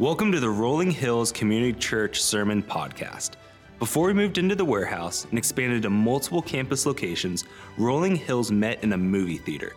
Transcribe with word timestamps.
Welcome 0.00 0.32
to 0.32 0.40
the 0.40 0.48
Rolling 0.48 0.90
Hills 0.90 1.30
Community 1.30 1.74
Church 1.74 2.22
Sermon 2.22 2.62
Podcast. 2.62 3.32
Before 3.78 4.06
we 4.06 4.14
moved 4.14 4.38
into 4.38 4.54
the 4.54 4.64
warehouse 4.64 5.26
and 5.28 5.36
expanded 5.36 5.82
to 5.82 5.90
multiple 5.90 6.40
campus 6.40 6.86
locations, 6.86 7.44
Rolling 7.76 8.16
Hills 8.16 8.50
met 8.50 8.82
in 8.82 8.94
a 8.94 8.96
movie 8.96 9.36
theater. 9.36 9.74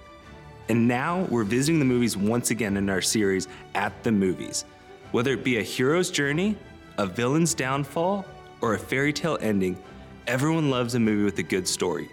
And 0.70 0.88
now 0.88 1.23
we're 1.23 1.44
visiting 1.44 1.78
the 1.78 1.83
movies 1.83 2.15
once 2.15 2.51
again 2.51 2.78
in 2.78 2.89
our 2.89 3.01
series, 3.01 3.49
At 3.75 4.01
the 4.04 4.13
Movies. 4.13 4.63
Whether 5.12 5.33
it 5.33 5.44
be 5.44 5.57
a 5.57 5.62
hero's 5.62 6.10
journey, 6.10 6.55
a 6.97 7.05
villain's 7.05 7.53
downfall, 7.53 8.26
or 8.62 8.76
a 8.76 8.79
fairy 8.79 9.12
tale 9.12 9.37
ending, 9.42 9.78
everyone 10.26 10.69
loves 10.69 10.96
a 10.96 11.01
movie 11.01 11.26
with 11.26 11.40
a 11.40 11.44
good 11.44 11.67
story. 11.67 12.08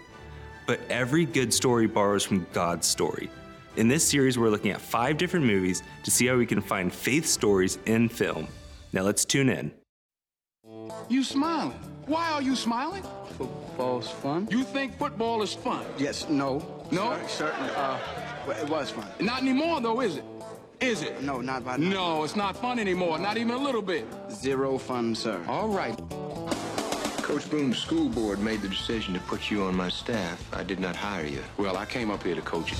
But 0.67 0.81
every 0.89 1.23
good 1.23 1.53
story 1.53 1.87
borrows 1.87 2.25
from 2.25 2.45
God's 2.51 2.87
story. 2.87 3.29
In 3.77 3.87
this 3.87 4.05
series, 4.07 4.37
we're 4.37 4.49
looking 4.49 4.71
at 4.71 4.81
five 4.81 5.17
different 5.17 5.45
movies 5.45 5.81
to 6.03 6.11
see 6.11 6.27
how 6.27 6.35
we 6.35 6.45
can 6.45 6.61
find 6.61 6.93
faith 6.93 7.25
stories 7.25 7.77
in 7.85 8.09
film. 8.09 8.47
Now 8.91 9.03
let's 9.03 9.23
tune 9.23 9.49
in. 9.49 9.71
You 11.09 11.23
smiling. 11.23 11.79
Why 12.05 12.31
are 12.31 12.41
you 12.41 12.55
smiling? 12.55 13.03
Football's 13.37 14.09
fun? 14.09 14.47
You 14.51 14.63
think 14.63 14.97
football 14.97 15.41
is 15.41 15.53
fun? 15.53 15.85
Yes, 15.97 16.27
no. 16.27 16.65
No? 16.91 17.17
Cer- 17.27 17.27
Certain, 17.53 17.69
uh, 17.69 17.99
it 18.61 18.69
was 18.69 18.91
fun. 18.91 19.07
Not 19.21 19.41
anymore, 19.41 19.79
though, 19.79 20.01
is 20.01 20.17
it? 20.17 20.25
Is 20.81 21.03
it? 21.03 21.21
No, 21.21 21.39
not 21.41 21.63
by 21.63 21.77
now. 21.77 21.89
No, 21.89 22.23
it's 22.23 22.35
not 22.35 22.57
fun 22.57 22.79
anymore. 22.79 23.19
Not 23.19 23.37
even 23.37 23.53
a 23.53 23.57
little 23.57 23.81
bit. 23.83 24.05
Zero 24.31 24.77
fun, 24.77 25.15
sir. 25.15 25.39
All 25.47 25.69
right. 25.69 25.97
Coach 27.31 27.49
Boone's 27.49 27.77
school 27.77 28.09
board 28.09 28.39
made 28.39 28.61
the 28.61 28.67
decision 28.67 29.13
to 29.13 29.19
put 29.21 29.49
you 29.49 29.63
on 29.63 29.73
my 29.73 29.87
staff. 29.87 30.45
I 30.53 30.63
did 30.63 30.81
not 30.81 30.97
hire 30.97 31.25
you. 31.25 31.41
Well, 31.55 31.77
I 31.77 31.85
came 31.85 32.11
up 32.11 32.23
here 32.23 32.35
to 32.35 32.41
coach 32.41 32.73
you. 32.73 32.77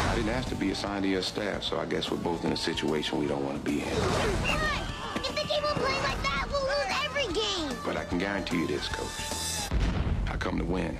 I 0.00 0.14
didn't 0.16 0.30
ask 0.30 0.48
to 0.48 0.54
be 0.54 0.70
assigned 0.70 1.02
to 1.02 1.10
your 1.10 1.20
staff, 1.20 1.62
so 1.62 1.78
I 1.78 1.84
guess 1.84 2.10
we're 2.10 2.16
both 2.16 2.42
in 2.46 2.52
a 2.52 2.56
situation 2.56 3.18
we 3.18 3.26
don't 3.26 3.44
want 3.44 3.62
to 3.62 3.70
be 3.70 3.82
in. 3.82 3.88
If 3.88 5.36
they 5.36 5.42
keep 5.42 5.62
on 5.62 5.74
playing 5.74 6.02
like 6.04 6.22
that, 6.22 6.46
we'll 6.50 6.62
lose 6.62 6.88
every 7.04 7.26
game. 7.34 7.76
But 7.84 7.98
I 7.98 8.04
can 8.04 8.16
guarantee 8.16 8.60
you 8.60 8.66
this, 8.66 8.88
coach. 8.88 9.68
I 10.26 10.38
come 10.38 10.56
to 10.56 10.64
win. 10.64 10.96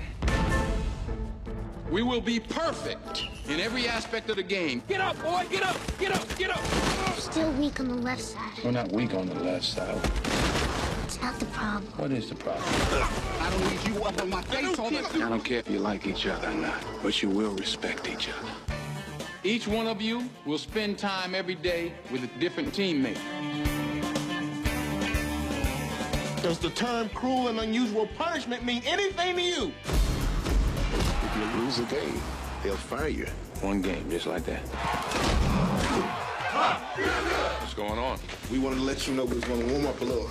We 1.91 2.03
will 2.03 2.21
be 2.21 2.39
perfect 2.39 3.25
in 3.49 3.59
every 3.59 3.89
aspect 3.89 4.31
of 4.31 4.37
the 4.37 4.45
game. 4.45 4.81
Get 4.87 5.01
up, 5.01 5.21
boy! 5.21 5.45
Get 5.51 5.65
up! 5.65 5.77
Get 5.99 6.15
up! 6.15 6.39
Get 6.39 6.51
up! 6.51 6.65
Still 7.17 7.51
weak 7.55 7.81
on 7.81 7.89
the 7.89 7.97
left 7.97 8.23
side. 8.23 8.53
We're 8.65 8.71
not 8.71 8.93
weak 8.93 9.13
on 9.13 9.29
the 9.29 9.35
left 9.35 9.65
side. 9.65 9.99
It's 11.05 11.21
not 11.21 11.37
the 11.41 11.47
problem. 11.47 11.93
What 11.97 12.13
is 12.13 12.29
the 12.29 12.37
problem? 12.37 12.63
I 12.65 13.51
don't 13.51 13.71
need 13.73 13.89
you 13.89 14.05
up 14.05 14.23
on 14.23 14.31
my 14.31 14.43
face 14.43 14.79
all 14.79 14.91
the 14.91 15.03
time. 15.03 15.23
I 15.23 15.29
don't 15.31 15.45
care 15.45 15.59
if 15.59 15.69
you 15.69 15.81
like 15.81 16.07
each 16.07 16.29
other 16.29 16.49
or 16.49 16.55
not, 16.55 16.81
but 17.03 17.21
you 17.23 17.29
will 17.29 17.55
respect 17.57 18.09
each 18.09 18.29
other. 18.29 18.77
Each 19.43 19.67
one 19.67 19.89
of 19.89 20.01
you 20.01 20.31
will 20.47 20.59
spend 20.59 20.97
time 20.97 21.35
every 21.35 21.57
day 21.57 21.93
with 22.13 22.23
a 22.23 22.29
different 22.39 22.73
teammate. 22.73 23.19
Does 26.41 26.61
the 26.61 26.71
term 26.71 27.09
cruel 27.09 27.49
and 27.49 27.59
unusual 27.59 28.07
punishment 28.17 28.65
mean 28.65 28.83
anything 28.87 29.35
to 29.35 29.43
you? 29.43 29.73
If 31.43 31.55
you 31.57 31.63
lose 31.63 31.79
a 31.79 31.85
game, 31.85 32.21
they'll 32.63 32.77
fire 32.77 33.09
you. 33.09 33.25
One 33.63 33.81
game, 33.81 34.11
just 34.11 34.27
like 34.27 34.45
that. 34.45 34.61
What's 37.61 37.73
going 37.73 37.99
on? 37.99 38.19
We 38.53 38.59
wanted 38.59 38.77
to 38.77 38.83
let 38.83 39.07
you 39.09 39.15
know 39.15 39.25
we 39.25 39.37
was 39.37 39.45
going 39.45 39.67
to 39.67 39.73
warm 39.73 39.87
up 39.87 39.99
a 40.03 40.05
little 40.05 40.31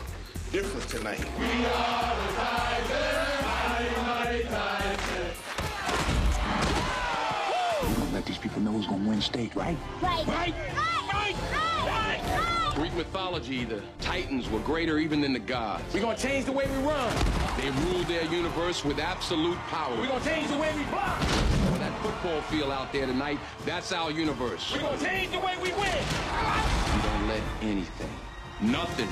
different 0.52 0.88
tonight. 0.88 1.20
We 1.40 1.46
are 1.66 2.16
the 2.16 2.34
Titans. 2.36 3.40
Let 8.14 8.26
these 8.26 8.38
people 8.38 8.62
know 8.62 8.72
who's 8.72 8.86
gonna 8.86 9.08
win 9.08 9.22
state, 9.22 9.56
right? 9.56 9.78
Right. 10.02 10.28
Right. 10.28 10.54
Greek 12.80 12.94
mythology, 12.94 13.66
the 13.66 13.82
Titans 14.00 14.50
were 14.50 14.62
greater 14.62 15.00
even 15.00 15.20
than 15.20 15.34
the 15.34 15.40
gods. 15.40 15.84
We're 15.94 16.00
gonna 16.00 16.16
change 16.16 16.46
the 16.46 16.54
way 16.54 16.66
we 16.66 16.88
run. 16.88 17.14
They 17.58 17.70
ruled 17.72 18.06
their 18.06 18.24
universe 18.32 18.86
with 18.86 19.00
absolute 19.00 19.58
power. 19.68 19.94
We're 19.98 20.08
gonna 20.08 20.24
change 20.24 20.48
the 20.48 20.58
way 20.58 20.74
we 20.74 20.84
block. 20.84 21.20
On 21.74 21.80
that 21.80 22.02
football 22.02 22.40
field 22.44 22.72
out 22.72 22.94
there 22.94 23.06
tonight, 23.06 23.38
that's 23.66 23.92
our 23.92 24.12
universe. 24.12 24.72
We're 24.74 24.80
gonna 24.80 24.98
change 24.98 25.30
the 25.34 25.40
way 25.40 25.58
we 25.62 25.74
win. 25.74 26.04
We 26.96 27.02
don't 27.02 27.28
let 27.28 27.44
anything, 27.62 28.16
nothing, 28.62 29.10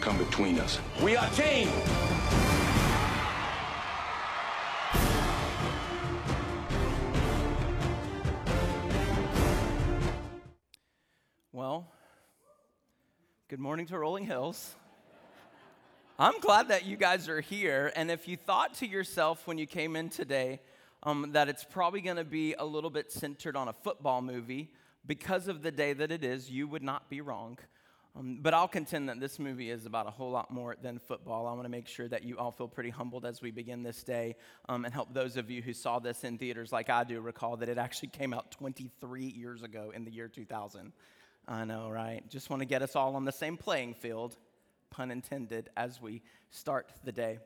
come 0.00 0.16
between 0.16 0.60
us. 0.60 0.78
We 1.02 1.16
are 1.16 1.28
team. 1.30 1.70
Good 13.48 13.58
morning 13.58 13.86
to 13.86 13.98
Rolling 13.98 14.26
Hills. 14.26 14.76
I'm 16.18 16.38
glad 16.40 16.68
that 16.68 16.84
you 16.84 16.98
guys 16.98 17.30
are 17.30 17.40
here. 17.40 17.90
And 17.96 18.10
if 18.10 18.28
you 18.28 18.36
thought 18.36 18.74
to 18.74 18.86
yourself 18.86 19.46
when 19.46 19.56
you 19.56 19.64
came 19.64 19.96
in 19.96 20.10
today 20.10 20.60
um, 21.02 21.30
that 21.32 21.48
it's 21.48 21.64
probably 21.64 22.02
going 22.02 22.18
to 22.18 22.24
be 22.24 22.52
a 22.58 22.64
little 22.66 22.90
bit 22.90 23.10
centered 23.10 23.56
on 23.56 23.68
a 23.68 23.72
football 23.72 24.20
movie 24.20 24.70
because 25.06 25.48
of 25.48 25.62
the 25.62 25.70
day 25.70 25.94
that 25.94 26.12
it 26.12 26.24
is, 26.24 26.50
you 26.50 26.68
would 26.68 26.82
not 26.82 27.08
be 27.08 27.22
wrong. 27.22 27.56
Um, 28.14 28.40
but 28.42 28.52
I'll 28.52 28.68
contend 28.68 29.08
that 29.08 29.18
this 29.18 29.38
movie 29.38 29.70
is 29.70 29.86
about 29.86 30.06
a 30.06 30.10
whole 30.10 30.30
lot 30.30 30.50
more 30.50 30.76
than 30.82 30.98
football. 30.98 31.46
I 31.46 31.52
want 31.52 31.64
to 31.64 31.70
make 31.70 31.88
sure 31.88 32.06
that 32.06 32.24
you 32.24 32.36
all 32.36 32.50
feel 32.50 32.68
pretty 32.68 32.90
humbled 32.90 33.24
as 33.24 33.40
we 33.40 33.50
begin 33.50 33.82
this 33.82 34.02
day 34.02 34.36
um, 34.68 34.84
and 34.84 34.92
help 34.92 35.14
those 35.14 35.38
of 35.38 35.50
you 35.50 35.62
who 35.62 35.72
saw 35.72 36.00
this 36.00 36.22
in 36.22 36.36
theaters 36.36 36.70
like 36.70 36.90
I 36.90 37.02
do 37.02 37.18
recall 37.22 37.56
that 37.56 37.70
it 37.70 37.78
actually 37.78 38.08
came 38.08 38.34
out 38.34 38.50
23 38.50 39.24
years 39.24 39.62
ago 39.62 39.90
in 39.96 40.04
the 40.04 40.10
year 40.10 40.28
2000. 40.28 40.92
I 41.48 41.64
know, 41.64 41.88
right? 41.88 42.22
Just 42.28 42.50
want 42.50 42.60
to 42.60 42.66
get 42.66 42.82
us 42.82 42.94
all 42.94 43.16
on 43.16 43.24
the 43.24 43.32
same 43.32 43.56
playing 43.56 43.94
field, 43.94 44.36
pun 44.90 45.10
intended, 45.10 45.70
as 45.78 46.00
we 46.00 46.20
start 46.50 46.92
the 47.04 47.12
day. 47.12 47.38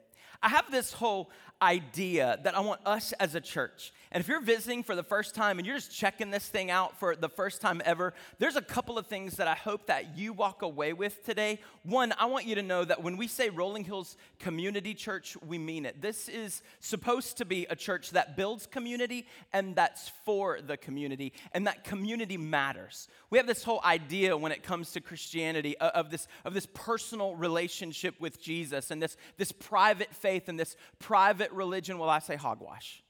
I 0.43 0.49
have 0.49 0.71
this 0.71 0.93
whole 0.93 1.31
idea 1.61 2.41
that 2.43 2.57
I 2.57 2.61
want 2.61 2.81
us 2.85 3.13
as 3.21 3.37
a 3.37 3.41
church, 3.41 3.93
and 4.11 4.21
if 4.21 4.29
you're 4.29 4.43
visiting 4.43 4.83
for 4.83 4.95
the 4.95 5.03
first 5.03 5.35
time 5.35 5.59
and 5.59 5.67
you're 5.67 5.77
just 5.77 5.97
checking 5.97 6.31
this 6.31 6.47
thing 6.47 6.71
out 6.71 6.99
for 6.99 7.17
the 7.17 7.31
first 7.31 7.63
time 7.63 7.81
ever, 7.85 8.13
there's 8.39 8.57
a 8.57 8.63
couple 8.63 8.99
of 8.99 9.07
things 9.07 9.37
that 9.37 9.49
I 9.49 9.55
hope 9.55 9.87
that 9.87 10.19
you 10.19 10.35
walk 10.35 10.61
away 10.61 10.93
with 10.93 11.25
today. 11.25 11.61
One, 11.83 12.13
I 12.19 12.27
want 12.27 12.45
you 12.45 12.57
to 12.57 12.63
know 12.63 12.85
that 12.85 13.03
when 13.03 13.17
we 13.17 13.27
say 13.27 13.49
Rolling 13.49 13.85
Hills 13.85 14.19
Community 14.39 14.93
Church, 14.93 15.35
we 15.47 15.57
mean 15.57 15.87
it. 15.87 16.03
This 16.03 16.29
is 16.29 16.63
supposed 16.81 17.39
to 17.39 17.47
be 17.47 17.67
a 17.71 17.77
church 17.77 18.11
that 18.11 18.37
builds 18.37 18.67
community 18.67 19.27
and 19.53 19.75
that's 19.75 20.11
for 20.27 20.61
the 20.61 20.77
community, 20.77 21.33
and 21.53 21.67
that 21.67 21.85
community 21.85 22.37
matters. 22.37 23.09
We 23.31 23.39
have 23.39 23.47
this 23.47 23.65
whole 23.65 23.81
idea 23.83 24.37
when 24.37 24.53
it 24.53 24.63
comes 24.63 24.93
to 24.93 25.01
Christianity 25.01 25.79
of 25.79 26.11
this, 26.11 26.29
of 26.45 26.53
this 26.53 26.67
personal 26.75 27.35
relationship 27.35 28.21
with 28.21 28.43
Jesus 28.43 28.91
and 28.91 29.03
this, 29.03 29.17
this 29.39 29.53
private 29.53 30.12
faith 30.15 30.49
and 30.49 30.59
this 30.59 30.77
private 30.99 31.51
religion. 31.53 31.99
Well, 31.99 32.11
I 32.11 32.19
say 32.19 32.37
hogwash 32.37 33.03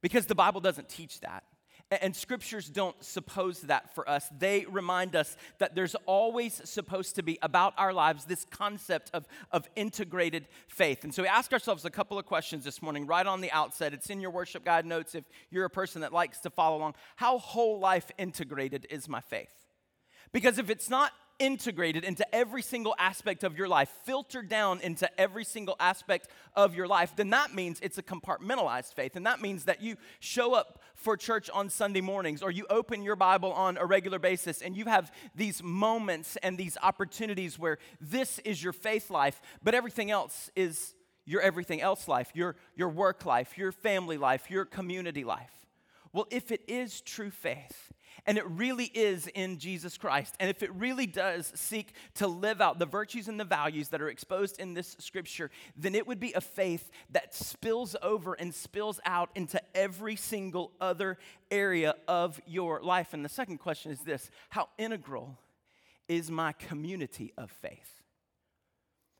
because 0.00 0.26
the 0.26 0.34
Bible 0.34 0.60
doesn't 0.60 0.88
teach 0.88 1.20
that. 1.20 1.44
And 1.90 2.14
scriptures 2.14 2.68
don't 2.68 3.02
suppose 3.02 3.62
that 3.62 3.94
for 3.94 4.06
us. 4.08 4.28
They 4.38 4.66
remind 4.68 5.16
us 5.16 5.38
that 5.58 5.74
there's 5.74 5.94
always 6.04 6.60
supposed 6.68 7.16
to 7.16 7.22
be 7.22 7.38
about 7.40 7.72
our 7.78 7.94
lives 7.94 8.26
this 8.26 8.44
concept 8.50 9.10
of, 9.14 9.26
of 9.52 9.66
integrated 9.74 10.48
faith. 10.66 11.02
And 11.02 11.14
so 11.14 11.22
we 11.22 11.28
ask 11.28 11.50
ourselves 11.50 11.86
a 11.86 11.90
couple 11.90 12.18
of 12.18 12.26
questions 12.26 12.64
this 12.64 12.82
morning 12.82 13.06
right 13.06 13.26
on 13.26 13.40
the 13.40 13.50
outset. 13.52 13.94
It's 13.94 14.10
in 14.10 14.20
your 14.20 14.30
worship 14.30 14.66
guide 14.66 14.84
notes 14.84 15.14
if 15.14 15.24
you're 15.50 15.64
a 15.64 15.70
person 15.70 16.02
that 16.02 16.12
likes 16.12 16.40
to 16.40 16.50
follow 16.50 16.76
along. 16.76 16.94
How 17.16 17.38
whole 17.38 17.80
life 17.80 18.10
integrated 18.18 18.86
is 18.90 19.08
my 19.08 19.20
faith? 19.22 19.54
Because 20.30 20.58
if 20.58 20.68
it's 20.68 20.90
not 20.90 21.12
integrated 21.38 22.04
into 22.04 22.26
every 22.34 22.62
single 22.62 22.94
aspect 22.98 23.44
of 23.44 23.56
your 23.56 23.68
life, 23.68 23.88
filtered 24.04 24.48
down 24.48 24.80
into 24.80 25.08
every 25.20 25.44
single 25.44 25.76
aspect 25.80 26.28
of 26.54 26.74
your 26.74 26.86
life, 26.86 27.14
then 27.16 27.30
that 27.30 27.54
means 27.54 27.78
it's 27.82 27.98
a 27.98 28.02
compartmentalized 28.02 28.94
faith. 28.94 29.16
And 29.16 29.26
that 29.26 29.40
means 29.40 29.64
that 29.64 29.82
you 29.82 29.96
show 30.20 30.54
up 30.54 30.80
for 30.94 31.16
church 31.16 31.48
on 31.50 31.70
Sunday 31.70 32.00
mornings 32.00 32.42
or 32.42 32.50
you 32.50 32.66
open 32.70 33.02
your 33.02 33.16
Bible 33.16 33.52
on 33.52 33.76
a 33.76 33.86
regular 33.86 34.18
basis 34.18 34.62
and 34.62 34.76
you 34.76 34.86
have 34.86 35.12
these 35.34 35.62
moments 35.62 36.36
and 36.42 36.58
these 36.58 36.76
opportunities 36.82 37.58
where 37.58 37.78
this 38.00 38.38
is 38.40 38.62
your 38.62 38.72
faith 38.72 39.10
life, 39.10 39.40
but 39.62 39.74
everything 39.74 40.10
else 40.10 40.50
is 40.56 40.94
your 41.24 41.42
everything 41.42 41.82
else 41.82 42.08
life, 42.08 42.30
your, 42.34 42.56
your 42.74 42.88
work 42.88 43.26
life, 43.26 43.58
your 43.58 43.70
family 43.70 44.16
life, 44.16 44.50
your 44.50 44.64
community 44.64 45.24
life. 45.24 45.52
Well, 46.12 46.26
if 46.30 46.50
it 46.50 46.62
is 46.66 47.02
true 47.02 47.30
faith, 47.30 47.92
and 48.26 48.38
it 48.38 48.46
really 48.46 48.86
is 48.86 49.26
in 49.28 49.58
Jesus 49.58 49.96
Christ, 49.96 50.34
and 50.40 50.50
if 50.50 50.62
it 50.62 50.72
really 50.74 51.06
does 51.06 51.52
seek 51.54 51.92
to 52.14 52.26
live 52.26 52.60
out 52.60 52.78
the 52.78 52.86
virtues 52.86 53.28
and 53.28 53.38
the 53.38 53.44
values 53.44 53.88
that 53.88 54.00
are 54.00 54.08
exposed 54.08 54.58
in 54.58 54.74
this 54.74 54.96
scripture, 54.98 55.50
then 55.76 55.94
it 55.94 56.06
would 56.06 56.20
be 56.20 56.32
a 56.32 56.40
faith 56.40 56.90
that 57.10 57.34
spills 57.34 57.96
over 58.02 58.34
and 58.34 58.54
spills 58.54 59.00
out 59.04 59.30
into 59.34 59.60
every 59.74 60.16
single 60.16 60.72
other 60.80 61.18
area 61.50 61.94
of 62.06 62.40
your 62.46 62.80
life. 62.82 63.14
And 63.14 63.24
the 63.24 63.28
second 63.28 63.58
question 63.58 63.92
is 63.92 64.00
this 64.00 64.30
How 64.50 64.68
integral 64.78 65.38
is 66.08 66.30
my 66.30 66.52
community 66.52 67.32
of 67.36 67.50
faith? 67.50 68.02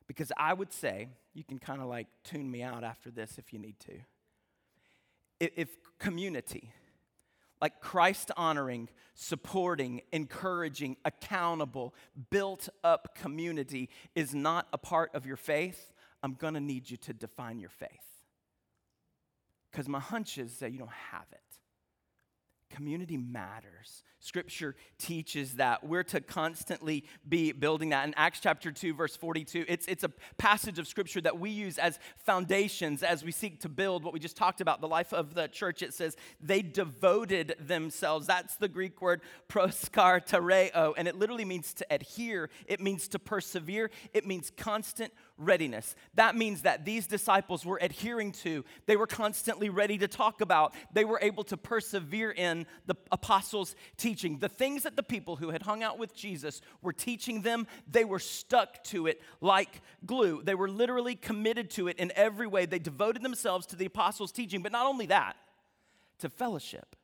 Because 0.07 0.33
I 0.37 0.55
would 0.55 0.73
say, 0.73 1.09
you 1.35 1.45
can 1.45 1.59
kind 1.59 1.81
of 1.81 1.87
like 1.87 2.07
tune 2.25 2.51
me 2.51 2.63
out 2.63 2.83
after 2.83 3.11
this 3.11 3.39
if 3.39 3.53
you 3.53 3.59
need 3.59 3.79
to. 3.81 3.93
If 5.39 5.69
community, 5.99 6.73
like 7.61 7.81
Christ 7.81 8.31
honoring, 8.37 8.89
supporting, 9.15 10.03
encouraging, 10.13 10.97
accountable, 11.05 11.95
built 12.31 12.69
up 12.85 13.15
community 13.15 13.89
is 14.15 14.35
not 14.35 14.69
a 14.73 14.79
part 14.79 15.15
of 15.15 15.27
your 15.27 15.37
faith, 15.37 15.93
I'm 16.23 16.35
gonna 16.35 16.61
need 16.61 16.91
you 16.91 16.97
to 16.99 17.13
define 17.13 17.59
your 17.59 17.71
faith. 17.71 17.89
Because 19.71 19.89
my 19.89 20.01
hunch 20.01 20.39
is 20.39 20.59
that 20.59 20.73
you 20.73 20.79
don't 20.79 20.91
have 21.13 21.27
it. 21.33 21.48
Community 22.79 23.17
matters. 23.17 24.05
Scripture 24.21 24.77
teaches 24.99 25.55
that. 25.55 25.83
We're 25.83 26.05
to 26.05 26.21
constantly 26.21 27.03
be 27.29 27.51
building 27.51 27.89
that. 27.89 28.07
In 28.07 28.15
Acts 28.17 28.39
chapter 28.39 28.71
2, 28.71 28.95
verse 28.95 29.17
42, 29.17 29.65
it's, 29.67 29.89
it's 29.89 30.05
a 30.05 30.11
passage 30.37 30.79
of 30.79 30.87
Scripture 30.87 31.21
that 31.23 31.41
we 31.41 31.51
use 31.51 31.77
as 31.77 31.99
foundations 32.19 33.03
as 33.03 33.25
we 33.25 33.33
seek 33.33 33.59
to 33.63 33.69
build 33.69 34.05
what 34.05 34.13
we 34.13 34.21
just 34.21 34.37
talked 34.37 34.61
about, 34.61 34.81
the 34.81 34.87
life 34.87 35.13
of 35.13 35.35
the 35.35 35.49
church. 35.49 35.83
It 35.83 35.93
says, 35.93 36.17
they 36.41 36.63
devoted 36.63 37.57
themselves. 37.59 38.29
That's 38.29 38.55
the 38.55 38.69
Greek 38.69 39.03
word 39.03 39.23
proskartereo, 39.49 40.95
and 40.97 41.09
it 41.09 41.17
literally 41.17 41.45
means 41.45 41.75
to 41.75 41.87
adhere, 41.91 42.49
it 42.67 42.81
means 42.81 43.09
to 43.09 43.19
persevere, 43.19 43.91
it 44.15 44.25
means 44.25 44.53
constant 44.57 45.13
readiness. 45.39 45.95
That 46.15 46.37
means 46.37 46.63
that 46.63 46.85
these 46.85 47.07
disciples 47.07 47.65
were 47.65 47.79
adhering 47.81 48.33
to, 48.33 48.65
they 48.87 48.97
were 48.97 49.07
constantly 49.07 49.71
ready 49.71 49.97
to 49.99 50.09
talk 50.09 50.41
about, 50.41 50.75
they 50.93 51.05
were 51.05 51.19
able 51.23 51.45
to 51.45 51.57
persevere 51.57 52.31
in 52.31 52.67
the 52.87 52.97
apostles' 53.11 53.75
teaching. 53.97 54.39
The 54.39 54.49
things 54.49 54.83
that 54.83 54.97
the 54.97 55.03
people 55.03 55.37
who 55.37 55.51
had 55.51 55.63
hung 55.63 55.83
out 55.83 55.99
with 55.99 56.15
Jesus 56.15 56.61
were 56.83 56.93
teaching 56.93 57.43
them, 57.43 57.67
they 57.91 58.05
were 58.05 58.19
stuck 58.19 58.83
to 58.85 59.07
it 59.07 59.23
like 59.41 59.81
glue. 60.05 60.43
They 60.43 60.55
were 60.55 60.69
literally 60.69 61.15
committed 61.15 61.71
to 61.73 61.89
it 61.89 61.99
in 61.99 62.13
every 62.17 62.47
way. 62.47 62.67
They 62.67 62.79
devoted 62.79 63.23
themselves 63.23 63.67
to 63.67 63.77
the 63.77 63.87
apostles' 63.87 64.33
teaching, 64.33 64.63
but 64.63 64.73
not 64.73 64.87
only 64.87 65.07
that, 65.07 65.37
to 66.19 66.29
fellowship. 66.29 66.97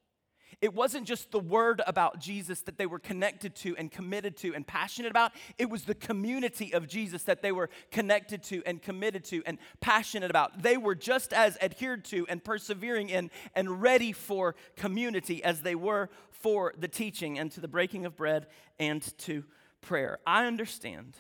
It 0.65 0.73
wasn't 0.73 1.07
just 1.07 1.31
the 1.31 1.39
word 1.39 1.83
about 1.87 2.21
Jesus 2.21 2.63
that 2.63 2.79
they 2.79 2.87
were 2.87 2.99
connected 2.99 3.55
to 3.57 3.77
and 3.77 3.93
committed 3.93 4.35
to 4.39 4.55
and 4.55 4.67
passionate 4.67 5.11
about. 5.11 5.33
It 5.59 5.69
was 5.69 5.85
the 5.85 5.95
community 5.95 6.73
of 6.73 6.89
Jesus 6.89 7.25
that 7.25 7.43
they 7.43 7.53
were 7.53 7.69
connected 7.91 8.43
to 8.45 8.63
and 8.65 8.81
committed 8.81 9.25
to 9.27 9.43
and 9.45 9.59
passionate 9.83 10.31
about. 10.31 10.63
They 10.63 10.79
were 10.79 10.95
just 10.95 11.35
as 11.35 11.59
adhered 11.61 12.07
to 12.07 12.27
and 12.31 12.43
persevering 12.43 13.11
in 13.11 13.31
and 13.55 13.83
ready 13.83 14.13
for 14.13 14.55
community 14.75 15.45
as 15.45 15.61
they 15.61 15.75
were 15.75 16.09
for 16.31 16.73
the 16.79 16.89
teaching 16.89 17.39
and 17.39 17.53
to 17.53 17.61
the 17.61 17.69
breaking 17.69 18.07
of 18.07 18.17
bread 18.17 18.47
and 18.79 19.03
to 19.19 19.45
prayer. 19.83 20.19
I 20.27 20.47
understand 20.47 21.19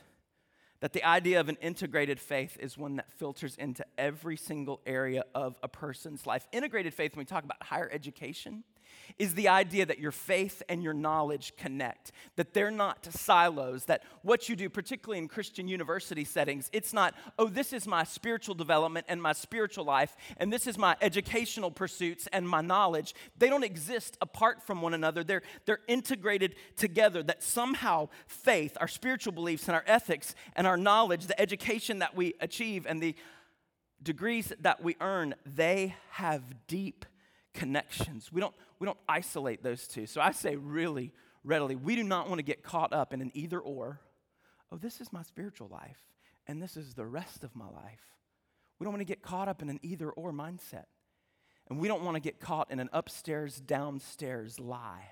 that 0.81 0.94
the 0.94 1.05
idea 1.05 1.41
of 1.41 1.50
an 1.50 1.58
integrated 1.61 2.19
faith 2.19 2.56
is 2.58 2.79
one 2.79 2.96
that 2.96 3.12
filters 3.12 3.56
into 3.56 3.85
every 3.99 4.38
single 4.38 4.81
area 4.87 5.25
of 5.35 5.58
a 5.62 5.69
person's 5.69 6.26
life. 6.26 6.46
Integrated 6.50 6.94
faith, 6.94 7.14
when 7.14 7.20
we 7.20 7.26
talk 7.26 7.44
about 7.44 7.62
higher 7.62 7.91
education, 7.93 8.64
is 9.19 9.35
the 9.35 9.49
idea 9.49 9.87
that 9.87 9.99
your 9.99 10.12
faith 10.12 10.62
and 10.69 10.83
your 10.83 10.95
knowledge 10.95 11.55
connect, 11.56 12.12
that 12.37 12.55
they're 12.55 12.71
not 12.71 13.06
silos, 13.12 13.85
that 13.85 14.03
what 14.23 14.49
you 14.49 14.56
do, 14.56 14.69
particularly 14.69 15.19
in 15.19 15.29
Christian 15.29 15.69
university 15.69 16.25
settings, 16.25 16.71
it's 16.73 16.93
not, 16.93 17.15
oh, 17.39 17.49
this 17.49 17.73
is 17.73 17.87
my 17.87 18.05
spiritual 18.05 18.55
development 18.55 19.06
and 19.09 19.21
my 19.21 19.33
spiritual 19.33 19.85
life, 19.85 20.17
and 20.37 20.53
this 20.53 20.67
is 20.67 20.79
my 20.79 20.97
educational 21.01 21.71
pursuits 21.71 22.29
and 22.33 22.49
my 22.49 22.61
knowledge. 22.61 23.15
They 23.39 23.49
don't 23.49 23.65
exist 23.65 24.17
apart 24.21 24.62
from 24.62 24.83
one 24.83 24.95
another, 24.95 25.25
they're, 25.25 25.43
they're 25.67 25.81
integrated 25.89 26.55
together, 26.77 27.23
that 27.23 27.43
somehow 27.43 28.09
faith, 28.27 28.77
our 28.81 28.89
spiritual 28.89 29.33
beliefs, 29.33 29.69
and 29.69 29.75
our 29.75 29.85
ethics, 29.87 30.35
and 30.56 30.67
our 30.67 30.77
knowledge, 30.77 31.27
the 31.27 31.41
education 31.41 32.01
that 32.01 32.15
we 32.15 32.35
achieve, 32.41 32.87
and 32.87 33.03
the 33.03 33.15
degrees 34.03 34.53
that 34.61 34.83
we 34.83 34.97
earn, 35.01 35.35
they 35.47 35.95
have 36.11 36.43
deep 36.67 37.05
connections. 37.55 38.31
We 38.33 38.41
don't, 38.41 38.55
we 38.79 38.85
don't 38.85 38.99
isolate 39.09 39.62
those 39.62 39.87
two. 39.87 40.06
So 40.06 40.21
I 40.21 40.33
say 40.33 40.56
really 40.56 41.12
readily, 41.45 41.77
we 41.77 41.97
do 41.97 42.03
not 42.03 42.29
want 42.29 42.39
to 42.39 42.45
get 42.45 42.62
caught 42.62 42.93
up 42.93 43.12
in 43.12 43.21
an 43.21 43.31
either 43.35 43.59
or. 43.59 44.01
Oh, 44.71 44.77
this 44.77 45.01
is 45.01 45.12
my 45.12 45.23
spiritual 45.23 45.69
life, 45.69 45.99
and 46.47 46.61
this 46.61 46.77
is 46.77 46.95
the 46.95 47.06
rest 47.06 47.45
of 47.45 47.55
my 47.55 47.69
life. 47.69 48.01
We 48.79 48.85
don't 48.85 48.93
want 48.93 49.03
to 49.03 49.06
get 49.06 49.23
caught 49.23 49.49
up 49.49 49.62
in 49.62 49.71
an 49.71 49.79
either 49.83 50.11
or 50.11 50.33
mindset. 50.33 50.87
And 51.71 51.79
we 51.79 51.89
don't 51.89 52.03
want 52.03 52.17
to 52.17 52.21
get 52.21 52.41
caught 52.41 52.71
in 52.71 52.81
an 52.81 52.91
upstairs, 52.93 53.61
downstairs 53.61 54.61
lie. 54.61 55.09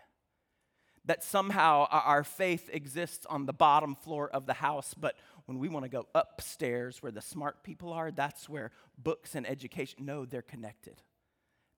That 1.04 1.24
somehow 1.24 1.86
our 1.90 2.24
faith 2.24 2.68
exists 2.72 3.26
on 3.26 3.46
the 3.46 3.52
bottom 3.52 3.94
floor 3.94 4.28
of 4.28 4.46
the 4.46 4.52
house, 4.54 4.94
but 4.94 5.16
when 5.46 5.58
we 5.58 5.68
want 5.68 5.84
to 5.84 5.88
go 5.88 6.06
upstairs 6.14 7.02
where 7.02 7.10
the 7.10 7.22
smart 7.22 7.64
people 7.64 7.92
are, 7.92 8.10
that's 8.10 8.48
where 8.48 8.70
books 8.98 9.34
and 9.34 9.48
education, 9.48 10.04
no, 10.04 10.24
they're 10.24 10.42
connected. 10.42 11.00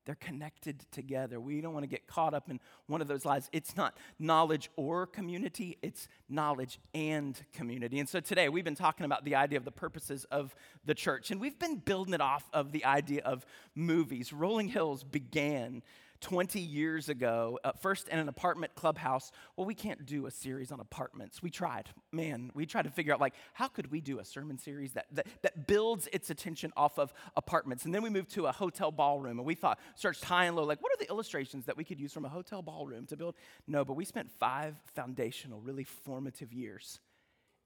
They're 0.05 0.15
connected 0.15 0.85
together. 0.91 1.39
We 1.39 1.61
don't 1.61 1.73
want 1.73 1.83
to 1.83 1.89
get 1.89 2.07
caught 2.07 2.33
up 2.33 2.49
in 2.49 2.59
one 2.87 3.01
of 3.01 3.07
those 3.07 3.25
lies. 3.25 3.49
It's 3.51 3.75
not 3.75 3.97
knowledge 4.19 4.69
or 4.75 5.07
community, 5.07 5.77
it's 5.81 6.07
knowledge 6.29 6.79
and 6.93 7.39
community. 7.53 7.99
And 7.99 8.07
so 8.07 8.19
today 8.19 8.49
we've 8.49 8.63
been 8.63 8.75
talking 8.75 9.05
about 9.05 9.25
the 9.25 9.35
idea 9.35 9.57
of 9.57 9.65
the 9.65 9.71
purposes 9.71 10.25
of 10.25 10.55
the 10.85 10.93
church, 10.93 11.31
and 11.31 11.41
we've 11.41 11.57
been 11.57 11.77
building 11.77 12.13
it 12.13 12.21
off 12.21 12.47
of 12.53 12.71
the 12.71 12.85
idea 12.85 13.21
of 13.23 13.45
movies. 13.73 14.31
Rolling 14.31 14.67
Hills 14.67 15.03
began 15.03 15.81
20 16.21 16.59
years 16.59 17.09
ago, 17.09 17.59
uh, 17.63 17.71
first 17.81 18.07
in 18.07 18.19
an 18.19 18.29
apartment 18.29 18.73
clubhouse. 18.75 19.31
Well, 19.55 19.65
we 19.65 19.75
can't 19.75 20.05
do 20.05 20.25
a 20.25 20.31
series 20.31 20.71
on 20.71 20.79
apartments. 20.79 21.41
We 21.43 21.49
tried. 21.49 21.89
Man, 22.11 22.51
we 22.53 22.65
tried 22.65 22.83
to 22.83 22.89
figure 22.89 23.13
out, 23.13 23.19
like, 23.19 23.33
how 23.53 23.67
could 23.67 23.91
we 23.91 24.01
do 24.01 24.19
a 24.19 24.25
sermon 24.25 24.57
series 24.57 24.93
that, 24.93 25.07
that, 25.11 25.27
that 25.41 25.67
builds 25.67 26.07
its 26.13 26.29
attention 26.29 26.71
off 26.77 26.97
of 26.97 27.13
apartments? 27.35 27.85
And 27.85 27.93
then 27.93 28.01
we 28.01 28.09
moved 28.09 28.31
to 28.31 28.47
a 28.47 28.51
hotel 28.51 28.91
ballroom, 28.91 29.37
and 29.39 29.45
we 29.45 29.55
thought, 29.55 29.79
searched 29.95 30.23
high 30.23 30.45
and 30.45 30.55
low, 30.55 30.63
like, 30.63 30.81
what 30.81 30.91
are 30.93 30.97
the 30.97 31.09
illustrations 31.09 31.65
that 31.65 31.77
we 31.77 31.83
could 31.83 31.99
use 31.99 32.13
from 32.13 32.25
a 32.25 32.29
hotel 32.29 32.61
ballroom 32.61 33.05
to 33.07 33.17
build? 33.17 33.35
No, 33.67 33.83
but 33.83 33.93
we 33.93 34.05
spent 34.05 34.31
five 34.31 34.75
foundational, 34.93 35.59
really 35.61 35.83
formative 35.83 36.53
years 36.53 36.99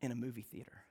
in 0.02 0.12
a 0.12 0.16
movie 0.16 0.42
theater, 0.42 0.84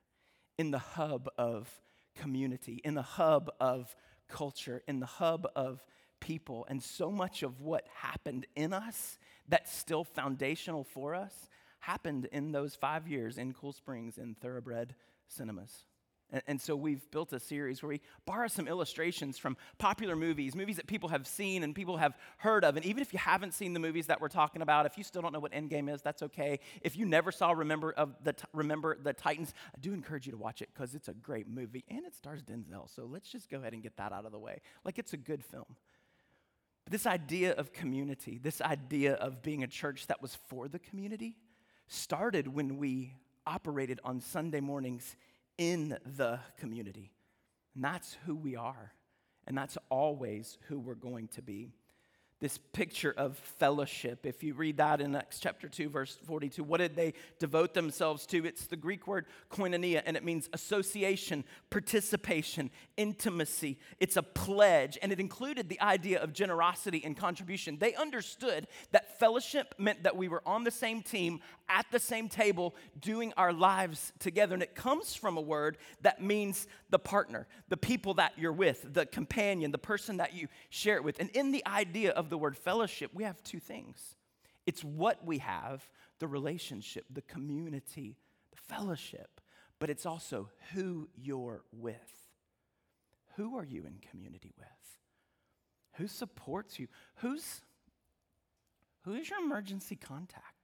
in 0.59 0.71
the 0.71 0.79
hub 0.79 1.29
of 1.39 1.69
community, 2.15 2.81
in 2.85 2.95
the 2.95 3.03
hub 3.03 3.51
of 3.61 3.95
culture, 4.29 4.83
in 4.87 5.01
the 5.01 5.07
hub 5.07 5.47
of 5.57 5.85
people. 6.21 6.67
And 6.69 6.83
so 6.83 7.11
much 7.11 7.43
of 7.43 7.61
what 7.61 7.87
happened 7.95 8.47
in 8.57 8.73
us 8.73 9.19
that's 9.49 9.75
still 9.75 10.05
foundational 10.05 10.85
for 10.85 11.15
us 11.15 11.49
happened 11.81 12.29
in 12.33 12.53
those 12.53 12.75
five 12.75 13.09
years 13.09 13.39
in 13.39 13.53
Cool 13.53 13.73
Springs 13.73 14.19
in 14.19 14.35
Thoroughbred 14.35 14.95
Cinemas. 15.29 15.85
And, 16.31 16.43
and, 16.47 16.61
so 16.61 16.77
we've 16.77 17.11
built 17.11 17.33
a 17.33 17.41
series 17.41 17.83
where 17.83 17.89
we 17.89 18.03
borrow 18.27 18.49
some 18.49 18.69
illustrations 18.69 19.39
from 19.39 19.57
popular 19.79 20.15
movies, 20.15 20.55
movies 20.55 20.77
that 20.77 20.87
people 20.87 21.09
have 21.09 21.27
seen 21.27 21.63
and 21.63 21.75
people 21.75 21.97
have 21.97 22.19
heard 22.37 22.65
of. 22.65 22.77
And 22.77 22.85
even 22.85 23.01
if 23.01 23.15
you 23.15 23.19
haven't 23.19 23.55
seen 23.55 23.73
the 23.73 23.81
movies 23.81 24.07
that 24.09 24.21
we're 24.21 24.29
talking 24.29 24.61
about, 24.61 24.85
if 24.85 24.99
you 24.99 25.05
still 25.05 25.23
don't 25.23 25.33
know 25.33 25.39
what 25.39 25.53
Endgame 25.53 25.93
is, 25.93 26.03
that's 26.03 26.23
okay. 26.25 26.61
If 26.83 26.99
you 26.99 27.07
never 27.07 27.33
saw 27.33 27.53
Remember 27.53 27.93
of 27.93 28.15
the 28.23 28.35
Remember 28.53 28.99
the 29.03 29.15
Titans, 29.15 29.55
I 29.75 29.79
do 29.81 29.95
encourage 29.95 30.27
you 30.27 30.33
to 30.33 30.39
watch 30.39 30.61
it 30.61 30.69
because 30.75 30.95
it's 30.95 31.09
a 31.09 31.15
great 31.15 31.49
movie 31.49 31.85
and 31.89 32.05
it 32.05 32.15
stars 32.15 32.43
Denzel. 32.43 32.95
So 32.95 33.07
let's 33.11 33.31
just 33.31 33.49
go 33.49 33.59
ahead 33.59 33.73
and 33.73 33.83
get 33.83 33.97
that 33.97 34.13
out 34.13 34.27
of 34.27 34.33
the 34.33 34.39
way. 34.39 34.61
Like 34.85 34.99
it's 34.99 35.15
a 35.15 35.19
good 35.19 35.43
film. 35.43 35.77
But 36.89 36.93
this 36.93 37.07
idea 37.07 37.53
of 37.53 37.75
community, 37.75 38.41
this 38.43 38.63
idea 38.63 39.13
of 39.17 39.43
being 39.43 39.63
a 39.63 39.67
church 39.67 40.07
that 40.07 40.23
was 40.23 40.39
for 40.49 40.69
the 40.69 40.79
community, 40.79 41.37
started 41.87 42.49
when 42.49 42.79
we 42.79 43.13
operated 43.47 44.01
on 44.05 44.23
Sunday 44.23 44.61
mornings 44.61 45.15
in 45.59 45.99
the 46.17 46.41
community. 46.57 47.13
And 47.75 47.85
that's 47.85 48.17
who 48.25 48.35
we 48.35 48.57
are. 48.57 48.95
And 49.47 49.55
that's 49.55 49.77
always 49.91 50.57
who 50.69 50.79
we're 50.79 50.95
going 50.95 51.29
to 51.35 51.43
be 51.43 51.75
this 52.41 52.59
picture 52.73 53.13
of 53.17 53.37
fellowship. 53.37 54.25
If 54.25 54.43
you 54.43 54.55
read 54.55 54.77
that 54.77 55.01
in 55.01 55.15
Acts 55.17 55.41
chapter 55.41 55.69
2, 55.69 55.89
verse 55.89 56.17
42, 56.27 56.63
what 56.63 56.79
did 56.79 56.95
they 56.95 57.15
devote 57.39 57.75
themselves 57.75 58.27
to? 58.27 58.45
It's 58.47 58.67
the 58.67 58.77
Greek 58.77 59.07
word 59.07 59.27
koinonia, 59.51 60.03
and 60.07 60.17
it 60.17 60.25
means 60.25 60.49
association, 60.53 61.45
participation, 61.71 62.71
intimacy. 62.97 63.79
It's 63.99 64.17
a 64.17 64.23
pledge, 64.23 64.99
and 65.03 65.11
it 65.11 65.19
included 65.19 65.69
the 65.69 65.81
idea 65.81 66.23
of 66.23 66.33
generosity 66.33 67.03
and 67.05 67.17
contribution. 67.17 67.79
They 67.79 67.95
understood 67.95 68.69
that 68.93 69.19
fellowship 69.19 69.75
meant 69.79 70.05
that 70.05 70.17
we 70.17 70.29
were 70.29 70.43
on 70.47 70.63
the 70.63 70.71
same 70.71 71.03
team, 71.03 71.41
at 71.69 71.87
the 71.91 71.99
same 71.99 72.29
table, 72.29 72.77
doing 73.01 73.33
our 73.37 73.53
lives 73.53 74.13
together. 74.21 74.55
And 74.55 74.63
it 74.63 74.75
comes 74.77 75.15
from 75.15 75.37
a 75.37 75.41
word 75.41 75.77
that 76.03 76.23
means 76.23 76.69
the 76.91 76.99
partner, 76.99 77.47
the 77.69 77.77
people 77.77 78.15
that 78.15 78.33
you're 78.37 78.53
with, 78.53 78.95
the 78.95 79.07
companion, 79.07 79.73
the 79.73 79.79
person 79.79 80.19
that 80.19 80.35
you 80.35 80.49
share 80.71 80.97
it 80.97 81.05
with. 81.05 81.19
And 81.19 81.31
in 81.31 81.53
the 81.53 81.67
idea 81.67 82.13
of 82.13 82.28
the 82.29 82.39
word 82.39 82.57
fellowship, 82.57 83.11
we 83.15 83.25
have 83.25 83.43
two 83.43 83.61
things 83.61 84.15
it's 84.67 84.85
what 84.85 85.25
we 85.25 85.39
have, 85.39 85.83
the 86.19 86.27
relationship, 86.27 87.07
the 87.11 87.23
community, 87.23 88.19
the 88.51 88.75
fellowship, 88.75 89.41
but 89.79 89.89
it's 89.89 90.05
also 90.05 90.51
who 90.75 91.09
you're 91.17 91.63
with. 91.73 92.29
Who 93.37 93.57
are 93.57 93.65
you 93.65 93.87
in 93.87 93.95
community 94.11 94.53
with? 94.59 94.69
Who 95.95 96.07
supports 96.07 96.79
you? 96.79 96.89
Who's, 97.17 97.63
who's 99.05 99.31
your 99.31 99.39
emergency 99.39 99.97
contact? 99.97 100.58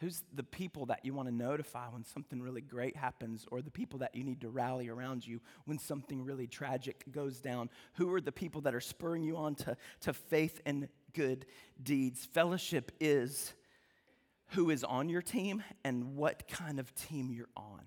Who's 0.00 0.22
the 0.34 0.42
people 0.42 0.86
that 0.86 1.04
you 1.04 1.14
want 1.14 1.28
to 1.28 1.34
notify 1.34 1.86
when 1.88 2.04
something 2.04 2.42
really 2.42 2.60
great 2.60 2.96
happens, 2.96 3.46
or 3.50 3.62
the 3.62 3.70
people 3.70 4.00
that 4.00 4.14
you 4.14 4.24
need 4.24 4.42
to 4.42 4.50
rally 4.50 4.88
around 4.88 5.26
you 5.26 5.40
when 5.64 5.78
something 5.78 6.24
really 6.24 6.46
tragic 6.46 7.04
goes 7.10 7.40
down? 7.40 7.70
Who 7.94 8.12
are 8.12 8.20
the 8.20 8.32
people 8.32 8.60
that 8.62 8.74
are 8.74 8.80
spurring 8.80 9.22
you 9.22 9.36
on 9.36 9.54
to, 9.56 9.76
to 10.00 10.12
faith 10.12 10.60
and 10.66 10.88
good 11.16 11.46
deeds. 11.82 12.26
Fellowship 12.26 12.92
is 13.00 13.54
who 14.50 14.70
is 14.70 14.84
on 14.84 15.08
your 15.08 15.22
team 15.22 15.64
and 15.82 16.14
what 16.14 16.46
kind 16.46 16.78
of 16.78 16.94
team 16.94 17.30
you're 17.32 17.48
on. 17.56 17.80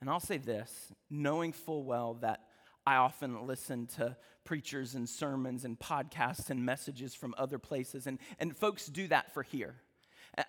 And 0.00 0.10
I'll 0.10 0.18
say 0.18 0.38
this 0.38 0.92
knowing 1.10 1.52
full 1.52 1.84
well 1.84 2.14
that 2.22 2.40
I 2.86 2.96
often 2.96 3.46
listen 3.46 3.86
to 3.96 4.16
preachers 4.44 4.94
and 4.94 5.08
sermons 5.08 5.64
and 5.64 5.78
podcasts 5.78 6.50
and 6.50 6.64
messages 6.64 7.14
from 7.14 7.34
other 7.36 7.58
places, 7.58 8.06
and, 8.06 8.18
and 8.38 8.56
folks 8.56 8.86
do 8.86 9.08
that 9.08 9.34
for 9.34 9.42
here. 9.42 9.74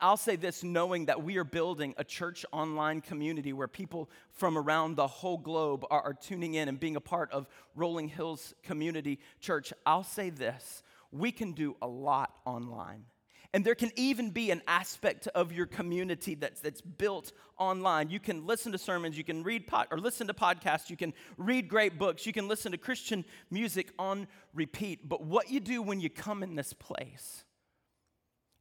I'll 0.01 0.17
say 0.17 0.35
this 0.35 0.63
knowing 0.63 1.05
that 1.05 1.23
we 1.23 1.37
are 1.37 1.45
building 1.45 1.93
a 1.97 2.03
church 2.03 2.45
online 2.51 2.99
community 2.99 3.53
where 3.53 3.69
people 3.69 4.09
from 4.31 4.57
around 4.57 4.95
the 4.95 5.07
whole 5.07 5.37
globe 5.37 5.85
are, 5.89 6.01
are 6.01 6.13
tuning 6.13 6.55
in 6.55 6.67
and 6.67 6.77
being 6.77 6.97
a 6.97 7.01
part 7.01 7.31
of 7.31 7.47
Rolling 7.73 8.09
Hills 8.09 8.53
Community 8.63 9.19
Church. 9.39 9.71
I'll 9.85 10.03
say 10.03 10.29
this 10.29 10.83
we 11.11 11.31
can 11.31 11.53
do 11.53 11.77
a 11.81 11.87
lot 11.87 12.33
online. 12.45 13.05
And 13.53 13.65
there 13.65 13.75
can 13.75 13.91
even 13.95 14.31
be 14.31 14.51
an 14.51 14.61
aspect 14.67 15.27
of 15.29 15.53
your 15.53 15.65
community 15.65 16.35
that's, 16.35 16.59
that's 16.59 16.81
built 16.81 17.31
online. 17.57 18.09
You 18.09 18.19
can 18.19 18.45
listen 18.45 18.73
to 18.73 18.77
sermons, 18.77 19.17
you 19.17 19.23
can 19.23 19.41
read 19.41 19.67
pod, 19.67 19.87
or 19.89 19.97
listen 19.97 20.27
to 20.27 20.33
podcasts, 20.33 20.89
you 20.89 20.97
can 20.97 21.13
read 21.37 21.69
great 21.69 21.97
books, 21.97 22.25
you 22.25 22.33
can 22.33 22.49
listen 22.49 22.73
to 22.73 22.77
Christian 22.77 23.23
music 23.49 23.93
on 23.97 24.27
repeat. 24.53 25.07
But 25.07 25.23
what 25.23 25.49
you 25.49 25.61
do 25.61 25.81
when 25.81 26.01
you 26.01 26.09
come 26.09 26.43
in 26.43 26.55
this 26.55 26.73
place 26.73 27.45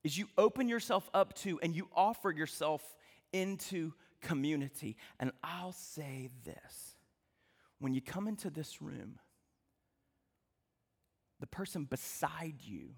is 0.07 0.17
you 0.17 0.29
open 0.39 0.69
yourself 0.69 1.11
up 1.13 1.35
to 1.35 1.59
and 1.65 1.75
you 1.75 1.89
offer 1.93 2.31
yourself 2.31 2.81
into 3.33 3.93
community. 4.23 4.97
And 5.19 5.33
I'll 5.43 5.73
say 5.73 6.31
this 6.45 6.95
when 7.81 7.93
you 7.93 8.01
come 8.01 8.29
into 8.29 8.49
this 8.49 8.81
room, 8.81 9.19
the 11.41 11.49
person 11.49 11.87
beside 11.87 12.59
you 12.63 12.91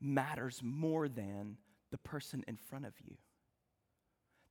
matters 0.00 0.60
more 0.60 1.08
than 1.08 1.56
the 1.92 1.98
person 1.98 2.44
in 2.48 2.56
front 2.56 2.84
of 2.84 2.94
you. 3.06 3.14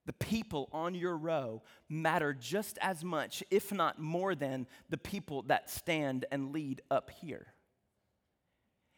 The 0.05 0.13
people 0.13 0.69
on 0.71 0.95
your 0.95 1.17
row 1.17 1.63
matter 1.89 2.33
just 2.33 2.77
as 2.81 3.03
much, 3.03 3.43
if 3.51 3.73
not 3.73 3.99
more 3.99 4.35
than, 4.35 4.67
the 4.89 4.97
people 4.97 5.41
that 5.43 5.69
stand 5.69 6.23
and 6.31 6.53
lead 6.53 6.81
up 6.89 7.11
here. 7.11 7.47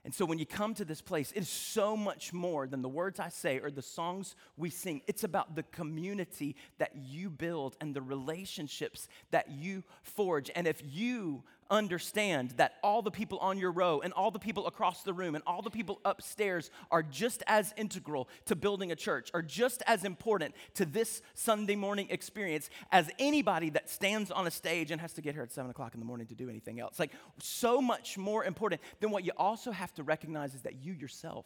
And 0.04 0.14
so 0.14 0.26
when 0.26 0.40
you 0.40 0.48
come 0.48 0.74
to 0.76 0.86
this 0.86 1.02
place, 1.02 1.32
it 1.32 1.42
is 1.42 1.50
so 1.50 1.96
much 1.96 2.34
more 2.34 2.66
than 2.68 2.82
the 2.82 2.90
words 2.90 3.20
I 3.20 3.30
say 3.30 3.60
or 3.60 3.70
the 3.70 3.84
songs 3.84 4.36
we 4.58 4.72
sing. 4.72 5.02
It's 5.06 5.24
about 5.24 5.56
the 5.56 5.62
community 5.64 6.56
that 6.80 6.96
you 6.96 7.30
build 7.30 7.78
and 7.80 7.94
the 7.94 8.02
relationships 8.02 9.08
that 9.30 9.52
you 9.52 9.84
forge. 10.02 10.50
And 10.56 10.66
if 10.66 10.82
you 10.84 11.44
understand 11.72 12.52
that 12.58 12.74
all 12.84 13.02
the 13.02 13.10
people 13.10 13.40
on 13.40 13.58
your 13.58 13.72
row 13.72 14.02
and 14.02 14.14
all 14.14 14.30
the 14.30 14.38
people 14.38 14.68
across 14.68 15.02
the 15.04 15.14
room 15.14 15.34
and 15.34 15.44
all 15.48 15.62
the 15.62 15.72
people 15.72 16.00
upstairs 16.06 16.70
are 16.92 17.02
just 17.02 17.42
as 17.48 17.74
integral 17.78 18.30
to 18.46 18.56
building 18.56 18.92
a 18.92 18.96
church, 18.96 19.32
are 19.34 19.42
just 19.42 19.82
as 19.88 20.04
important 20.04 20.54
to 20.76 20.86
this 20.86 21.22
Sunday 21.34 21.76
morning 21.76 22.08
experience 22.10 22.70
as 22.92 23.10
anybody 23.18 23.70
that 23.72 23.90
stands 23.90 24.30
on 24.30 24.46
a 24.46 24.52
stage 24.52 24.92
and 24.92 25.02
has 25.02 25.14
to 25.14 25.22
get 25.22 25.34
here 25.34 25.44
at 25.44 25.52
7 25.52 25.72
o'clock 25.72 25.94
in 25.96 26.00
the 26.00 26.06
morning 26.06 26.28
to 26.28 26.36
do 26.36 26.50
anything 26.50 26.80
else. 26.80 27.00
Like, 27.00 27.12
so 27.40 27.82
much 27.82 28.18
more 28.18 28.44
important. 28.44 28.82
than 29.00 29.10
what 29.12 29.26
you 29.26 29.32
also 29.38 29.72
have 29.72 29.94
to 29.94 30.04
recognize 30.04 30.54
is 30.54 30.62
that 30.62 30.84
you 30.84 30.94
yourself 30.94 31.46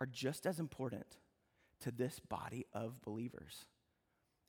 are 0.00 0.06
just 0.06 0.46
as 0.46 0.58
important 0.58 1.06
to 1.80 1.90
this 1.90 2.18
body 2.18 2.66
of 2.72 3.00
believers. 3.02 3.66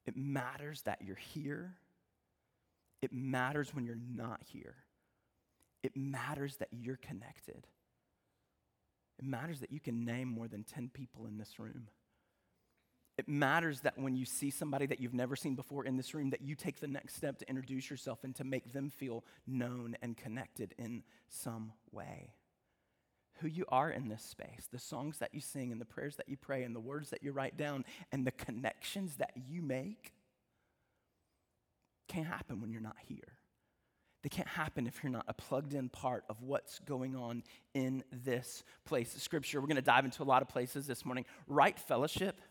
It 0.05 0.15
matters 0.15 0.81
that 0.83 1.01
you're 1.01 1.15
here 1.15 1.75
it 3.05 3.13
matters 3.13 3.73
when 3.73 3.85
you're 3.85 3.95
not 4.15 4.41
here. 4.51 4.75
It 5.83 5.95
matters 5.95 6.57
that 6.57 6.69
you're 6.71 6.97
connected. 6.97 7.67
It 9.19 9.25
matters 9.25 9.59
that 9.59 9.71
you 9.71 9.79
can 9.79 10.03
name 10.03 10.27
more 10.27 10.47
than 10.47 10.63
10 10.63 10.89
people 10.91 11.27
in 11.27 11.37
this 11.37 11.59
room. 11.59 11.87
It 13.19 13.29
matters 13.29 13.81
that 13.81 13.97
when 13.97 14.15
you 14.15 14.25
see 14.25 14.49
somebody 14.49 14.87
that 14.87 14.99
you've 14.99 15.13
never 15.13 15.35
seen 15.35 15.53
before 15.53 15.85
in 15.85 15.97
this 15.97 16.15
room, 16.15 16.31
that 16.31 16.41
you 16.41 16.55
take 16.55 16.79
the 16.79 16.87
next 16.87 17.15
step 17.15 17.37
to 17.37 17.47
introduce 17.47 17.91
yourself 17.91 18.23
and 18.23 18.35
to 18.35 18.43
make 18.43 18.73
them 18.73 18.89
feel 18.89 19.23
known 19.45 19.95
and 20.01 20.17
connected 20.17 20.73
in 20.79 21.03
some 21.29 21.71
way. 21.91 22.33
Who 23.35 23.47
you 23.47 23.65
are 23.69 23.91
in 23.91 24.09
this 24.09 24.23
space, 24.23 24.67
the 24.71 24.79
songs 24.79 25.19
that 25.19 25.33
you 25.33 25.41
sing, 25.41 25.71
and 25.71 25.79
the 25.79 25.85
prayers 25.85 26.15
that 26.15 26.27
you 26.27 26.37
pray, 26.37 26.63
and 26.63 26.75
the 26.75 26.79
words 26.79 27.11
that 27.11 27.21
you 27.21 27.31
write 27.31 27.55
down, 27.55 27.85
and 28.11 28.25
the 28.25 28.31
connections 28.31 29.17
that 29.17 29.33
you 29.47 29.61
make 29.61 30.13
can't 32.07 32.27
happen 32.27 32.61
when 32.61 32.71
you're 32.71 32.81
not 32.81 32.97
here. 33.07 33.37
They 34.23 34.29
can't 34.29 34.47
happen 34.47 34.87
if 34.87 35.03
you're 35.03 35.11
not 35.11 35.25
a 35.27 35.33
plugged 35.35 35.75
in 35.75 35.87
part 35.87 36.23
of 36.29 36.41
what's 36.41 36.79
going 36.79 37.15
on 37.15 37.43
in 37.75 38.03
this 38.11 38.63
place. 38.83 39.13
Scripture, 39.21 39.61
we're 39.61 39.67
going 39.67 39.75
to 39.75 39.83
dive 39.83 40.03
into 40.03 40.23
a 40.23 40.25
lot 40.25 40.41
of 40.41 40.47
places 40.47 40.87
this 40.87 41.05
morning. 41.05 41.25
Right 41.47 41.77
fellowship 41.77 42.41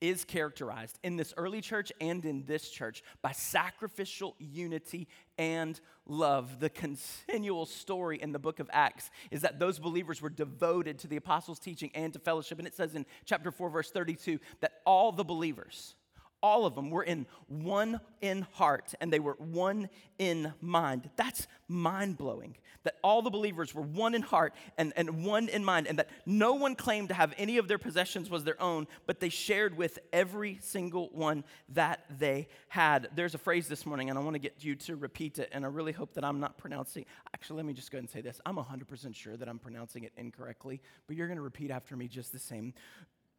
is 0.00 0.24
characterized 0.24 0.98
in 1.02 1.16
this 1.16 1.32
early 1.36 1.60
church 1.60 1.90
and 2.00 2.24
in 2.24 2.44
this 2.46 2.68
church 2.68 3.02
by 3.22 3.32
sacrificial 3.32 4.36
unity 4.38 5.08
and 5.38 5.80
love. 6.06 6.60
The 6.60 6.70
continual 6.70 7.66
story 7.66 8.20
in 8.20 8.32
the 8.32 8.38
book 8.38 8.60
of 8.60 8.68
Acts 8.72 9.10
is 9.30 9.42
that 9.42 9.58
those 9.58 9.78
believers 9.78 10.20
were 10.20 10.30
devoted 10.30 10.98
to 11.00 11.08
the 11.08 11.16
apostles' 11.16 11.58
teaching 11.58 11.90
and 11.94 12.12
to 12.12 12.18
fellowship. 12.18 12.58
And 12.58 12.68
it 12.68 12.74
says 12.74 12.94
in 12.94 13.06
chapter 13.24 13.50
4, 13.50 13.70
verse 13.70 13.90
32, 13.90 14.38
that 14.60 14.74
all 14.84 15.12
the 15.12 15.24
believers, 15.24 15.96
all 16.42 16.66
of 16.66 16.74
them 16.74 16.90
were 16.90 17.02
in 17.02 17.26
one 17.48 18.00
in 18.20 18.42
heart 18.52 18.94
and 19.00 19.12
they 19.12 19.20
were 19.20 19.36
one 19.38 19.88
in 20.18 20.52
mind. 20.60 21.10
That's 21.16 21.46
mind 21.68 22.16
blowing. 22.18 22.56
That 22.84 22.96
all 23.02 23.20
the 23.20 23.30
believers 23.30 23.74
were 23.74 23.82
one 23.82 24.14
in 24.14 24.22
heart 24.22 24.54
and, 24.78 24.92
and 24.94 25.24
one 25.24 25.48
in 25.48 25.64
mind, 25.64 25.88
and 25.88 25.98
that 25.98 26.08
no 26.24 26.54
one 26.54 26.76
claimed 26.76 27.08
to 27.08 27.14
have 27.14 27.34
any 27.36 27.58
of 27.58 27.66
their 27.66 27.78
possessions 27.78 28.30
was 28.30 28.44
their 28.44 28.60
own, 28.62 28.86
but 29.06 29.18
they 29.18 29.28
shared 29.28 29.76
with 29.76 29.98
every 30.12 30.58
single 30.62 31.08
one 31.12 31.42
that 31.70 32.04
they 32.16 32.46
had. 32.68 33.08
There's 33.16 33.34
a 33.34 33.38
phrase 33.38 33.66
this 33.66 33.86
morning, 33.86 34.08
and 34.08 34.16
I 34.16 34.22
want 34.22 34.34
to 34.34 34.38
get 34.38 34.62
you 34.64 34.76
to 34.76 34.94
repeat 34.94 35.40
it, 35.40 35.48
and 35.50 35.64
I 35.64 35.68
really 35.68 35.90
hope 35.90 36.14
that 36.14 36.24
I'm 36.24 36.38
not 36.38 36.58
pronouncing. 36.58 37.06
Actually, 37.34 37.56
let 37.56 37.66
me 37.66 37.72
just 37.72 37.90
go 37.90 37.98
ahead 37.98 38.04
and 38.04 38.10
say 38.10 38.20
this. 38.20 38.40
I'm 38.46 38.56
100% 38.56 39.16
sure 39.16 39.36
that 39.36 39.48
I'm 39.48 39.58
pronouncing 39.58 40.04
it 40.04 40.12
incorrectly, 40.16 40.80
but 41.08 41.16
you're 41.16 41.26
going 41.26 41.38
to 41.38 41.42
repeat 41.42 41.72
after 41.72 41.96
me 41.96 42.06
just 42.06 42.30
the 42.30 42.38
same. 42.38 42.72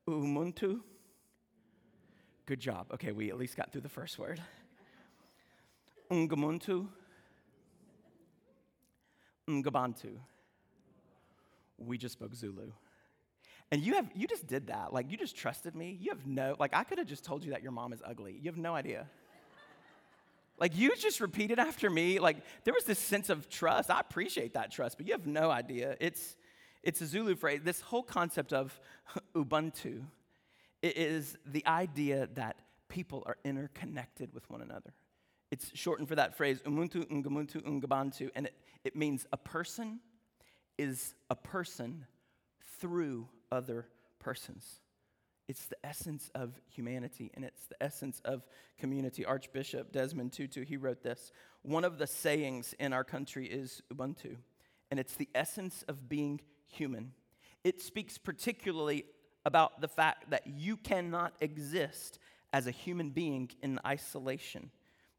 Umuntu. 0.10 0.82
Good 2.48 2.62
job. 2.62 2.88
Okay, 2.94 3.12
we 3.12 3.30
at 3.30 3.38
least 3.38 3.58
got 3.58 3.74
through 3.74 3.82
the 3.82 3.90
first 3.90 4.18
word. 4.18 4.42
Ungamuntu. 6.10 6.88
Ungabantu. 9.50 10.16
We 11.78 11.98
just 11.98 12.14
spoke 12.14 12.34
Zulu. 12.34 12.72
And 13.70 13.82
you 13.82 13.96
have 13.96 14.10
you 14.16 14.28
just 14.28 14.48
did 14.48 14.68
that. 14.68 14.94
Like 14.94 15.12
you 15.12 15.18
just 15.18 15.36
trusted 15.36 15.76
me. 15.76 15.98
You 16.00 16.12
have 16.12 16.26
no 16.26 16.56
like 16.58 16.74
I 16.74 16.86
could 16.86 17.00
have 17.00 17.08
just 17.08 17.26
told 17.26 17.44
you 17.44 17.52
that 17.52 17.64
your 17.64 17.74
mom 17.74 17.92
is 17.92 18.02
ugly. 18.06 18.40
You 18.42 18.50
have 18.50 18.58
no 18.58 18.74
idea. 18.74 19.08
Like 20.58 20.76
you 20.76 20.96
just 20.96 21.20
repeated 21.20 21.60
after 21.60 21.90
me. 21.90 22.20
Like 22.20 22.38
there 22.64 22.74
was 22.74 22.86
this 22.86 22.98
sense 22.98 23.30
of 23.30 23.50
trust. 23.50 23.92
I 23.92 24.00
appreciate 24.00 24.54
that 24.54 24.72
trust, 24.72 24.98
but 24.98 25.06
you 25.06 25.12
have 25.12 25.28
no 25.28 25.52
idea. 25.52 25.98
It's 26.00 26.38
it's 26.82 27.02
a 27.02 27.06
Zulu 27.06 27.36
phrase. 27.36 27.60
This 27.62 27.82
whole 27.82 28.04
concept 28.04 28.54
of 28.54 28.80
Ubuntu 29.36 30.04
it 30.82 30.98
is 30.98 31.38
the 31.46 31.66
idea 31.66 32.28
that 32.36 32.58
people 32.90 33.24
are 33.26 33.38
interconnected 33.44 34.34
with 34.34 34.50
one 34.50 34.62
another. 34.62 34.94
It's 35.52 35.72
shortened 35.74 36.08
for 36.08 36.16
that 36.16 36.36
phrase, 36.36 36.62
umuntu, 36.66 37.06
ungamuntu, 37.10 37.64
ungabantu, 37.64 38.30
and 38.36 38.48
it, 38.48 38.54
it 38.84 38.96
means 38.96 39.26
a 39.32 39.38
person 39.38 40.00
is 40.78 41.16
a 41.30 41.36
person 41.36 42.06
through 42.80 43.28
other 43.52 43.88
persons. 44.20 44.82
It's 45.48 45.66
the 45.68 45.78
essence 45.84 46.30
of 46.36 46.60
humanity 46.68 47.32
and 47.34 47.46
it's 47.46 47.68
the 47.68 47.82
essence 47.82 48.22
of 48.26 48.46
community. 48.78 49.26
Archbishop 49.26 49.94
Desmond 49.94 50.34
Tutu, 50.34 50.66
he 50.66 50.76
wrote 50.76 51.02
this. 51.02 51.32
One 51.62 51.86
of 51.86 51.98
the 51.98 52.08
sayings 52.08 52.76
in 52.80 52.92
our 52.92 53.06
country 53.06 53.48
is 53.48 53.82
Ubuntu, 53.94 54.36
and 54.92 55.00
it's 55.00 55.16
the 55.16 55.30
essence 55.34 55.86
of 55.88 56.10
being 56.10 56.42
human. 56.68 57.14
It 57.64 57.82
speaks 57.82 58.18
particularly 58.18 59.06
about 59.48 59.80
the 59.80 59.88
fact 59.88 60.30
that 60.30 60.46
you 60.46 60.76
cannot 60.76 61.34
exist 61.40 62.20
as 62.52 62.68
a 62.68 62.72
human 62.72 63.12
being 63.12 63.50
in 63.64 63.80
isolation. 63.88 64.72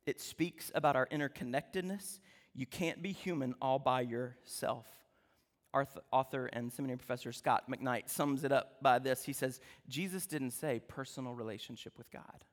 It 0.05 0.21
speaks 0.21 0.71
about 0.75 0.97
our 0.97 1.07
interconnectedness. 1.07 2.21
You 2.55 2.67
can't 2.67 3.03
be 3.03 3.13
human 3.13 3.55
all 3.63 3.79
by 3.79 4.03
yourself. 4.03 4.87
Our 5.73 5.87
author 6.13 6.47
and 6.53 6.71
seminary 6.71 6.99
professor 6.99 7.33
Scot 7.33 7.71
McKnight 7.71 8.11
sums 8.11 8.45
it 8.45 8.53
up 8.53 8.83
by 8.83 8.99
this. 8.99 9.25
He 9.25 9.33
says, 9.33 9.61
Jesus 9.89 10.27
didn't 10.27 10.51
say 10.51 10.83
personal 10.87 11.33
relationship 11.33 11.97
with 11.97 12.11
God. 12.11 12.45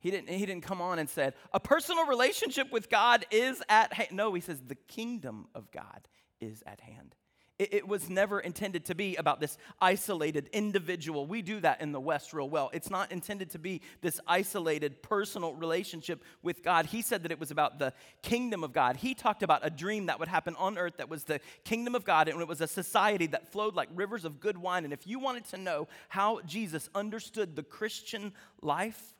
He 0.00 0.10
didn't, 0.10 0.30
he 0.30 0.44
didn't 0.44 0.64
come 0.64 0.82
on 0.82 0.98
and 0.98 1.08
said, 1.08 1.34
a 1.52 1.60
personal 1.60 2.06
relationship 2.06 2.72
with 2.72 2.90
God 2.90 3.24
is 3.30 3.62
at 3.68 3.92
hand. 3.92 4.10
No, 4.12 4.34
he 4.34 4.40
says, 4.40 4.60
the 4.66 4.74
kingdom 4.74 5.46
of 5.54 5.70
God 5.70 6.08
is 6.40 6.62
at 6.66 6.80
hand. 6.80 7.14
It, 7.56 7.86
was 7.86 8.10
never 8.10 8.40
intended 8.40 8.84
to 8.86 8.96
be 8.96 9.14
about 9.14 9.38
this 9.38 9.58
isolated 9.80 10.50
individual. 10.52 11.24
We 11.24 11.40
do 11.40 11.60
that 11.60 11.80
in 11.80 11.92
the 11.92 12.00
West 12.00 12.32
real 12.32 12.50
well. 12.50 12.68
It's 12.72 12.90
not 12.90 13.12
intended 13.12 13.50
to 13.50 13.60
be 13.60 13.80
this 14.00 14.18
isolated 14.26 15.02
personal 15.02 15.54
relationship 15.54 16.24
with 16.42 16.64
God. 16.64 16.86
He 16.86 17.00
said 17.00 17.22
that 17.22 17.30
it 17.30 17.38
was 17.38 17.52
about 17.52 17.78
the 17.78 17.92
kingdom 18.22 18.64
of 18.64 18.72
God. 18.72 18.96
He 18.96 19.14
talked 19.14 19.44
about 19.44 19.60
a 19.62 19.70
dream 19.70 20.06
that 20.06 20.18
would 20.18 20.26
happen 20.26 20.56
on 20.56 20.76
earth 20.76 20.96
that 20.96 21.08
was 21.08 21.24
the 21.24 21.38
kingdom 21.62 21.94
of 21.94 22.04
God, 22.04 22.28
and 22.28 22.40
it 22.40 22.48
was 22.48 22.60
a 22.60 22.66
society 22.66 23.28
that 23.28 23.52
flowed 23.52 23.76
like 23.76 23.88
rivers 23.94 24.24
of 24.24 24.40
good 24.40 24.58
wine. 24.58 24.82
And 24.82 24.92
if 24.92 25.06
you 25.06 25.20
wanted 25.20 25.44
to 25.50 25.56
know 25.56 25.86
how 26.08 26.40
Jesus 26.46 26.90
understood 26.92 27.54
the 27.54 27.62
Christian 27.62 28.32
life, 28.62 29.13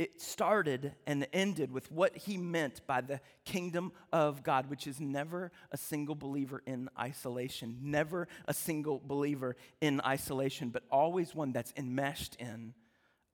it 0.00 0.18
started 0.18 0.94
and 1.06 1.26
ended 1.30 1.70
with 1.70 1.92
what 1.92 2.16
he 2.16 2.38
meant 2.38 2.80
by 2.86 3.02
the 3.02 3.20
kingdom 3.44 3.92
of 4.14 4.42
God, 4.42 4.70
which 4.70 4.86
is 4.86 4.98
never 4.98 5.52
a 5.72 5.76
single 5.76 6.14
believer 6.14 6.62
in 6.64 6.88
isolation, 6.98 7.76
never 7.82 8.26
a 8.48 8.54
single 8.54 9.02
believer 9.04 9.56
in 9.82 10.00
isolation, 10.00 10.70
but 10.70 10.84
always 10.90 11.34
one 11.34 11.52
that's 11.52 11.74
enmeshed 11.76 12.34
in 12.36 12.72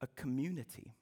a 0.00 0.08
community. 0.16 0.92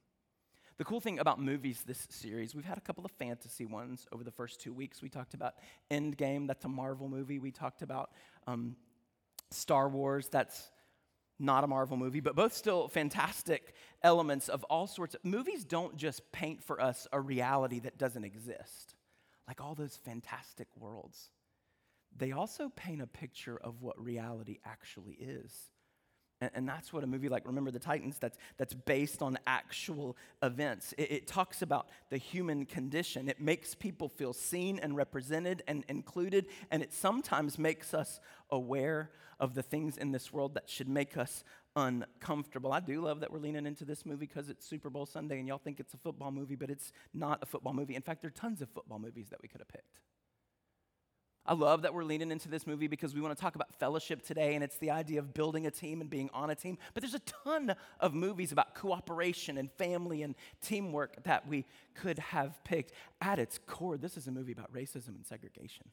The 0.76 0.84
cool 0.84 1.00
thing 1.00 1.18
about 1.18 1.40
movies 1.40 1.82
this 1.86 2.06
series, 2.10 2.54
we've 2.54 2.66
had 2.66 2.76
a 2.76 2.82
couple 2.82 3.06
of 3.06 3.12
fantasy 3.12 3.64
ones 3.64 4.06
over 4.12 4.22
the 4.22 4.30
first 4.30 4.60
two 4.60 4.74
weeks. 4.74 5.00
We 5.00 5.08
talked 5.08 5.32
about 5.32 5.54
Endgame, 5.90 6.46
that's 6.46 6.66
a 6.66 6.68
Marvel 6.68 7.08
movie. 7.08 7.38
We 7.38 7.52
talked 7.52 7.80
about 7.80 8.10
um, 8.46 8.76
Star 9.50 9.88
Wars, 9.88 10.28
that's 10.30 10.68
not 11.38 11.64
a 11.64 11.66
Marvel 11.66 11.96
movie, 11.96 12.20
but 12.20 12.36
both 12.36 12.54
still 12.54 12.88
fantastic 12.88 13.74
elements 14.02 14.48
of 14.48 14.64
all 14.64 14.86
sorts 14.86 15.16
movies 15.24 15.64
don't 15.64 15.96
just 15.96 16.30
paint 16.32 16.62
for 16.62 16.80
us 16.80 17.06
a 17.12 17.20
reality 17.20 17.80
that 17.80 17.98
doesn't 17.98 18.24
exist, 18.24 18.94
like 19.48 19.60
all 19.60 19.74
those 19.74 19.96
fantastic 19.96 20.68
worlds. 20.78 21.30
They 22.16 22.32
also 22.32 22.70
paint 22.76 23.02
a 23.02 23.06
picture 23.06 23.56
of 23.56 23.82
what 23.82 24.02
reality 24.02 24.58
actually 24.64 25.14
is. 25.14 25.70
And, 26.40 26.50
and 26.54 26.68
that's 26.68 26.92
what 26.92 27.04
a 27.04 27.06
movie 27.06 27.28
like 27.28 27.46
Remember 27.46 27.70
the 27.70 27.78
Titans, 27.78 28.18
that's, 28.18 28.38
that's 28.56 28.74
based 28.74 29.22
on 29.22 29.38
actual 29.46 30.16
events. 30.42 30.94
It, 30.98 31.10
it 31.10 31.26
talks 31.26 31.62
about 31.62 31.88
the 32.10 32.16
human 32.16 32.66
condition. 32.66 33.28
It 33.28 33.40
makes 33.40 33.74
people 33.74 34.08
feel 34.08 34.32
seen 34.32 34.78
and 34.80 34.96
represented 34.96 35.62
and 35.66 35.84
included, 35.88 36.46
and 36.70 36.82
it 36.82 36.92
sometimes 36.92 37.58
makes 37.58 37.94
us 37.94 38.20
aware 38.50 39.10
of 39.40 39.54
the 39.54 39.62
things 39.62 39.96
in 39.96 40.12
this 40.12 40.32
world 40.32 40.54
that 40.54 40.68
should 40.68 40.88
make 40.88 41.16
us 41.16 41.44
uncomfortable. 41.76 42.72
I 42.72 42.80
do 42.80 43.00
love 43.00 43.20
that 43.20 43.32
we're 43.32 43.40
leaning 43.40 43.66
into 43.66 43.84
this 43.84 44.06
movie 44.06 44.26
because 44.26 44.48
it's 44.48 44.66
Super 44.66 44.90
Bowl 44.90 45.06
Sunday 45.06 45.38
and 45.38 45.48
y'all 45.48 45.58
think 45.58 45.80
it's 45.80 45.94
a 45.94 45.96
football 45.96 46.30
movie, 46.30 46.54
but 46.54 46.70
it's 46.70 46.92
not 47.12 47.40
a 47.42 47.46
football 47.46 47.72
movie. 47.72 47.96
In 47.96 48.02
fact, 48.02 48.22
there 48.22 48.28
are 48.28 48.32
tons 48.32 48.62
of 48.62 48.68
football 48.70 48.98
movies 48.98 49.28
that 49.30 49.40
we 49.42 49.48
could 49.48 49.60
have 49.60 49.68
picked. 49.68 50.00
I 51.46 51.52
love 51.52 51.82
that 51.82 51.92
we're 51.92 52.04
leaning 52.04 52.30
into 52.30 52.48
this 52.48 52.66
movie 52.66 52.86
because 52.86 53.14
we 53.14 53.20
want 53.20 53.36
to 53.36 53.40
talk 53.40 53.54
about 53.54 53.74
fellowship 53.74 54.22
today, 54.22 54.54
and 54.54 54.64
it's 54.64 54.78
the 54.78 54.90
idea 54.90 55.18
of 55.18 55.34
building 55.34 55.66
a 55.66 55.70
team 55.70 56.00
and 56.00 56.08
being 56.08 56.30
on 56.32 56.48
a 56.48 56.54
team. 56.54 56.78
But 56.94 57.02
there's 57.02 57.14
a 57.14 57.20
ton 57.44 57.74
of 58.00 58.14
movies 58.14 58.50
about 58.50 58.74
cooperation 58.74 59.58
and 59.58 59.70
family 59.72 60.22
and 60.22 60.34
teamwork 60.62 61.22
that 61.24 61.46
we 61.46 61.66
could 61.94 62.18
have 62.18 62.62
picked. 62.64 62.92
At 63.20 63.38
its 63.38 63.58
core, 63.66 63.98
this 63.98 64.16
is 64.16 64.26
a 64.26 64.30
movie 64.30 64.52
about 64.52 64.72
racism 64.72 65.08
and 65.08 65.26
segregation. 65.26 65.88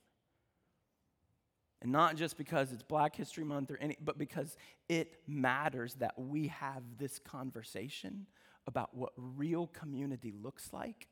And 1.81 1.91
not 1.91 2.15
just 2.15 2.38
because 2.38 2.72
it's 2.72 2.84
Black 2.84 3.15
History 3.15 3.43
Month 3.43 3.72
or 3.72 3.77
any, 3.81 3.98
but 4.03 4.17
because 4.17 4.55
it 4.88 5.15
matters 5.27 5.96
that 5.96 6.17
we 6.17 6.48
have 6.48 6.84
this 6.98 7.20
conversation 7.20 8.27
about 8.67 8.96
what 8.96 9.12
real 9.17 9.67
community 9.67 10.31
looks 10.31 10.72
like 10.72 11.08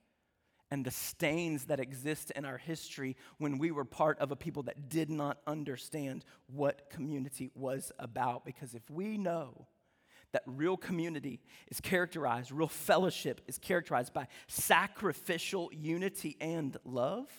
and 0.71 0.85
the 0.85 0.91
stains 0.91 1.65
that 1.65 1.79
exist 1.79 2.31
in 2.31 2.45
our 2.45 2.57
history 2.57 3.15
when 3.37 3.57
we 3.57 3.71
were 3.71 3.85
part 3.85 4.19
of 4.19 4.31
a 4.31 4.35
people 4.35 4.63
that 4.63 4.89
did 4.89 5.09
not 5.09 5.39
understand 5.47 6.23
what 6.47 6.89
community 6.89 7.49
was 7.55 7.91
about. 7.97 8.45
Because 8.45 8.75
if 8.75 8.89
we 8.89 9.17
know 9.17 9.67
that 10.31 10.43
real 10.45 10.77
community 10.77 11.41
is 11.69 11.81
characterized, 11.81 12.51
real 12.51 12.67
fellowship 12.67 13.41
is 13.47 13.57
characterized 13.57 14.13
by 14.13 14.27
sacrificial 14.47 15.71
unity 15.73 16.37
and 16.39 16.77
love, 16.85 17.29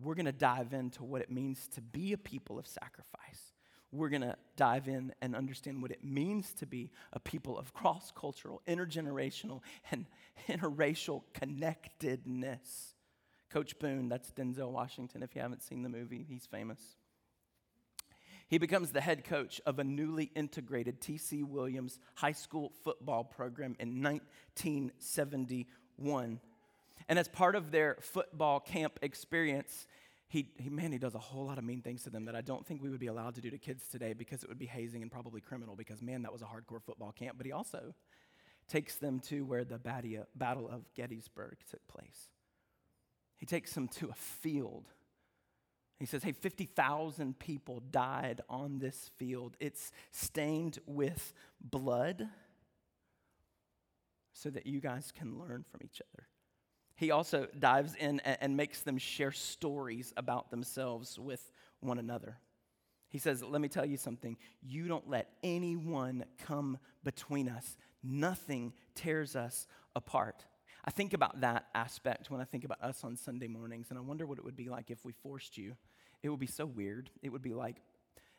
we're 0.00 0.14
to 0.26 0.32
dive 0.32 0.72
into 0.72 1.04
what 1.04 1.20
it 1.20 1.30
means 1.30 1.68
to 1.68 1.82
be 1.82 2.12
a 2.12 2.18
people 2.18 2.58
of 2.58 2.66
sacrifice. 2.66 3.52
We're 3.90 4.10
going 4.10 4.22
to 4.22 4.36
dive 4.56 4.86
in 4.86 5.14
and 5.22 5.34
understand 5.34 5.80
what 5.80 5.90
it 5.90 6.04
means 6.04 6.52
to 6.54 6.66
be 6.66 6.90
a 7.12 7.20
people 7.20 7.58
of 7.58 7.72
cross 7.72 8.12
cultural, 8.14 8.60
intergenerational, 8.68 9.62
and 9.90 10.04
interracial 10.48 11.22
connectedness. 11.32 12.94
Coach 13.50 13.78
Boone, 13.78 14.10
that's 14.10 14.30
Denzel 14.32 14.70
Washington, 14.70 15.22
if 15.22 15.34
you 15.34 15.40
haven't 15.40 15.62
seen 15.62 15.82
the 15.82 15.88
movie, 15.88 16.26
he's 16.28 16.44
famous. 16.44 16.80
He 18.48 18.58
becomes 18.58 18.90
the 18.92 19.00
head 19.00 19.24
coach 19.24 19.62
of 19.66 19.78
a 19.78 19.84
newly 19.84 20.30
integrated 20.34 21.00
T.C. 21.00 21.42
Williams 21.42 21.98
high 22.14 22.32
school 22.32 22.72
football 22.82 23.24
program 23.24 23.74
in 23.78 24.02
1971. 24.02 26.40
And 27.10 27.18
as 27.18 27.28
part 27.28 27.56
of 27.56 27.70
their 27.70 27.96
football 28.00 28.60
camp 28.60 28.98
experience, 29.02 29.86
he, 30.28 30.50
he, 30.58 30.68
man, 30.68 30.92
he 30.92 30.98
does 30.98 31.14
a 31.14 31.18
whole 31.18 31.46
lot 31.46 31.56
of 31.56 31.64
mean 31.64 31.80
things 31.80 32.02
to 32.02 32.10
them 32.10 32.26
that 32.26 32.36
I 32.36 32.42
don't 32.42 32.66
think 32.66 32.82
we 32.82 32.90
would 32.90 33.00
be 33.00 33.06
allowed 33.06 33.34
to 33.36 33.40
do 33.40 33.48
to 33.50 33.56
kids 33.56 33.88
today 33.88 34.12
because 34.12 34.42
it 34.42 34.48
would 34.48 34.58
be 34.58 34.66
hazing 34.66 35.00
and 35.00 35.10
probably 35.10 35.40
criminal 35.40 35.74
because, 35.74 36.02
man, 36.02 36.22
that 36.22 36.32
was 36.32 36.42
a 36.42 36.44
hardcore 36.44 36.82
football 36.82 37.12
camp. 37.12 37.38
But 37.38 37.46
he 37.46 37.52
also 37.52 37.94
takes 38.68 38.96
them 38.96 39.20
to 39.20 39.46
where 39.46 39.64
the 39.64 39.78
Battle 39.78 40.68
of 40.68 40.94
Gettysburg 40.94 41.56
took 41.70 41.86
place. 41.88 42.28
He 43.38 43.46
takes 43.46 43.72
them 43.72 43.88
to 43.88 44.10
a 44.10 44.14
field. 44.14 44.84
He 45.98 46.04
says, 46.04 46.22
hey, 46.22 46.32
50,000 46.32 47.38
people 47.38 47.82
died 47.90 48.42
on 48.50 48.80
this 48.80 49.10
field. 49.16 49.56
It's 49.60 49.92
stained 50.12 50.78
with 50.86 51.32
blood 51.58 52.28
so 54.34 54.50
that 54.50 54.66
you 54.66 54.80
guys 54.80 55.10
can 55.10 55.38
learn 55.38 55.64
from 55.70 55.80
each 55.82 56.02
other 56.12 56.26
he 56.98 57.12
also 57.12 57.46
dives 57.56 57.94
in 57.94 58.18
and, 58.18 58.56
makes 58.56 58.82
them 58.82 58.98
share 58.98 59.30
stories 59.30 60.12
about 60.16 60.50
themselves 60.50 61.16
with 61.16 61.52
one 61.78 62.00
another. 62.00 62.38
He 63.08 63.18
says, 63.18 63.40
Let 63.40 63.60
me 63.60 63.68
tell 63.68 63.86
you 63.86 63.96
something. 63.96 64.36
You 64.60 64.88
don't 64.88 65.08
let 65.08 65.30
anyone 65.44 66.24
come 66.44 66.76
between 67.04 67.48
us, 67.48 67.76
nothing 68.02 68.72
tears 68.96 69.36
us 69.36 69.68
apart. 69.94 70.44
I 70.84 70.90
think 70.90 71.14
about 71.14 71.40
that 71.42 71.66
aspect 71.72 72.32
when 72.32 72.40
I 72.40 72.44
think 72.44 72.64
about 72.64 72.82
us 72.82 73.04
on 73.04 73.14
Sunday 73.14 73.46
mornings, 73.46 73.90
and 73.90 73.98
I 73.98 74.02
wonder 74.02 74.26
what 74.26 74.38
it 74.38 74.44
would 74.44 74.56
be 74.56 74.68
like 74.68 74.90
if 74.90 75.04
we 75.04 75.12
forced 75.12 75.56
you. 75.56 75.76
It 76.24 76.30
would 76.30 76.40
be 76.40 76.48
so 76.48 76.66
weird. 76.66 77.10
It 77.22 77.28
would 77.28 77.42
be 77.42 77.54
like 77.54 77.76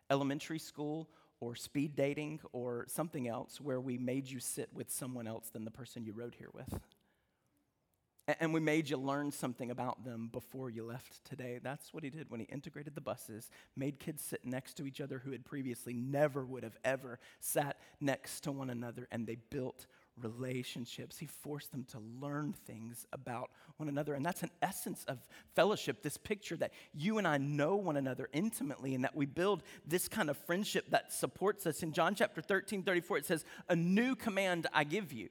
elementary 0.10 0.60
school 0.60 1.08
or 1.40 1.56
speed 1.56 1.96
dating 1.96 2.42
or 2.52 2.84
something 2.90 3.26
else 3.26 3.62
where 3.62 3.80
we 3.80 3.98
made 3.98 4.28
you 4.28 4.42
sit 4.42 4.68
with 4.74 4.92
someone 4.92 5.28
else 5.28 5.50
than 5.50 5.64
the 5.64 5.72
person 5.72 6.04
you 6.04 6.12
rode 6.12 6.36
here 6.36 6.50
with 6.54 6.78
and 8.40 8.54
we 8.54 8.60
made 8.60 8.90
you 8.90 8.98
learn 8.98 9.32
something 9.32 9.72
about 9.72 10.04
them 10.04 10.30
before 10.32 10.70
you 10.70 10.84
left 10.84 11.24
today. 11.26 11.60
That's 11.62 11.94
what 11.94 12.04
he 12.04 12.10
did 12.10 12.30
when 12.30 12.40
he 12.40 12.46
integrated 12.48 12.96
the 12.96 13.02
buses, 13.02 13.50
made 13.76 14.00
kids 14.00 14.24
sit 14.24 14.46
next 14.46 14.76
to 14.76 14.86
each 14.86 15.02
other 15.02 15.20
who 15.20 15.32
had 15.32 15.46
previously 15.46 15.94
never 15.94 16.46
would 16.46 16.64
have 16.64 16.78
ever 16.84 17.20
sat 17.40 17.78
next 18.00 18.42
to 18.42 18.52
one 18.52 18.70
another, 18.70 19.08
and 19.12 19.26
they 19.26 19.38
built 19.50 19.88
relationships. 20.22 21.18
He 21.18 21.28
forced 21.28 21.72
them 21.72 21.86
to 21.92 22.00
learn 22.20 22.54
things 22.66 23.06
about 23.14 23.52
one 23.78 23.90
another. 23.90 24.14
And 24.14 24.26
that's 24.26 24.44
an 24.44 24.52
essence 24.62 25.06
of 25.08 25.20
fellowship 25.56 26.04
this 26.04 26.18
picture 26.18 26.58
that 26.58 26.74
you 26.94 27.18
and 27.18 27.28
I 27.28 27.38
know 27.38 27.76
one 27.78 27.98
another 27.98 28.30
intimately 28.34 28.96
and 28.96 29.04
that 29.04 29.16
we 29.16 29.26
build 29.26 29.64
this 29.86 30.08
kind 30.08 30.30
of 30.30 30.38
friendship 30.38 30.90
that 30.90 31.14
supports 31.14 31.66
us. 31.66 31.84
In 31.84 31.94
John 31.94 32.16
chapter 32.16 32.42
13, 32.42 32.84
34, 32.84 33.18
it 33.18 33.26
says, 33.26 33.46
A 33.70 33.76
new 33.76 34.16
command 34.16 34.68
I 34.74 34.84
give 34.84 35.14
you 35.14 35.30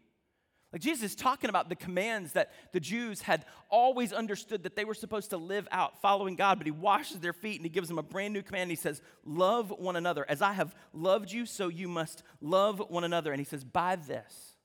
like 0.72 0.82
Jesus 0.82 1.12
is 1.12 1.14
talking 1.14 1.48
about 1.48 1.70
the 1.70 1.76
commands 1.76 2.32
that 2.32 2.52
the 2.72 2.80
Jews 2.80 3.22
had 3.22 3.46
always 3.70 4.12
understood 4.12 4.64
that 4.64 4.76
they 4.76 4.84
were 4.84 4.94
supposed 4.94 5.30
to 5.30 5.38
live 5.38 5.66
out 5.70 6.02
following 6.02 6.36
God, 6.36 6.58
but 6.58 6.66
he 6.66 6.70
washes 6.70 7.20
their 7.20 7.32
feet 7.32 7.56
and 7.56 7.64
he 7.64 7.70
gives 7.70 7.88
them 7.88 7.98
a 7.98 8.02
brand 8.02 8.34
new 8.34 8.42
command. 8.42 8.68
He 8.68 8.76
says, 8.76 9.00
Love 9.24 9.70
one 9.70 9.96
another. 9.96 10.26
As 10.28 10.42
I 10.42 10.52
have 10.52 10.74
loved 10.92 11.32
you, 11.32 11.46
so 11.46 11.68
you 11.68 11.88
must 11.88 12.22
love 12.42 12.82
one 12.88 13.04
another. 13.04 13.32
And 13.32 13.40
he 13.40 13.46
says, 13.46 13.64
By 13.64 13.96
this, 13.96 14.56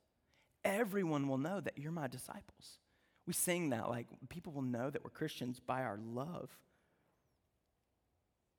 everyone 0.65 1.29
will 1.29 1.37
know 1.37 1.61
that 1.61 1.77
you're 1.77 1.93
my 1.93 2.07
disciples. 2.07 2.79
We 3.25 3.31
sing 3.31 3.69
that 3.69 3.89
like 3.89 4.07
people 4.27 4.51
will 4.51 4.61
know 4.61 4.89
that 4.89 5.05
we're 5.05 5.09
Christians 5.09 5.61
by 5.61 5.83
our 5.83 5.99
love. 6.03 6.49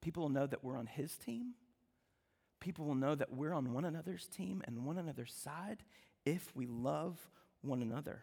People 0.01 0.23
will 0.23 0.31
know 0.31 0.47
that 0.47 0.65
we're 0.65 0.79
on 0.79 0.87
his 0.87 1.17
team. 1.19 1.53
People 2.61 2.87
will 2.87 2.95
know 2.95 3.15
that 3.15 3.35
we're 3.35 3.53
on 3.53 3.75
one 3.75 3.85
another's 3.85 4.27
team 4.27 4.63
and 4.67 4.87
one 4.87 4.97
another's 4.97 5.35
side 5.35 5.85
if 6.25 6.55
we 6.55 6.67
love 6.67 7.19
one 7.63 7.83
another. 7.83 8.23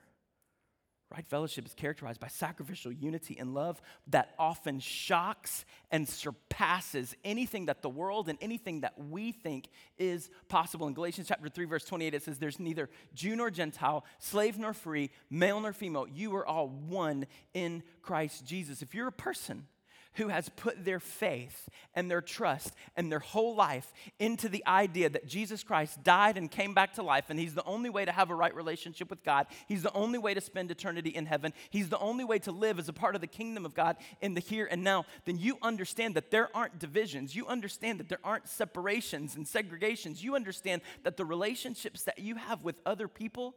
Right? 1.13 1.27
Fellowship 1.27 1.65
is 1.65 1.73
characterized 1.73 2.21
by 2.21 2.29
sacrificial 2.29 2.89
unity 2.89 3.35
and 3.37 3.53
love 3.53 3.81
that 4.07 4.33
often 4.39 4.79
shocks 4.79 5.65
and 5.91 6.07
surpasses 6.07 7.13
anything 7.25 7.65
that 7.65 7.81
the 7.81 7.89
world 7.89 8.29
and 8.29 8.37
anything 8.39 8.81
that 8.81 8.93
we 8.97 9.33
think 9.33 9.67
is 9.97 10.29
possible. 10.47 10.87
In 10.87 10.93
Galatians 10.93 11.27
chapter 11.27 11.49
3, 11.49 11.65
verse 11.65 11.83
28, 11.83 12.13
it 12.13 12.23
says, 12.23 12.37
There's 12.37 12.61
neither 12.61 12.89
Jew 13.13 13.35
nor 13.35 13.51
Gentile, 13.51 14.05
slave 14.19 14.57
nor 14.57 14.73
free, 14.73 15.09
male 15.29 15.59
nor 15.59 15.73
female. 15.73 16.07
You 16.07 16.33
are 16.37 16.47
all 16.47 16.69
one 16.69 17.25
in 17.53 17.83
Christ 18.01 18.45
Jesus. 18.45 18.81
If 18.81 18.95
you're 18.95 19.07
a 19.07 19.11
person 19.11 19.67
who 20.15 20.28
has 20.28 20.50
put 20.50 20.84
their 20.84 21.00
faith 21.00 21.69
and 21.93 22.10
their 22.10 22.21
trust 22.21 22.74
and 22.95 23.12
their 23.12 23.19
whole 23.19 23.56
life 23.56 23.93
into 24.19 24.50
the 24.50 24.65
idea 24.67 25.10
that 25.10 25.28
Jesus 25.28 25.63
Christ 25.63 26.04
died 26.04 26.38
and 26.38 26.52
came 26.52 26.74
back 26.74 26.93
to 26.95 27.04
life, 27.04 27.26
and 27.30 27.39
He's 27.39 27.54
the 27.54 27.63
only 27.63 27.89
way 27.89 28.06
to 28.06 28.12
have 28.12 28.30
a 28.30 28.36
right 28.36 28.54
relationship 28.54 29.10
with 29.10 29.24
God. 29.24 29.47
He's 29.67 29.84
the 29.84 29.93
only 29.93 30.19
way 30.19 30.34
to 30.34 30.41
spend 30.41 30.71
eternity 30.71 31.10
in 31.10 31.26
heaven. 31.26 31.54
He's 31.69 31.89
the 31.89 32.00
only 32.00 32.24
way 32.24 32.39
to 32.39 32.52
live 32.52 32.80
as 32.80 32.89
a 32.89 32.93
part 32.93 33.15
of 33.15 33.21
the 33.21 33.28
kingdom 33.28 33.65
of 33.65 33.74
God 33.74 33.97
in 34.21 34.34
the 34.34 34.41
here 34.41 34.67
and 34.69 34.84
now. 34.84 35.06
Then 35.26 35.38
you 35.38 35.58
understand 35.62 36.15
that 36.15 36.32
there 36.32 36.50
aren't 36.56 36.80
divisions. 36.80 37.36
You 37.36 37.47
understand 37.47 38.00
that 38.00 38.10
there 38.10 38.19
aren't 38.24 38.47
separations 38.47 39.36
and 39.36 39.45
segregations. 39.45 40.21
You 40.21 40.36
understand 40.36 40.82
that 41.04 41.17
the 41.17 41.26
relationships 41.26 42.04
that 42.04 42.19
you 42.19 42.36
have 42.36 42.63
with 42.63 42.76
other 42.86 43.08
people 43.08 43.56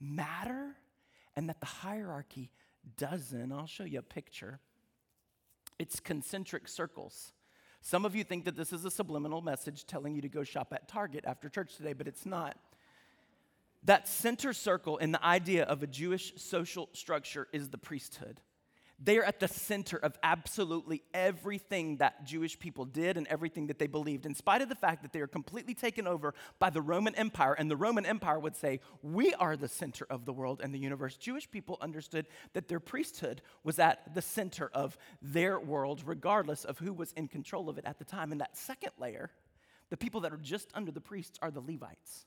matter 0.00 0.76
and 1.36 1.48
that 1.48 1.60
the 1.60 1.66
hierarchy 1.66 2.50
doesn't. 2.96 3.52
I'll 3.52 3.66
show 3.66 3.84
you 3.84 3.98
a 3.98 4.02
picture. 4.02 4.60
It's 5.78 6.00
concentric 6.00 6.68
circles. 6.68 7.32
Some 7.80 8.04
of 8.04 8.16
you 8.16 8.24
think 8.24 8.44
that 8.44 8.56
this 8.56 8.72
is 8.72 8.84
a 8.84 8.90
subliminal 8.90 9.40
message 9.40 9.86
telling 9.86 10.14
you 10.14 10.22
to 10.22 10.28
go 10.28 10.42
shop 10.42 10.72
at 10.72 10.88
Target 10.88 11.24
after 11.26 11.48
church 11.48 11.76
today, 11.76 11.92
but 11.92 12.08
it's 12.08 12.26
not. 12.26 12.56
That 13.84 14.08
center 14.08 14.52
circle 14.52 14.96
in 14.96 15.12
the 15.12 15.24
idea 15.24 15.64
of 15.64 15.82
a 15.82 15.86
Jewish 15.86 16.34
social 16.36 16.88
structure 16.92 17.46
is 17.52 17.70
the 17.70 17.78
priesthood. 17.78 18.40
They 19.00 19.18
are 19.18 19.24
at 19.24 19.38
the 19.38 19.46
center 19.46 19.96
of 19.96 20.18
absolutely 20.24 21.04
everything 21.14 21.98
that 21.98 22.24
Jewish 22.24 22.58
people 22.58 22.84
did 22.84 23.16
and 23.16 23.28
everything 23.28 23.68
that 23.68 23.78
they 23.78 23.86
believed, 23.86 24.26
in 24.26 24.34
spite 24.34 24.60
of 24.60 24.68
the 24.68 24.74
fact 24.74 25.02
that 25.02 25.12
they 25.12 25.20
are 25.20 25.28
completely 25.28 25.74
taken 25.74 26.08
over 26.08 26.34
by 26.58 26.70
the 26.70 26.82
Roman 26.82 27.14
Empire. 27.14 27.52
And 27.52 27.70
the 27.70 27.76
Roman 27.76 28.04
Empire 28.04 28.40
would 28.40 28.56
say, 28.56 28.80
We 29.02 29.34
are 29.34 29.56
the 29.56 29.68
center 29.68 30.04
of 30.10 30.24
the 30.24 30.32
world 30.32 30.60
and 30.62 30.74
the 30.74 30.80
universe. 30.80 31.16
Jewish 31.16 31.48
people 31.48 31.78
understood 31.80 32.26
that 32.54 32.66
their 32.66 32.80
priesthood 32.80 33.40
was 33.62 33.78
at 33.78 34.14
the 34.14 34.22
center 34.22 34.68
of 34.74 34.98
their 35.22 35.60
world, 35.60 36.02
regardless 36.04 36.64
of 36.64 36.78
who 36.78 36.92
was 36.92 37.12
in 37.12 37.28
control 37.28 37.68
of 37.68 37.78
it 37.78 37.84
at 37.84 38.00
the 38.00 38.04
time. 38.04 38.32
And 38.32 38.40
that 38.40 38.56
second 38.56 38.92
layer, 38.98 39.30
the 39.90 39.96
people 39.96 40.22
that 40.22 40.32
are 40.32 40.38
just 40.38 40.70
under 40.74 40.90
the 40.90 41.00
priests, 41.00 41.38
are 41.40 41.52
the 41.52 41.60
Levites. 41.60 42.26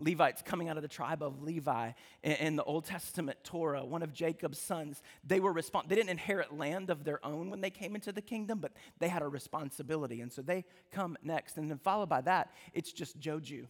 Levites 0.00 0.42
coming 0.42 0.68
out 0.68 0.76
of 0.76 0.82
the 0.82 0.88
tribe 0.88 1.22
of 1.22 1.42
Levi 1.42 1.92
in, 2.22 2.56
the 2.56 2.64
Old 2.64 2.84
Testament 2.84 3.38
Torah, 3.44 3.84
one 3.84 4.02
of 4.02 4.12
Jacob's 4.12 4.58
sons, 4.58 5.02
they 5.24 5.40
were 5.40 5.52
respons- 5.52 5.88
they 5.88 5.94
didn't 5.94 6.10
inherit 6.10 6.56
land 6.56 6.90
of 6.90 7.04
their 7.04 7.24
own 7.24 7.50
when 7.50 7.60
they 7.60 7.70
came 7.70 7.94
into 7.94 8.12
the 8.12 8.22
kingdom, 8.22 8.58
but 8.58 8.72
they 8.98 9.08
had 9.08 9.22
a 9.22 9.28
responsibility. 9.28 10.20
And 10.20 10.32
so 10.32 10.42
they 10.42 10.64
come 10.90 11.16
next. 11.22 11.56
And 11.56 11.70
then 11.70 11.78
followed 11.78 12.08
by 12.08 12.20
that, 12.22 12.52
it's 12.72 12.92
just 12.92 13.18
Joe 13.18 13.40
Jew. 13.40 13.66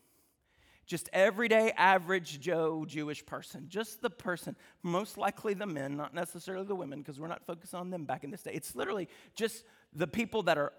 Just 0.86 1.08
everyday, 1.12 1.70
average 1.76 2.40
Joe 2.40 2.84
Jewish 2.84 3.24
person. 3.24 3.66
Just 3.68 4.02
the 4.02 4.10
person, 4.10 4.56
most 4.82 5.16
likely 5.16 5.54
the 5.54 5.66
men, 5.66 5.96
not 5.96 6.14
necessarily 6.14 6.66
the 6.66 6.74
women, 6.74 6.98
because 6.98 7.20
we're 7.20 7.28
not 7.28 7.46
focused 7.46 7.74
on 7.74 7.90
them 7.90 8.06
back 8.06 8.24
in 8.24 8.30
this 8.32 8.42
day. 8.42 8.50
It's 8.52 8.74
literally 8.74 9.08
just 9.36 9.64
the 9.92 10.08
people 10.08 10.42
that 10.44 10.58
are 10.58 10.72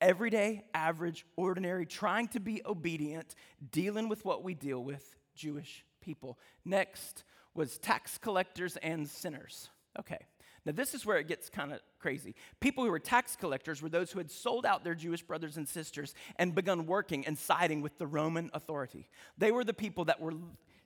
everyday, 0.00 0.64
average, 0.74 1.26
ordinary, 1.36 1.86
trying 1.86 2.28
to 2.28 2.40
be 2.40 2.62
obedient, 2.66 3.34
dealing 3.70 4.08
with 4.08 4.24
what 4.24 4.42
we 4.42 4.54
deal 4.54 4.82
with, 4.82 5.16
Jewish 5.34 5.84
people. 6.00 6.38
Next 6.64 7.24
was 7.54 7.78
tax 7.78 8.18
collectors 8.18 8.76
and 8.78 9.08
sinners. 9.08 9.70
Okay. 9.98 10.18
Now, 10.64 10.72
this 10.72 10.92
is 10.94 11.06
where 11.06 11.16
it 11.16 11.28
gets 11.28 11.48
kind 11.48 11.72
of 11.72 11.80
crazy. 11.98 12.34
People 12.60 12.84
who 12.84 12.90
were 12.90 12.98
tax 12.98 13.36
collectors 13.36 13.80
were 13.80 13.88
those 13.88 14.12
who 14.12 14.18
had 14.18 14.30
sold 14.30 14.66
out 14.66 14.84
their 14.84 14.94
Jewish 14.94 15.22
brothers 15.22 15.56
and 15.56 15.66
sisters 15.66 16.14
and 16.36 16.54
begun 16.54 16.86
working 16.86 17.26
and 17.26 17.38
siding 17.38 17.80
with 17.80 17.96
the 17.96 18.06
Roman 18.06 18.50
authority. 18.52 19.08
They 19.38 19.50
were 19.50 19.64
the 19.64 19.72
people 19.72 20.04
that 20.06 20.20
were 20.20 20.34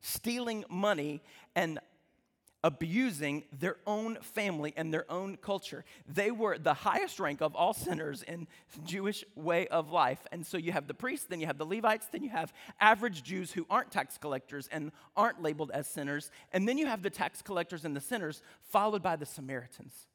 stealing 0.00 0.64
money 0.68 1.22
and 1.56 1.78
abusing 2.64 3.44
their 3.58 3.76
own 3.86 4.16
family 4.20 4.72
and 4.76 4.92
their 4.92 5.10
own 5.10 5.36
culture. 5.36 5.84
They 6.06 6.30
were 6.30 6.58
the 6.58 6.74
highest 6.74 7.18
rank 7.18 7.40
of 7.40 7.54
all 7.54 7.74
sinners 7.74 8.22
in 8.22 8.46
Jewish 8.84 9.24
way 9.34 9.66
of 9.68 9.90
life. 9.90 10.20
And 10.30 10.46
so 10.46 10.56
you 10.56 10.72
have 10.72 10.86
the 10.86 10.94
priests, 10.94 11.26
then 11.26 11.40
you 11.40 11.46
have 11.46 11.58
the 11.58 11.66
Levites, 11.66 12.06
then 12.12 12.22
you 12.22 12.30
have 12.30 12.52
average 12.80 13.22
Jews 13.22 13.52
who 13.52 13.66
aren't 13.68 13.90
tax 13.90 14.18
collectors 14.18 14.68
and 14.70 14.92
aren't 15.16 15.42
labeled 15.42 15.70
as 15.72 15.88
sinners, 15.88 16.30
and 16.52 16.68
then 16.68 16.78
you 16.78 16.86
have 16.86 17.02
the 17.02 17.10
tax 17.10 17.42
collectors 17.42 17.84
and 17.84 17.96
the 17.96 18.00
sinners 18.00 18.42
followed 18.60 19.02
by 19.02 19.16
the 19.16 19.26
Samaritans. 19.26 20.06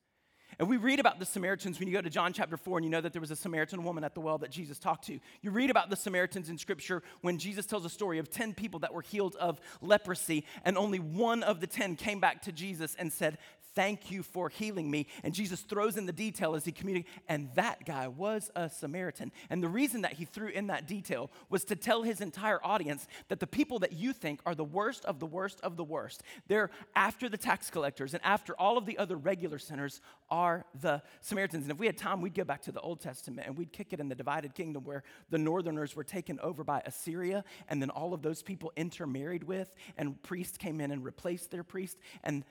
And 0.60 0.68
we 0.68 0.78
read 0.78 1.00
about 1.00 1.20
the 1.20 1.26
Samaritans 1.26 1.80
when 1.80 1.88
you 1.88 1.94
go 1.94 2.02
to 2.02 2.10
John 2.10 2.34
chapter 2.34 2.58
4 2.58 2.80
and 2.80 2.86
you 2.86 2.90
know 2.90 3.02
that 3.02 3.14
there 3.14 3.22
was 3.22 3.30
a 3.30 3.36
Samaritan 3.36 3.84
woman 3.84 4.04
at 4.04 4.16
the 4.16 4.22
well 4.22 4.40
that 4.40 4.50
Jesus 4.50 4.80
talked 4.80 5.06
to. 5.06 5.20
You 5.42 5.52
read 5.52 5.70
about 5.70 5.92
the 5.92 5.96
Samaritans 5.96 6.50
in 6.50 6.58
scripture 6.58 7.04
when 7.22 7.38
Jesus 7.38 7.68
tells 7.68 7.86
a 7.86 7.90
story 7.90 8.18
of 8.18 8.32
10 8.32 8.56
people 8.56 8.80
that 8.80 8.92
were 8.92 9.04
healed 9.04 9.36
of 9.36 9.62
leprosy, 9.82 10.46
and 10.66 10.76
only 10.76 10.98
one 10.98 11.44
of 11.44 11.60
the 11.60 11.68
10 11.68 11.96
came 11.96 12.20
back 12.20 12.42
to 12.44 12.52
Jesus 12.52 12.96
and 12.98 13.14
said, 13.14 13.38
Thank 13.78 14.10
you 14.10 14.24
for 14.24 14.50
healing 14.50 14.90
me. 14.90 15.06
And 15.24 15.36
Jesus 15.36 15.62
throws 15.62 15.98
in 15.98 16.08
the 16.08 16.12
detail 16.12 16.56
as 16.56 16.66
he 16.66 16.72
communicates, 16.72 17.14
and 17.30 17.52
that 17.54 17.86
guy 17.86 18.08
was 18.08 18.50
a 18.56 18.72
Samaritan. 18.72 19.32
And 19.52 19.62
the 19.62 19.70
reason 19.70 20.02
that 20.02 20.14
he 20.14 20.26
threw 20.26 20.48
in 20.48 20.66
that 20.66 20.88
detail 20.88 21.30
was 21.52 21.64
to 21.66 21.76
tell 21.76 22.02
his 22.02 22.20
entire 22.20 22.60
audience 22.66 23.08
that 23.28 23.40
the 23.40 23.46
people 23.46 23.78
that 23.78 23.94
you 23.94 24.14
think 24.14 24.40
are 24.48 24.56
the 24.56 24.64
worst 24.64 25.06
of 25.06 25.20
the 25.20 25.28
worst 25.28 25.60
of 25.62 25.78
the 25.78 25.84
worst, 25.84 26.24
they're 26.48 26.72
after 26.96 27.30
the 27.30 27.38
tax 27.38 27.70
collectors 27.70 28.16
and 28.16 28.24
after 28.24 28.60
all 28.60 28.80
of 28.80 28.88
the 28.88 28.98
other 28.98 29.16
regular 29.16 29.60
sinners 29.60 30.02
are 30.32 30.66
the 30.82 31.04
Samaritans. 31.22 31.66
And 31.66 31.72
if 31.72 31.78
we 31.78 31.86
had 31.86 32.00
time, 32.00 32.20
we'd 32.20 32.34
go 32.34 32.44
back 32.44 32.64
to 32.64 32.72
the 32.72 32.82
Old 32.82 33.00
Testament 33.00 33.46
and 33.46 33.56
we'd 33.56 33.72
kick 33.72 33.94
it 33.94 34.00
in 34.00 34.10
the 34.10 34.16
divided 34.16 34.56
kingdom 34.56 34.86
where 34.86 35.04
the 35.30 35.38
northerners 35.38 35.96
were 35.96 36.04
taken 36.04 36.40
over 36.40 36.64
by 36.64 36.82
Assyria, 36.84 37.44
and 37.68 37.80
then 37.80 37.92
all 37.92 38.16
of 38.16 38.24
those 38.24 38.42
people 38.42 38.74
intermarried 38.76 39.44
with, 39.44 39.76
and 40.00 40.20
priests 40.24 40.58
came 40.58 40.82
in 40.82 40.90
and 40.90 41.06
replaced 41.06 41.52
their 41.52 41.64
priest. 41.64 42.00
And 42.24 42.44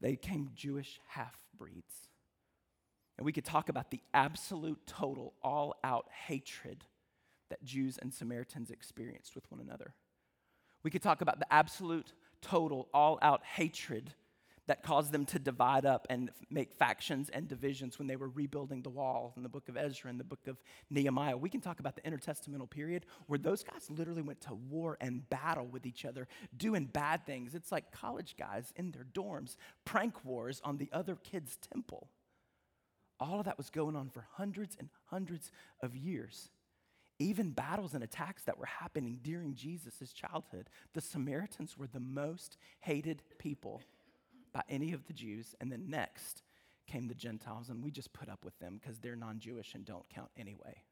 they 0.00 0.12
became 0.12 0.50
Jewish 0.54 1.00
half 1.08 1.36
breeds. 1.56 2.08
And 3.18 3.24
we 3.24 3.32
could 3.32 3.44
talk 3.44 3.68
about 3.68 3.90
the 3.90 4.00
absolute, 4.14 4.86
total, 4.86 5.34
all 5.42 5.76
out 5.84 6.06
hatred 6.26 6.84
that 7.50 7.62
Jews 7.64 7.98
and 7.98 8.14
Samaritans 8.14 8.70
experienced 8.70 9.34
with 9.34 9.50
one 9.50 9.60
another. 9.60 9.94
We 10.82 10.90
could 10.90 11.02
talk 11.02 11.20
about 11.20 11.38
the 11.38 11.52
absolute, 11.52 12.14
total, 12.40 12.88
all 12.94 13.18
out 13.20 13.42
hatred 13.44 14.14
that 14.70 14.84
caused 14.84 15.10
them 15.10 15.26
to 15.26 15.40
divide 15.40 15.84
up 15.84 16.06
and 16.10 16.30
make 16.48 16.72
factions 16.72 17.28
and 17.28 17.48
divisions 17.48 17.98
when 17.98 18.06
they 18.06 18.14
were 18.14 18.28
rebuilding 18.28 18.82
the 18.82 18.88
wall 18.88 19.32
in 19.36 19.42
the 19.42 19.48
book 19.48 19.68
of 19.68 19.76
Ezra 19.76 20.08
and 20.08 20.20
the 20.20 20.22
book 20.22 20.46
of 20.46 20.58
Nehemiah. 20.90 21.36
We 21.36 21.50
can 21.50 21.60
talk 21.60 21.80
about 21.80 21.96
the 21.96 22.02
intertestamental 22.02 22.70
period 22.70 23.04
where 23.26 23.36
those 23.40 23.64
guys 23.64 23.90
literally 23.90 24.22
went 24.22 24.40
to 24.42 24.54
war 24.54 24.96
and 25.00 25.28
battle 25.28 25.66
with 25.66 25.86
each 25.86 26.04
other, 26.04 26.28
doing 26.56 26.84
bad 26.84 27.26
things. 27.26 27.56
It's 27.56 27.72
like 27.72 27.90
college 27.90 28.36
guys 28.38 28.72
in 28.76 28.92
their 28.92 29.04
dorms, 29.12 29.56
prank 29.84 30.24
wars 30.24 30.60
on 30.64 30.76
the 30.76 30.88
other 30.92 31.16
kids' 31.16 31.56
temple. 31.56 32.06
All 33.18 33.40
of 33.40 33.46
that 33.46 33.58
was 33.58 33.70
going 33.70 33.96
on 33.96 34.08
for 34.08 34.24
hundreds 34.34 34.76
and 34.78 34.88
hundreds 35.06 35.50
of 35.82 35.96
years. 35.96 36.48
Even 37.18 37.50
battles 37.50 37.92
and 37.92 38.04
attacks 38.04 38.44
that 38.44 38.56
were 38.56 38.66
happening 38.66 39.18
during 39.20 39.56
Jesus' 39.56 40.12
childhood. 40.12 40.70
The 40.94 41.00
Samaritans 41.00 41.76
were 41.76 41.88
the 41.88 41.98
most 41.98 42.56
hated 42.78 43.24
people 43.36 43.82
by 44.52 44.62
any 44.68 44.92
of 44.92 45.06
the 45.06 45.12
Jews. 45.12 45.54
And 45.60 45.70
then 45.70 45.86
next 45.88 46.42
came 46.86 47.08
the 47.08 47.14
Gentiles, 47.14 47.68
and 47.68 47.82
we 47.82 47.90
just 47.90 48.12
put 48.12 48.28
up 48.28 48.44
with 48.44 48.58
them 48.58 48.80
because 48.80 48.98
they're 48.98 49.16
non 49.16 49.38
Jewish 49.38 49.74
and 49.74 49.84
don't 49.84 50.08
count 50.08 50.30
anyway. 50.36 50.82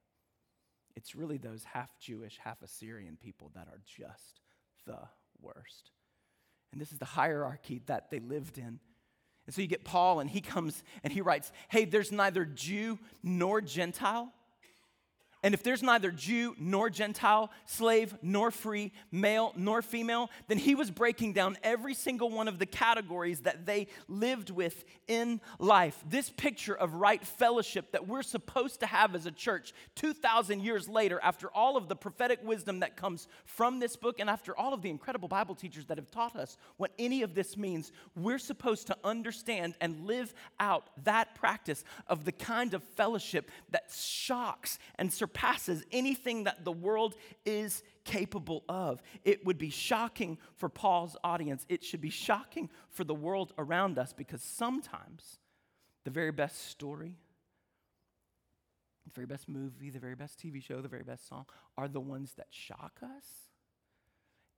It's 0.97 1.15
really 1.15 1.39
those 1.39 1.65
half 1.65 1.99
Jewish, 1.99 2.39
half 2.43 2.63
Assyrian 2.63 3.17
people 3.21 3.51
that 3.55 3.69
are 3.69 3.81
just 3.85 4.41
the 4.87 4.99
worst. 5.41 5.91
And 6.73 6.81
this 6.81 6.93
is 6.93 6.99
the 6.99 7.05
hierarchy 7.05 7.83
that 7.87 8.11
they 8.11 8.19
lived 8.19 8.59
in. 8.59 8.81
And 9.47 9.55
so 9.55 9.63
you 9.63 9.69
get 9.69 9.85
Paul, 9.85 10.21
and 10.21 10.29
he 10.29 10.41
comes 10.41 10.83
and 11.03 11.13
he 11.13 11.21
writes, 11.21 11.53
Hey, 11.69 11.85
there's 11.85 12.13
neither 12.13 12.45
Jew 12.45 12.99
nor 13.23 13.61
Gentile. 13.61 14.33
And 15.45 15.55
if 15.55 15.63
there's 15.63 15.85
neither 15.85 16.11
Jew 16.11 16.57
nor 16.59 16.91
Gentile, 16.91 17.51
slave 17.65 18.17
nor 18.23 18.51
free, 18.51 18.93
male 19.13 19.53
nor 19.55 19.83
female, 19.83 20.31
then 20.49 20.59
he 20.59 20.75
was 20.75 20.91
breaking 20.91 21.33
down 21.33 21.57
every 21.63 21.95
single 21.95 22.29
one 22.29 22.49
of 22.49 22.59
the 22.59 22.67
categories 22.67 23.43
that 23.43 23.65
they 23.65 23.87
lived 24.09 24.51
with 24.51 24.85
in 25.07 25.41
life. 25.61 26.03
This 26.09 26.29
picture 26.29 26.75
of 26.75 26.95
right 26.95 27.25
fellowship 27.25 27.93
that 27.93 28.09
we're 28.09 28.25
supposed 28.25 28.81
to 28.81 28.87
have 28.87 29.15
as 29.15 29.27
a 29.27 29.31
church 29.31 29.73
2,000 29.95 30.61
years 30.61 30.89
later, 30.89 31.21
after 31.23 31.49
all 31.51 31.77
of 31.77 31.89
the 31.89 31.95
prophetic 31.95 32.41
wisdom 32.43 32.81
that 32.81 32.97
comes 32.97 33.29
from 33.45 33.79
this 33.79 33.95
book, 33.95 34.19
and 34.19 34.29
after 34.29 34.59
all 34.59 34.75
of 34.75 34.83
the 34.83 34.91
incredible 34.91 35.29
Bible 35.29 35.55
teachers 35.55 35.87
that 35.87 35.99
have 35.99 36.11
taught 36.11 36.35
us 36.35 36.57
what 36.79 36.91
any 36.99 37.23
of 37.23 37.35
this 37.35 37.57
means, 37.57 37.93
we're 38.17 38.41
supposed 38.41 38.89
to 38.89 38.97
understand 39.05 39.75
and 39.81 40.05
live 40.05 40.35
out 40.59 40.89
that 41.05 41.37
practice 41.37 41.85
of 42.09 42.25
the 42.25 42.33
kind 42.33 42.75
of 42.75 42.83
fellowship 42.83 43.49
that 43.71 43.85
shocks 43.97 44.81
and 44.97 45.13
surprises 45.13 45.29
surpasses 45.39 45.85
anything 45.93 46.45
that 46.45 46.65
the 46.65 46.73
world 46.73 47.15
is 47.45 47.83
capable 48.05 48.65
of. 48.69 49.03
It 49.25 49.45
would 49.47 49.59
be 49.59 49.71
shocking 49.71 50.39
for 50.57 50.69
Paul's 50.69 51.17
audience. 51.23 51.65
It 51.69 51.85
should 51.85 52.01
be 52.01 52.11
shocking 52.11 52.71
for 52.91 53.05
the 53.05 53.15
world 53.15 53.53
around 53.57 53.99
us 53.99 54.13
because 54.13 54.43
sometimes 54.43 55.39
the 56.05 56.11
very 56.11 56.33
best 56.33 56.71
story, 56.71 57.15
the 59.07 59.13
very 59.15 59.27
best 59.27 59.49
movie, 59.49 59.91
the 59.91 60.01
very 60.01 60.17
best 60.17 60.41
TV 60.41 60.63
show, 60.63 60.81
the 60.81 60.89
very 60.89 61.05
best 61.05 61.29
song 61.29 61.47
are 61.77 61.89
the 61.89 62.01
ones 62.01 62.35
that 62.37 62.49
shock 62.51 62.99
us. 63.03 63.51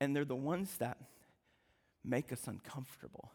And 0.01 0.17
they're 0.17 0.25
the 0.25 0.35
ones 0.35 0.77
that 0.79 0.97
make 2.03 2.33
us 2.33 2.47
uncomfortable. 2.47 3.33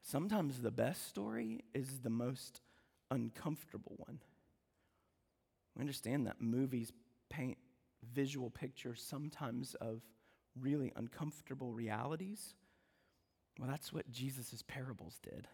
Sometimes 0.00 0.62
the 0.62 0.70
best 0.70 1.06
story 1.06 1.64
is 1.74 1.98
the 1.98 2.10
most 2.10 2.62
uncomfortable 3.10 3.92
one. 3.98 4.20
We 5.76 5.80
understand 5.80 6.26
that 6.26 6.40
movies 6.40 6.92
paint 7.30 7.58
visual 8.12 8.50
pictures 8.50 9.04
sometimes 9.06 9.74
of 9.74 10.02
really 10.58 10.92
uncomfortable 10.96 11.72
realities. 11.72 12.54
Well, 13.58 13.68
that's 13.68 13.92
what 13.92 14.10
Jesus' 14.10 14.62
parables 14.66 15.18
did. 15.22 15.48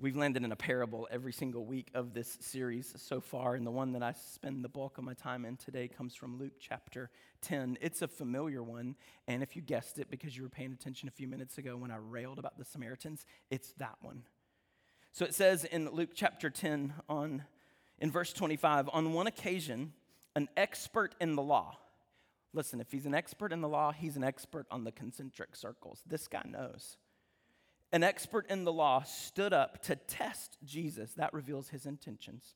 We've 0.00 0.16
landed 0.16 0.42
in 0.42 0.50
a 0.50 0.56
parable 0.56 1.06
every 1.12 1.32
single 1.32 1.64
week 1.64 1.88
of 1.94 2.12
this 2.12 2.36
series 2.40 2.92
so 2.96 3.20
far, 3.20 3.54
and 3.54 3.64
the 3.64 3.70
one 3.70 3.92
that 3.92 4.02
I 4.02 4.12
spend 4.12 4.64
the 4.64 4.68
bulk 4.68 4.98
of 4.98 5.04
my 5.04 5.14
time 5.14 5.44
in 5.44 5.56
today 5.56 5.86
comes 5.86 6.14
from 6.14 6.38
Luke 6.38 6.54
chapter 6.58 7.08
10. 7.42 7.78
It's 7.80 8.02
a 8.02 8.08
familiar 8.08 8.64
one, 8.64 8.96
and 9.28 9.44
if 9.44 9.54
you 9.54 9.62
guessed 9.62 10.00
it 10.00 10.10
because 10.10 10.36
you 10.36 10.42
were 10.42 10.48
paying 10.48 10.72
attention 10.72 11.08
a 11.08 11.12
few 11.12 11.28
minutes 11.28 11.56
ago 11.58 11.76
when 11.76 11.92
I 11.92 11.98
railed 11.98 12.40
about 12.40 12.58
the 12.58 12.64
Samaritans, 12.64 13.24
it's 13.48 13.74
that 13.74 13.96
one. 14.00 14.24
So 15.12 15.24
it 15.24 15.34
says 15.34 15.64
in 15.64 15.90
Luke 15.90 16.10
chapter 16.14 16.50
10 16.50 16.94
on 17.08 17.44
in 18.02 18.10
verse 18.10 18.34
25, 18.34 18.90
on 18.92 19.14
one 19.14 19.26
occasion, 19.26 19.94
an 20.36 20.48
expert 20.58 21.14
in 21.20 21.36
the 21.36 21.42
law. 21.42 21.78
Listen, 22.52 22.80
if 22.80 22.92
he's 22.92 23.06
an 23.06 23.14
expert 23.14 23.50
in 23.50 23.62
the 23.62 23.68
law, 23.68 23.92
he's 23.92 24.16
an 24.16 24.24
expert 24.24 24.66
on 24.70 24.84
the 24.84 24.92
concentric 24.92 25.56
circles. 25.56 26.02
This 26.06 26.28
guy 26.28 26.42
knows 26.44 26.98
an 27.92 28.02
expert 28.02 28.46
in 28.48 28.64
the 28.64 28.72
law 28.72 29.02
stood 29.02 29.52
up 29.52 29.82
to 29.82 29.94
test 29.94 30.56
Jesus. 30.64 31.12
That 31.14 31.32
reveals 31.34 31.68
his 31.68 31.84
intentions. 31.86 32.54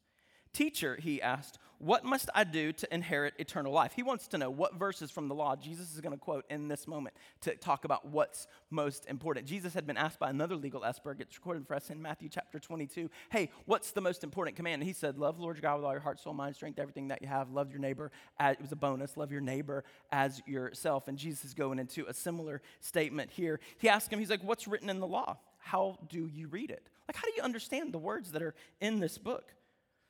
Teacher, 0.56 0.96
he 0.98 1.20
asked, 1.20 1.58
what 1.78 2.02
must 2.02 2.30
I 2.34 2.44
do 2.44 2.72
to 2.72 2.94
inherit 2.94 3.34
eternal 3.38 3.72
life? 3.72 3.92
He 3.94 4.02
wants 4.02 4.26
to 4.28 4.38
know 4.38 4.48
what 4.48 4.76
verses 4.76 5.10
from 5.10 5.28
the 5.28 5.34
law 5.34 5.54
Jesus 5.54 5.92
is 5.92 6.00
going 6.00 6.14
to 6.14 6.18
quote 6.18 6.46
in 6.48 6.66
this 6.66 6.88
moment 6.88 7.14
to 7.42 7.54
talk 7.56 7.84
about 7.84 8.06
what's 8.06 8.46
most 8.70 9.04
important. 9.04 9.44
Jesus 9.44 9.74
had 9.74 9.86
been 9.86 9.98
asked 9.98 10.18
by 10.18 10.30
another 10.30 10.56
legal 10.56 10.82
expert, 10.82 11.20
it's 11.20 11.36
recorded 11.36 11.66
for 11.66 11.74
us 11.74 11.90
in 11.90 12.00
Matthew 12.00 12.30
chapter 12.30 12.58
22, 12.58 13.10
hey, 13.28 13.50
what's 13.66 13.90
the 13.90 14.00
most 14.00 14.24
important 14.24 14.56
command? 14.56 14.80
And 14.80 14.84
he 14.84 14.94
said, 14.94 15.18
Love 15.18 15.38
Lord 15.38 15.56
your 15.56 15.60
God 15.60 15.76
with 15.76 15.84
all 15.84 15.92
your 15.92 16.00
heart, 16.00 16.18
soul, 16.18 16.32
mind, 16.32 16.56
strength, 16.56 16.78
everything 16.78 17.08
that 17.08 17.20
you 17.20 17.28
have. 17.28 17.50
Love 17.50 17.70
your 17.70 17.80
neighbor. 17.80 18.10
As, 18.40 18.54
it 18.54 18.62
was 18.62 18.72
a 18.72 18.76
bonus. 18.76 19.18
Love 19.18 19.30
your 19.30 19.42
neighbor 19.42 19.84
as 20.10 20.40
yourself. 20.46 21.06
And 21.06 21.18
Jesus 21.18 21.44
is 21.44 21.52
going 21.52 21.78
into 21.78 22.06
a 22.08 22.14
similar 22.14 22.62
statement 22.80 23.30
here. 23.30 23.60
He 23.76 23.90
asked 23.90 24.10
him, 24.10 24.20
He's 24.20 24.30
like, 24.30 24.42
What's 24.42 24.66
written 24.66 24.88
in 24.88 25.00
the 25.00 25.06
law? 25.06 25.36
How 25.58 25.98
do 26.08 26.30
you 26.32 26.48
read 26.48 26.70
it? 26.70 26.88
Like, 27.06 27.16
how 27.16 27.24
do 27.24 27.32
you 27.36 27.42
understand 27.42 27.92
the 27.92 27.98
words 27.98 28.32
that 28.32 28.42
are 28.42 28.54
in 28.80 29.00
this 29.00 29.18
book? 29.18 29.52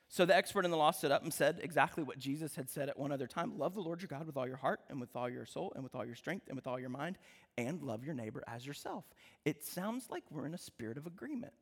So 0.09 0.25
the 0.25 0.35
expert 0.35 0.63
in 0.63 0.71
the 0.71 0.77
law 0.77 0.91
stood 0.91 1.11
up 1.11 1.23
and 1.23 1.33
said 1.33 1.59
exactly 1.61 2.01
what 2.01 2.17
Jesus 2.17 2.55
had 2.55 2.69
said 2.69 2.87
at 2.87 2.97
one 2.97 3.11
other 3.11 3.27
time 3.27 3.57
Love 3.57 3.75
the 3.75 3.81
Lord 3.81 4.01
your 4.01 4.07
God 4.07 4.25
with 4.25 4.37
all 4.37 4.47
your 4.47 4.57
heart 4.57 4.79
and 4.89 5.01
with 5.01 5.15
all 5.15 5.29
your 5.29 5.45
soul 5.45 5.73
and 5.75 5.83
with 5.83 5.95
all 5.95 6.05
your 6.05 6.15
strength 6.15 6.47
and 6.47 6.55
with 6.55 6.67
all 6.67 6.79
your 6.79 6.89
mind, 6.89 7.17
and 7.57 7.81
love 7.81 8.05
your 8.05 8.13
neighbor 8.13 8.43
as 8.47 8.65
yourself. 8.65 9.03
It 9.43 9.65
sounds 9.65 10.09
like 10.09 10.23
we're 10.31 10.45
in 10.45 10.53
a 10.53 10.59
spirit 10.59 10.97
of 10.97 11.07
agreement. 11.07 11.53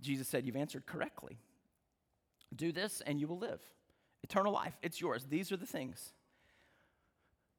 Jesus 0.00 0.28
said, 0.28 0.46
You've 0.46 0.56
answered 0.56 0.86
correctly. 0.86 1.38
Do 2.54 2.70
this 2.70 3.02
and 3.04 3.20
you 3.20 3.26
will 3.26 3.38
live. 3.38 3.60
Eternal 4.22 4.52
life, 4.52 4.76
it's 4.82 5.00
yours. 5.00 5.24
These 5.28 5.50
are 5.52 5.56
the 5.56 5.66
things. 5.66 6.12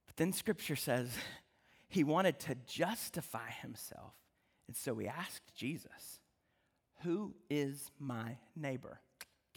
But 0.06 0.16
then 0.16 0.32
scripture 0.32 0.76
says 0.76 1.10
he 1.90 2.04
wanted 2.04 2.40
to 2.42 2.56
justify 2.66 3.50
himself. 3.62 4.14
And 4.68 4.76
so 4.76 4.96
he 4.96 5.08
asked 5.08 5.54
Jesus, 5.56 6.20
Who 7.04 7.36
is 7.50 7.92
my 8.00 8.38
neighbor? 8.56 9.02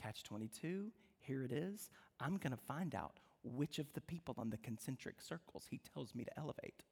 Catch 0.02 0.22
22, 0.24 0.86
here 1.20 1.44
it 1.44 1.52
is. 1.52 1.90
I'm 2.20 2.36
going 2.36 2.52
to 2.52 2.62
find 2.68 2.94
out 2.94 3.18
which 3.42 3.78
of 3.78 3.92
the 3.92 4.00
people 4.00 4.34
on 4.38 4.50
the 4.50 4.56
concentric 4.58 5.20
circles 5.20 5.66
he 5.70 5.80
tells 5.92 6.14
me 6.14 6.24
to 6.24 6.38
elevate. 6.38 6.84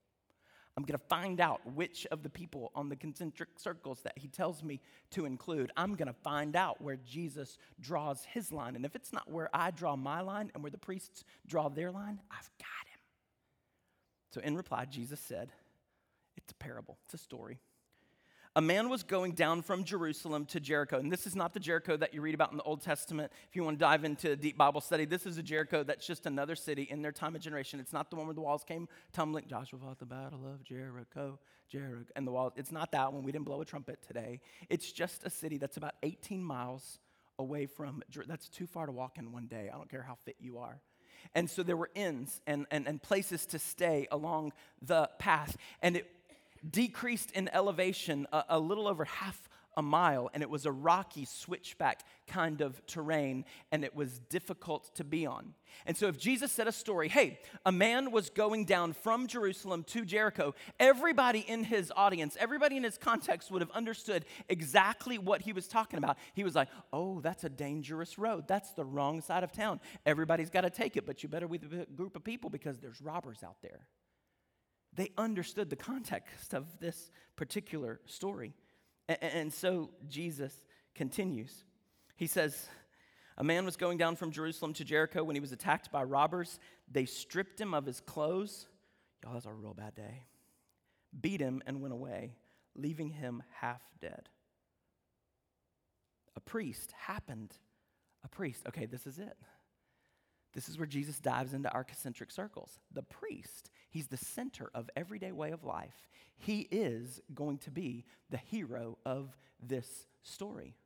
I'm 0.77 0.85
going 0.85 0.99
to 0.99 1.05
find 1.07 1.40
out 1.40 1.61
which 1.75 2.07
of 2.12 2.23
the 2.23 2.29
people 2.29 2.71
on 2.75 2.88
the 2.88 2.94
concentric 2.94 3.49
circles 3.57 4.01
that 4.03 4.16
he 4.16 4.29
tells 4.29 4.62
me 4.62 4.81
to 5.11 5.25
include. 5.25 5.73
I'm 5.77 5.97
going 5.97 6.07
to 6.07 6.21
find 6.23 6.55
out 6.55 6.81
where 6.81 6.99
Jesus 7.05 7.59
draws 7.81 8.25
his 8.25 8.53
line. 8.53 8.77
And 8.77 8.85
if 8.85 8.94
it's 8.94 9.12
not 9.12 9.29
where 9.29 9.51
I 9.53 9.73
draw 9.73 9.97
my 9.97 10.21
line 10.21 10.53
and 10.55 10.62
where 10.62 10.71
the 10.71 10.79
priests 10.79 11.25
draw 11.49 11.68
their 11.68 11.90
line, 11.90 12.21
I've 12.31 12.51
got 12.59 12.87
him. 12.92 13.01
So, 14.31 14.40
in 14.40 14.55
reply, 14.55 14.85
Jesus 14.85 15.18
said, 15.18 15.51
It's 16.37 16.53
a 16.53 16.57
parable, 16.57 16.99
it's 17.07 17.14
a 17.14 17.18
story 17.18 17.59
a 18.59 18.61
man 18.61 18.88
was 18.88 19.05
going 19.05 19.35
down 19.35 19.62
from 19.62 19.85
Jerusalem 19.85 20.44
to 20.47 20.59
Jericho. 20.59 20.99
And 20.99 21.12
this 21.12 21.29
is 21.29 21.37
not 21.37 21.55
the 21.55 21.61
Jericho 21.61 21.97
that 21.97 22.12
you 22.12 22.21
read 22.21 22.35
about 22.35 22.51
in 22.51 22.57
the 22.57 22.64
Old 22.64 22.83
Testament. 22.83 23.31
If 23.49 23.55
you 23.55 23.62
want 23.62 23.79
to 23.79 23.81
dive 23.81 24.05
into 24.05 24.33
a 24.33 24.37
deep 24.37 24.59
Bible 24.59 24.81
study, 24.81 25.05
this 25.05 25.27
is 25.27 25.38
a 25.38 25.44
Jericho 25.44 25.85
that's 25.85 26.05
just 26.05 26.27
another 26.27 26.57
city 26.57 26.83
in 26.90 27.01
their 27.01 27.12
time 27.12 27.37
of 27.37 27.40
generation. 27.40 27.79
It's 27.79 27.92
not 27.92 28.11
the 28.11 28.16
one 28.16 28.27
where 28.27 28.35
the 28.35 28.40
walls 28.40 28.64
came 28.64 28.88
tumbling. 29.12 29.44
Joshua 29.47 29.79
fought 29.79 30.01
the 30.01 30.07
battle 30.07 30.40
of 30.44 30.64
Jericho, 30.64 31.38
Jericho, 31.71 32.11
and 32.16 32.27
the 32.27 32.33
walls. 32.33 32.55
It's 32.57 32.73
not 32.73 32.90
that 32.90 33.12
one. 33.12 33.23
We 33.23 33.31
didn't 33.31 33.44
blow 33.44 33.61
a 33.61 33.64
trumpet 33.64 34.01
today. 34.05 34.40
It's 34.68 34.90
just 34.90 35.23
a 35.23 35.31
city 35.31 35.59
that's 35.59 35.77
about 35.77 35.94
18 36.03 36.42
miles 36.42 36.99
away 37.38 37.66
from, 37.66 38.03
that's 38.27 38.49
too 38.49 38.66
far 38.66 38.87
to 38.87 38.92
walk 38.92 39.18
in 39.18 39.31
one 39.31 39.47
day. 39.47 39.71
I 39.73 39.77
don't 39.77 39.88
care 39.88 40.03
how 40.03 40.16
fit 40.25 40.35
you 40.40 40.59
are. 40.59 40.81
And 41.33 41.49
so 41.49 41.62
there 41.62 41.77
were 41.77 41.90
inns 41.94 42.40
and, 42.44 42.66
and, 42.73 42.88
and 42.88 43.01
places 43.01 43.47
to 43.47 43.61
stay 43.61 44.09
along 44.11 44.53
the 44.83 45.09
path. 45.21 45.57
And 45.81 45.99
it 45.99 46.11
decreased 46.68 47.31
in 47.33 47.49
elevation 47.53 48.27
a, 48.33 48.44
a 48.51 48.59
little 48.59 48.88
over 48.88 49.05
half 49.05 49.49
a 49.79 49.83
mile, 49.83 50.29
and 50.35 50.42
it 50.42 50.51
was 50.51 50.66
a 50.66 50.73
rocky 50.73 51.25
switchback 51.25 52.03
kind 52.27 52.62
of 52.62 52.85
terrain, 52.87 53.44
and 53.71 53.85
it 53.85 53.94
was 53.94 54.18
difficult 54.18 54.92
to 54.97 55.05
be 55.05 55.25
on. 55.25 55.55
And 55.87 55.97
so, 55.97 56.09
if 56.09 56.18
Jesus 56.18 56.51
said 56.51 56.66
a 56.66 56.73
story, 56.73 57.09
hey, 57.09 57.38
a 57.64 57.71
man 57.71 58.11
was 58.11 58.29
going 58.29 58.64
down 58.64 58.92
from 58.92 59.29
Jerusalem 59.29 59.85
to 59.85 60.05
Jericho, 60.05 60.57
everybody 60.81 61.44
in 61.47 61.62
his 61.62 61.92
audience, 61.94 62.37
everybody 62.40 62.77
in 62.77 62.83
his 62.83 62.99
context 62.99 63.53
would 63.53 63.62
have 63.62 63.71
understood 63.71 64.25
exactly 64.49 65.16
what 65.16 65.42
he 65.42 65.53
was 65.53 65.68
talking 65.68 65.99
about. 65.99 66.18
He 66.35 66.42
was 66.42 66.57
like, 66.57 66.68
oh, 66.92 67.21
that's 67.21 67.44
a 67.44 67.49
dangerous 67.49 68.18
road. 68.18 68.49
That's 68.49 68.73
the 68.73 68.85
wrong 68.85 69.21
side 69.21 69.44
of 69.44 69.53
town. 69.53 69.79
Everybody's 70.05 70.51
got 70.51 70.62
to 70.62 70.71
take 70.71 70.97
it, 70.97 71.07
but 71.07 71.23
you 71.23 71.29
better 71.29 71.47
be 71.47 71.59
with 71.59 71.83
a 71.83 71.87
group 71.94 72.16
of 72.16 72.25
people 72.25 72.51
because 72.51 72.81
there's 72.81 73.01
robbers 73.01 73.44
out 73.44 73.62
there. 73.62 73.87
They 74.98 75.12
understood 75.16 75.70
the 75.70 75.76
context 75.76 76.54
of 76.54 76.66
this 76.80 77.12
particular 77.37 78.00
story. 78.06 78.52
And 79.08 79.52
so 79.52 79.90
Jesus 80.08 80.52
continues. 80.96 81.62
He 82.16 82.26
says, 82.26 82.66
A 83.37 83.44
man 83.44 83.64
was 83.64 83.76
going 83.76 83.96
down 83.96 84.16
from 84.16 84.32
Jerusalem 84.32 84.72
to 84.74 84.84
Jericho 84.84 85.22
when 85.22 85.37
he 85.37 85.40
was 85.40 85.52
attacked 85.52 85.92
by 85.92 86.02
robbers. 86.02 86.58
They 86.90 87.04
stripped 87.04 87.61
him 87.61 87.74
of 87.74 87.87
his 87.87 88.00
clothes. 88.00 88.66
Y'all, 89.22 89.34
that's 89.34 89.46
a 89.46 89.52
real 89.52 89.72
bad 89.72 89.94
day. 89.94 90.24
Beat 91.18 91.40
him 91.40 91.62
and 91.64 91.80
went 91.80 91.94
away, 91.94 92.34
leaving 92.74 93.11
him 93.11 93.44
half 93.61 93.80
dead. 94.00 94.28
A 96.34 96.40
priest 96.40 96.92
happened. 96.98 97.54
A 98.24 98.28
priest. 98.28 98.64
Okay, 98.66 98.87
this 98.87 99.06
is 99.06 99.20
it. 99.20 99.37
This 100.54 100.68
is 100.68 100.76
where 100.76 100.87
Jesus 100.87 101.20
dives 101.20 101.54
into 101.54 101.70
our 101.70 101.84
concentric 101.84 102.32
circles. 102.32 102.80
The 102.92 103.04
priest, 103.04 103.70
he's 103.88 104.09
the 104.09 104.16
center 104.16 104.70
of 104.74 104.90
everyday 104.96 105.33
way 105.33 105.51
of 105.51 105.64
life. 105.64 106.09
He 106.37 106.68
is 106.70 107.20
going 107.35 107.59
to 107.59 107.70
be 107.70 108.05
the 108.31 108.37
hero 108.37 108.98
of 109.05 109.37
this 109.61 110.07
story. 110.22 110.77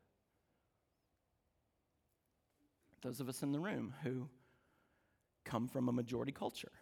Those 3.03 3.21
of 3.21 3.29
us 3.29 3.43
in 3.43 3.53
the 3.53 3.59
room 3.59 3.95
who 4.03 4.29
come 5.45 5.69
from 5.69 5.89
a 5.89 5.93
majority 5.93 6.33
culture, 6.33 6.73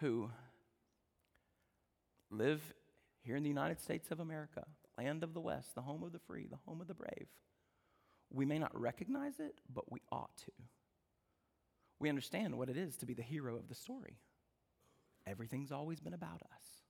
who 0.00 0.30
live 2.30 2.60
here 3.22 3.36
in 3.36 3.42
the 3.42 3.48
United 3.48 3.80
States 3.80 4.10
of 4.10 4.20
America, 4.20 4.64
land 4.98 5.24
of 5.24 5.32
the 5.32 5.40
West, 5.40 5.74
the 5.74 5.80
home 5.80 6.02
of 6.02 6.12
the 6.12 6.18
free, 6.18 6.46
the 6.46 6.58
home 6.66 6.80
of 6.80 6.86
the 6.86 6.94
brave, 6.94 7.28
we 8.30 8.44
may 8.44 8.58
not 8.58 8.78
recognize 8.78 9.40
it, 9.40 9.60
but 9.72 9.90
we 9.90 10.00
ought 10.12 10.36
to 10.36 10.52
we 12.04 12.08
understand 12.08 12.56
what 12.56 12.68
it 12.68 12.76
is 12.76 12.96
to 12.96 13.06
be 13.06 13.14
the 13.14 13.22
hero 13.22 13.56
of 13.56 13.68
the 13.68 13.74
story. 13.74 14.18
Everything's 15.26 15.72
always 15.72 16.00
been 16.00 16.14
about 16.14 16.42
us. 16.42 16.82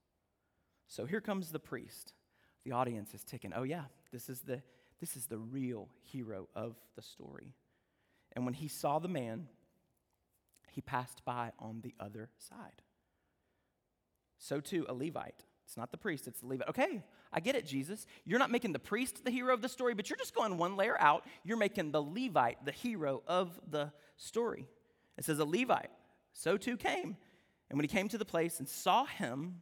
So 0.87 1.05
here 1.05 1.21
comes 1.21 1.51
the 1.51 1.59
priest. 1.59 2.13
The 2.63 2.71
audience 2.71 3.13
is 3.13 3.23
ticking. 3.23 3.53
Oh 3.55 3.63
yeah, 3.63 3.85
this 4.11 4.29
is 4.29 4.41
the 4.41 4.61
this 4.99 5.15
is 5.15 5.25
the 5.27 5.37
real 5.37 5.89
hero 6.03 6.47
of 6.55 6.75
the 6.95 7.01
story. 7.01 7.53
And 8.33 8.45
when 8.45 8.53
he 8.53 8.67
saw 8.67 8.99
the 8.99 9.07
man, 9.07 9.47
he 10.71 10.81
passed 10.81 11.23
by 11.25 11.51
on 11.59 11.81
the 11.81 11.93
other 11.99 12.29
side. 12.37 12.81
So 14.37 14.59
too 14.59 14.85
a 14.87 14.93
Levite. 14.93 15.43
It's 15.65 15.77
not 15.77 15.91
the 15.91 15.97
priest, 15.97 16.27
it's 16.27 16.41
the 16.41 16.47
Levite. 16.47 16.69
Okay, 16.69 17.03
I 17.33 17.39
get 17.39 17.55
it, 17.55 17.65
Jesus. 17.65 18.05
You're 18.23 18.39
not 18.39 18.51
making 18.51 18.73
the 18.73 18.79
priest 18.79 19.25
the 19.25 19.31
hero 19.31 19.53
of 19.53 19.61
the 19.61 19.69
story, 19.69 19.93
but 19.93 20.09
you're 20.09 20.17
just 20.17 20.35
going 20.35 20.57
one 20.57 20.77
layer 20.77 20.99
out. 21.01 21.25
You're 21.43 21.57
making 21.57 21.91
the 21.91 22.01
Levite 22.01 22.63
the 22.63 22.71
hero 22.71 23.23
of 23.27 23.59
the 23.69 23.91
story. 24.15 24.67
It 25.17 25.25
says, 25.25 25.39
A 25.39 25.45
Levite, 25.45 25.89
so 26.33 26.57
too 26.57 26.77
came. 26.77 27.17
And 27.69 27.77
when 27.77 27.83
he 27.83 27.93
came 27.93 28.07
to 28.09 28.17
the 28.17 28.25
place 28.25 28.59
and 28.59 28.69
saw 28.69 29.05
him, 29.05 29.61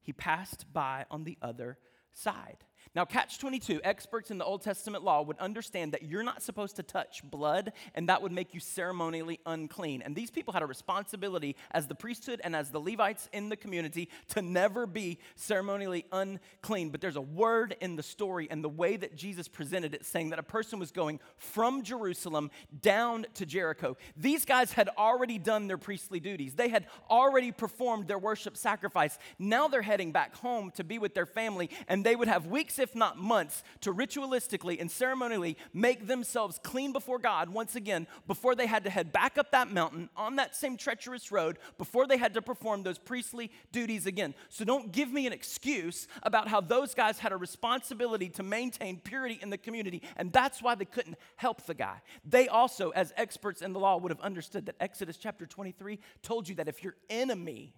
he 0.00 0.12
passed 0.12 0.72
by 0.72 1.06
on 1.10 1.24
the 1.24 1.38
other 1.40 1.78
side. 2.12 2.64
Now, 2.94 3.04
catch 3.04 3.38
22, 3.38 3.80
experts 3.84 4.30
in 4.30 4.38
the 4.38 4.44
Old 4.44 4.62
Testament 4.62 5.04
law 5.04 5.22
would 5.22 5.38
understand 5.38 5.92
that 5.92 6.02
you're 6.02 6.22
not 6.22 6.42
supposed 6.42 6.76
to 6.76 6.82
touch 6.82 7.22
blood, 7.24 7.72
and 7.94 8.08
that 8.08 8.22
would 8.22 8.32
make 8.32 8.54
you 8.54 8.60
ceremonially 8.60 9.40
unclean. 9.44 10.02
And 10.02 10.14
these 10.14 10.30
people 10.30 10.52
had 10.52 10.62
a 10.62 10.66
responsibility 10.66 11.56
as 11.72 11.86
the 11.86 11.94
priesthood 11.94 12.40
and 12.42 12.56
as 12.56 12.70
the 12.70 12.80
Levites 12.80 13.28
in 13.32 13.48
the 13.48 13.56
community 13.56 14.08
to 14.28 14.42
never 14.42 14.86
be 14.86 15.18
ceremonially 15.34 16.06
unclean. 16.12 16.90
But 16.90 17.00
there's 17.00 17.16
a 17.16 17.20
word 17.20 17.76
in 17.80 17.96
the 17.96 18.02
story 18.02 18.48
and 18.50 18.62
the 18.64 18.68
way 18.68 18.96
that 18.96 19.16
Jesus 19.16 19.48
presented 19.48 19.94
it, 19.94 20.04
saying 20.04 20.30
that 20.30 20.38
a 20.38 20.44
person 20.44 20.78
was 20.78 20.90
going 20.90 21.20
from 21.36 21.82
Jerusalem 21.82 22.50
down 22.80 23.26
to 23.34 23.46
Jericho. 23.46 23.96
These 24.16 24.44
guys 24.44 24.72
had 24.72 24.88
already 24.96 25.38
done 25.38 25.66
their 25.66 25.78
priestly 25.78 26.20
duties, 26.20 26.54
they 26.54 26.68
had 26.68 26.86
already 27.10 27.52
performed 27.52 28.06
their 28.06 28.18
worship 28.18 28.56
sacrifice. 28.56 29.18
Now 29.38 29.68
they're 29.68 29.82
heading 29.82 30.12
back 30.12 30.34
home 30.36 30.70
to 30.72 30.84
be 30.84 30.98
with 30.98 31.14
their 31.14 31.26
family, 31.26 31.70
and 31.88 32.04
they 32.04 32.16
would 32.16 32.28
have 32.28 32.46
weeks 32.46 32.75
if 32.78 32.94
not 32.94 33.18
months, 33.18 33.62
to 33.80 33.92
ritualistically 33.92 34.80
and 34.80 34.90
ceremonially 34.90 35.56
make 35.72 36.06
themselves 36.06 36.58
clean 36.62 36.92
before 36.92 37.18
God 37.18 37.50
once 37.50 37.76
again 37.76 38.06
before 38.26 38.54
they 38.54 38.66
had 38.66 38.84
to 38.84 38.90
head 38.90 39.12
back 39.12 39.38
up 39.38 39.50
that 39.52 39.70
mountain 39.70 40.08
on 40.16 40.36
that 40.36 40.54
same 40.56 40.76
treacherous 40.76 41.30
road, 41.32 41.58
before 41.78 42.06
they 42.06 42.16
had 42.16 42.34
to 42.34 42.42
perform 42.42 42.82
those 42.82 42.98
priestly 42.98 43.50
duties 43.72 44.06
again. 44.06 44.34
So 44.48 44.64
don't 44.64 44.92
give 44.92 45.12
me 45.12 45.26
an 45.26 45.32
excuse 45.32 46.08
about 46.22 46.48
how 46.48 46.60
those 46.60 46.94
guys 46.94 47.18
had 47.18 47.32
a 47.32 47.36
responsibility 47.36 48.28
to 48.30 48.42
maintain 48.42 49.00
purity 49.00 49.38
in 49.40 49.50
the 49.50 49.58
community, 49.58 50.02
and 50.16 50.32
that's 50.32 50.62
why 50.62 50.74
they 50.74 50.84
couldn't 50.84 51.16
help 51.36 51.66
the 51.66 51.74
guy. 51.74 52.00
They 52.24 52.48
also, 52.48 52.90
as 52.90 53.12
experts 53.16 53.62
in 53.62 53.72
the 53.72 53.80
law, 53.80 53.96
would 53.96 54.10
have 54.10 54.20
understood 54.20 54.66
that 54.66 54.76
Exodus 54.80 55.16
chapter 55.16 55.46
23 55.46 55.98
told 56.22 56.48
you 56.48 56.54
that 56.56 56.68
if 56.68 56.82
your 56.82 56.94
enemy 57.08 57.74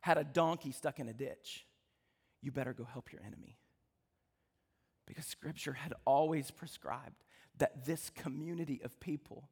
had 0.00 0.18
a 0.18 0.24
donkey 0.24 0.72
stuck 0.72 0.98
in 0.98 1.08
a 1.08 1.12
ditch, 1.12 1.66
you 2.42 2.50
better 2.50 2.72
go 2.72 2.84
help 2.84 3.12
your 3.12 3.22
enemy. 3.24 3.56
Because 5.06 5.26
Scripture 5.26 5.72
had 5.72 5.94
always 6.04 6.50
prescribed 6.50 7.24
that 7.58 7.84
this 7.84 8.10
community 8.10 8.80
of 8.84 8.98
people, 9.00 9.48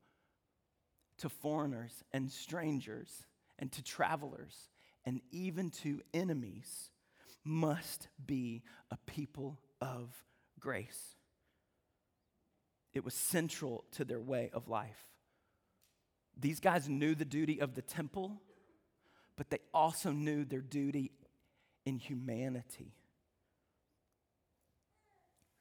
to 1.18 1.28
foreigners 1.28 2.02
and 2.12 2.30
strangers 2.30 3.26
and 3.58 3.70
to 3.72 3.82
travelers 3.82 4.70
and 5.04 5.20
even 5.30 5.70
to 5.70 6.00
enemies, 6.14 6.90
must 7.44 8.08
be 8.24 8.62
a 8.90 8.96
people 9.06 9.58
of 9.80 10.14
grace. 10.58 11.16
It 12.92 13.04
was 13.04 13.14
central 13.14 13.84
to 13.92 14.04
their 14.04 14.20
way 14.20 14.50
of 14.52 14.68
life. 14.68 15.06
These 16.38 16.60
guys 16.60 16.88
knew 16.88 17.14
the 17.14 17.24
duty 17.24 17.60
of 17.60 17.74
the 17.74 17.82
temple, 17.82 18.40
but 19.36 19.50
they 19.50 19.60
also 19.72 20.10
knew 20.10 20.44
their 20.44 20.60
duty 20.60 21.12
in 21.84 21.98
humanity. 21.98 22.94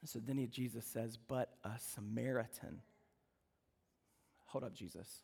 So 0.05 0.19
then 0.19 0.37
he, 0.37 0.47
Jesus 0.47 0.85
says, 0.85 1.17
But 1.17 1.49
a 1.63 1.71
Samaritan. 1.77 2.81
Hold 4.47 4.63
up, 4.63 4.73
Jesus. 4.73 5.21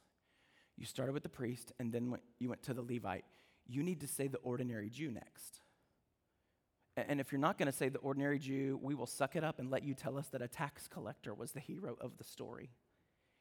You 0.78 0.86
started 0.86 1.14
with 1.14 1.24
the 1.24 1.30
priest 1.30 1.72
and 1.80 1.92
then 1.92 2.12
went, 2.12 2.24
you 2.40 2.50
went 2.50 2.64
to 2.64 2.74
the 2.74 2.82
Levite. 2.82 3.26
You 3.68 3.82
need 3.82 4.02
to 4.02 4.08
say 4.08 4.28
the 4.28 4.38
ordinary 4.40 4.90
Jew 4.90 5.10
next. 5.10 5.62
And 6.98 7.20
if 7.20 7.32
you're 7.32 7.42
not 7.42 7.58
going 7.58 7.66
to 7.68 7.78
say 7.78 7.90
the 7.90 8.00
ordinary 8.00 8.40
Jew, 8.40 8.80
we 8.82 8.96
will 8.96 9.06
suck 9.06 9.36
it 9.36 9.44
up 9.44 9.60
and 9.60 9.70
let 9.70 9.84
you 9.84 9.94
tell 9.94 10.18
us 10.18 10.28
that 10.28 10.42
a 10.42 10.48
tax 10.48 10.88
collector 10.88 11.34
was 11.34 11.52
the 11.52 11.60
hero 11.60 11.98
of 12.00 12.18
the 12.18 12.24
story. 12.24 12.70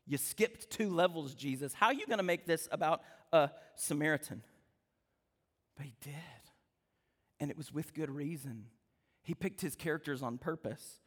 You 0.06 0.18
skipped 0.18 0.70
two 0.70 0.90
levels, 0.90 1.34
Jesus. 1.34 1.72
How 1.72 1.86
are 1.86 1.94
you 1.94 2.06
going 2.06 2.18
to 2.18 2.24
make 2.24 2.46
this 2.46 2.68
about 2.72 3.02
a 3.32 3.50
Samaritan? 3.76 4.42
But 5.76 5.86
he 5.86 5.94
did. 6.00 6.12
And 7.40 7.50
it 7.50 7.56
was 7.56 7.72
with 7.72 7.94
good 7.94 8.10
reason. 8.10 8.66
He 9.22 9.34
picked 9.34 9.60
his 9.60 9.76
characters 9.76 10.22
on 10.22 10.38
purpose. 10.38 10.98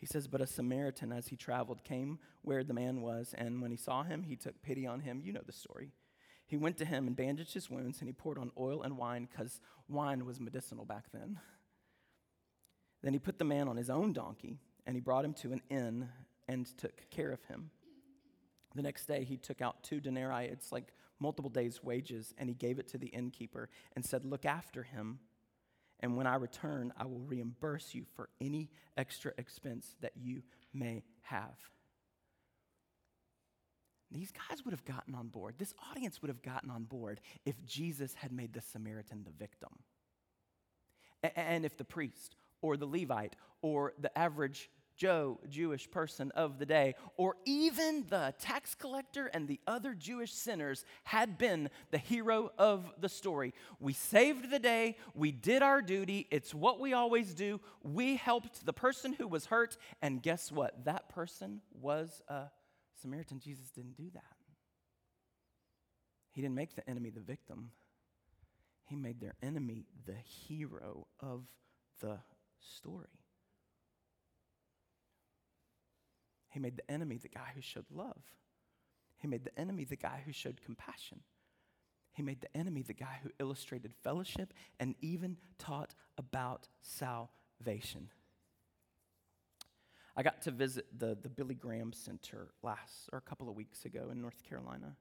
He 0.00 0.06
says, 0.06 0.26
But 0.26 0.40
a 0.40 0.46
Samaritan, 0.46 1.12
as 1.12 1.28
he 1.28 1.36
traveled, 1.36 1.84
came 1.84 2.18
where 2.40 2.64
the 2.64 2.72
man 2.72 3.02
was, 3.02 3.34
and 3.36 3.60
when 3.60 3.70
he 3.70 3.76
saw 3.76 4.02
him, 4.02 4.22
he 4.22 4.34
took 4.34 4.62
pity 4.62 4.86
on 4.86 5.00
him. 5.00 5.20
You 5.22 5.34
know 5.34 5.42
the 5.44 5.52
story. 5.52 5.92
He 6.46 6.56
went 6.56 6.78
to 6.78 6.86
him 6.86 7.06
and 7.06 7.14
bandaged 7.14 7.52
his 7.52 7.68
wounds, 7.68 8.00
and 8.00 8.08
he 8.08 8.14
poured 8.14 8.38
on 8.38 8.50
oil 8.58 8.82
and 8.82 8.96
wine, 8.96 9.28
because 9.30 9.60
wine 9.88 10.24
was 10.24 10.40
medicinal 10.40 10.86
back 10.86 11.04
then. 11.12 11.38
Then 13.02 13.12
he 13.12 13.18
put 13.18 13.38
the 13.38 13.44
man 13.44 13.68
on 13.68 13.76
his 13.76 13.90
own 13.90 14.14
donkey, 14.14 14.58
and 14.86 14.96
he 14.96 15.00
brought 15.00 15.24
him 15.24 15.34
to 15.34 15.52
an 15.52 15.60
inn 15.68 16.08
and 16.48 16.66
took 16.78 17.08
care 17.10 17.30
of 17.30 17.44
him. 17.44 17.70
The 18.74 18.82
next 18.82 19.04
day, 19.04 19.24
he 19.24 19.36
took 19.36 19.60
out 19.60 19.82
two 19.82 20.00
denarii, 20.00 20.46
it's 20.46 20.72
like 20.72 20.94
multiple 21.18 21.50
days' 21.50 21.84
wages, 21.84 22.32
and 22.38 22.48
he 22.48 22.54
gave 22.54 22.78
it 22.78 22.88
to 22.88 22.98
the 22.98 23.08
innkeeper 23.08 23.68
and 23.94 24.02
said, 24.04 24.24
Look 24.24 24.46
after 24.46 24.82
him 24.82 25.18
and 26.00 26.16
when 26.16 26.26
I 26.26 26.36
return, 26.36 26.92
I 26.96 27.04
will 27.04 27.20
reimburse 27.20 27.94
you 27.94 28.04
for 28.16 28.28
any 28.40 28.70
extra 28.96 29.32
expense 29.38 29.94
that 30.00 30.12
you 30.16 30.42
may 30.72 31.02
have. 31.22 31.56
These 34.10 34.32
guys 34.32 34.64
would 34.64 34.72
have 34.72 34.84
gotten 34.84 35.14
on 35.14 35.28
board. 35.28 35.54
This 35.58 35.74
audience 35.90 36.20
would 36.20 36.30
have 36.30 36.42
gotten 36.42 36.70
on 36.70 36.84
board 36.84 37.20
if 37.44 37.64
Jesus 37.64 38.14
had 38.14 38.32
made 38.32 38.52
the 38.52 38.60
Samaritan 38.60 39.24
the 39.24 39.30
victim. 39.30 39.70
And 41.36 41.64
if 41.64 41.76
the 41.76 41.84
priest 41.84 42.34
or 42.62 42.76
the 42.76 42.86
Levite 42.86 43.36
or 43.62 43.92
the 44.00 44.16
average 44.18 44.70
Joe, 45.00 45.40
Jewish 45.48 45.90
person 45.90 46.30
of 46.32 46.58
the 46.58 46.66
day, 46.66 46.94
or 47.16 47.36
even 47.46 48.04
the 48.10 48.34
tax 48.38 48.74
collector 48.74 49.28
and 49.28 49.48
the 49.48 49.58
other 49.66 49.94
Jewish 49.94 50.30
sinners 50.30 50.84
had 51.04 51.38
been 51.38 51.70
the 51.90 51.96
hero 51.96 52.52
of 52.58 52.92
the 53.00 53.08
story. 53.08 53.54
We 53.78 53.94
saved 53.94 54.50
the 54.50 54.58
day, 54.58 54.98
we 55.14 55.32
did 55.32 55.62
our 55.62 55.80
duty, 55.80 56.26
it's 56.30 56.52
what 56.52 56.80
we 56.80 56.92
always 56.92 57.32
do. 57.32 57.62
We 57.82 58.16
helped 58.16 58.66
the 58.66 58.74
person 58.74 59.14
who 59.14 59.26
was 59.26 59.46
hurt, 59.46 59.78
and 60.02 60.22
guess 60.22 60.52
what? 60.52 60.84
That 60.84 61.08
person 61.08 61.62
was 61.72 62.20
a 62.28 62.50
Samaritan. 63.00 63.40
Jesus 63.40 63.70
didn't 63.70 63.96
do 63.96 64.10
that. 64.12 64.36
He 66.32 66.42
didn't 66.42 66.56
make 66.56 66.74
the 66.74 66.86
enemy 66.86 67.08
the 67.08 67.20
victim, 67.20 67.70
he 68.84 68.96
made 68.96 69.18
their 69.18 69.34
enemy 69.42 69.86
the 70.04 70.18
hero 70.46 71.06
of 71.20 71.46
the 72.00 72.18
story. 72.60 73.19
He 76.50 76.60
made 76.60 76.76
the 76.76 76.90
enemy 76.90 77.16
the 77.16 77.28
guy 77.28 77.52
who 77.54 77.60
showed 77.60 77.86
love. 77.90 78.22
He 79.16 79.28
made 79.28 79.44
the 79.44 79.58
enemy 79.58 79.84
the 79.84 79.96
guy 79.96 80.22
who 80.24 80.32
showed 80.32 80.60
compassion. 80.62 81.20
He 82.12 82.22
made 82.22 82.40
the 82.40 82.54
enemy 82.56 82.82
the 82.82 82.92
guy 82.92 83.20
who 83.22 83.30
illustrated 83.38 83.94
fellowship 84.02 84.52
and 84.78 84.94
even 85.00 85.36
taught 85.58 85.94
about 86.18 86.68
salvation. 86.82 88.10
I 90.16 90.22
got 90.22 90.42
to 90.42 90.50
visit 90.50 90.86
the, 90.98 91.16
the 91.20 91.28
Billy 91.28 91.54
Graham 91.54 91.92
Center 91.92 92.48
last, 92.62 93.08
or 93.12 93.18
a 93.18 93.22
couple 93.22 93.48
of 93.48 93.54
weeks 93.54 93.84
ago 93.84 94.08
in 94.10 94.20
North 94.20 94.42
Carolina. 94.42 94.96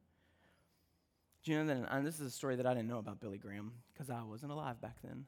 Do 1.44 1.52
you 1.52 1.58
know 1.58 1.66
that, 1.66 1.88
and 1.92 2.06
this 2.06 2.20
is 2.20 2.28
a 2.28 2.32
story 2.32 2.56
that 2.58 2.68
I 2.68 2.74
didn't 2.74 2.88
know 2.88 3.00
about 3.00 3.20
Billy 3.20 3.38
Graham 3.38 3.74
because 3.92 4.10
I 4.10 4.22
wasn't 4.24 4.52
alive 4.52 4.80
back 4.80 4.98
then. 5.04 5.26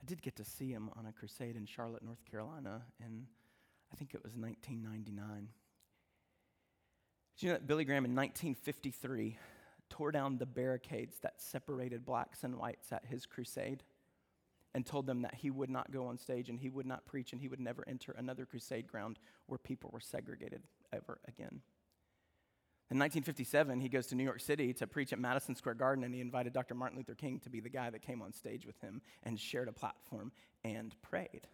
I 0.00 0.04
did 0.04 0.22
get 0.22 0.36
to 0.36 0.44
see 0.44 0.70
him 0.70 0.90
on 0.96 1.06
a 1.06 1.12
crusade 1.12 1.56
in 1.56 1.66
Charlotte, 1.66 2.04
North 2.04 2.24
Carolina 2.30 2.82
in 3.04 3.26
I 3.92 3.96
think 3.96 4.14
it 4.14 4.22
was 4.22 4.34
1999. 4.34 5.48
Do 7.38 7.46
you 7.46 7.52
know 7.52 7.58
that 7.58 7.66
Billy 7.66 7.84
Graham 7.84 8.04
in 8.04 8.14
1953 8.14 9.38
tore 9.88 10.12
down 10.12 10.38
the 10.38 10.46
barricades 10.46 11.18
that 11.20 11.40
separated 11.40 12.04
blacks 12.04 12.44
and 12.44 12.56
whites 12.56 12.92
at 12.92 13.06
his 13.06 13.26
crusade 13.26 13.82
and 14.74 14.84
told 14.84 15.06
them 15.06 15.22
that 15.22 15.34
he 15.34 15.50
would 15.50 15.70
not 15.70 15.90
go 15.90 16.06
on 16.06 16.18
stage 16.18 16.48
and 16.48 16.58
he 16.58 16.68
would 16.68 16.86
not 16.86 17.06
preach 17.06 17.32
and 17.32 17.40
he 17.40 17.48
would 17.48 17.60
never 17.60 17.84
enter 17.88 18.12
another 18.12 18.44
crusade 18.44 18.86
ground 18.86 19.18
where 19.46 19.58
people 19.58 19.90
were 19.92 20.00
segregated 20.00 20.62
ever 20.92 21.20
again. 21.26 21.62
In 22.90 22.98
1957, 22.98 23.80
he 23.80 23.88
goes 23.90 24.06
to 24.06 24.14
New 24.14 24.24
York 24.24 24.40
City 24.40 24.72
to 24.74 24.86
preach 24.86 25.12
at 25.12 25.18
Madison 25.18 25.54
Square 25.54 25.74
Garden, 25.74 26.04
and 26.04 26.14
he 26.14 26.22
invited 26.22 26.54
Dr. 26.54 26.74
Martin 26.74 26.96
Luther 26.96 27.14
King 27.14 27.38
to 27.40 27.50
be 27.50 27.60
the 27.60 27.68
guy 27.68 27.90
that 27.90 28.00
came 28.00 28.22
on 28.22 28.32
stage 28.32 28.64
with 28.64 28.80
him 28.80 29.02
and 29.24 29.38
shared 29.38 29.68
a 29.68 29.72
platform 29.72 30.32
and 30.64 30.94
prayed. 31.02 31.46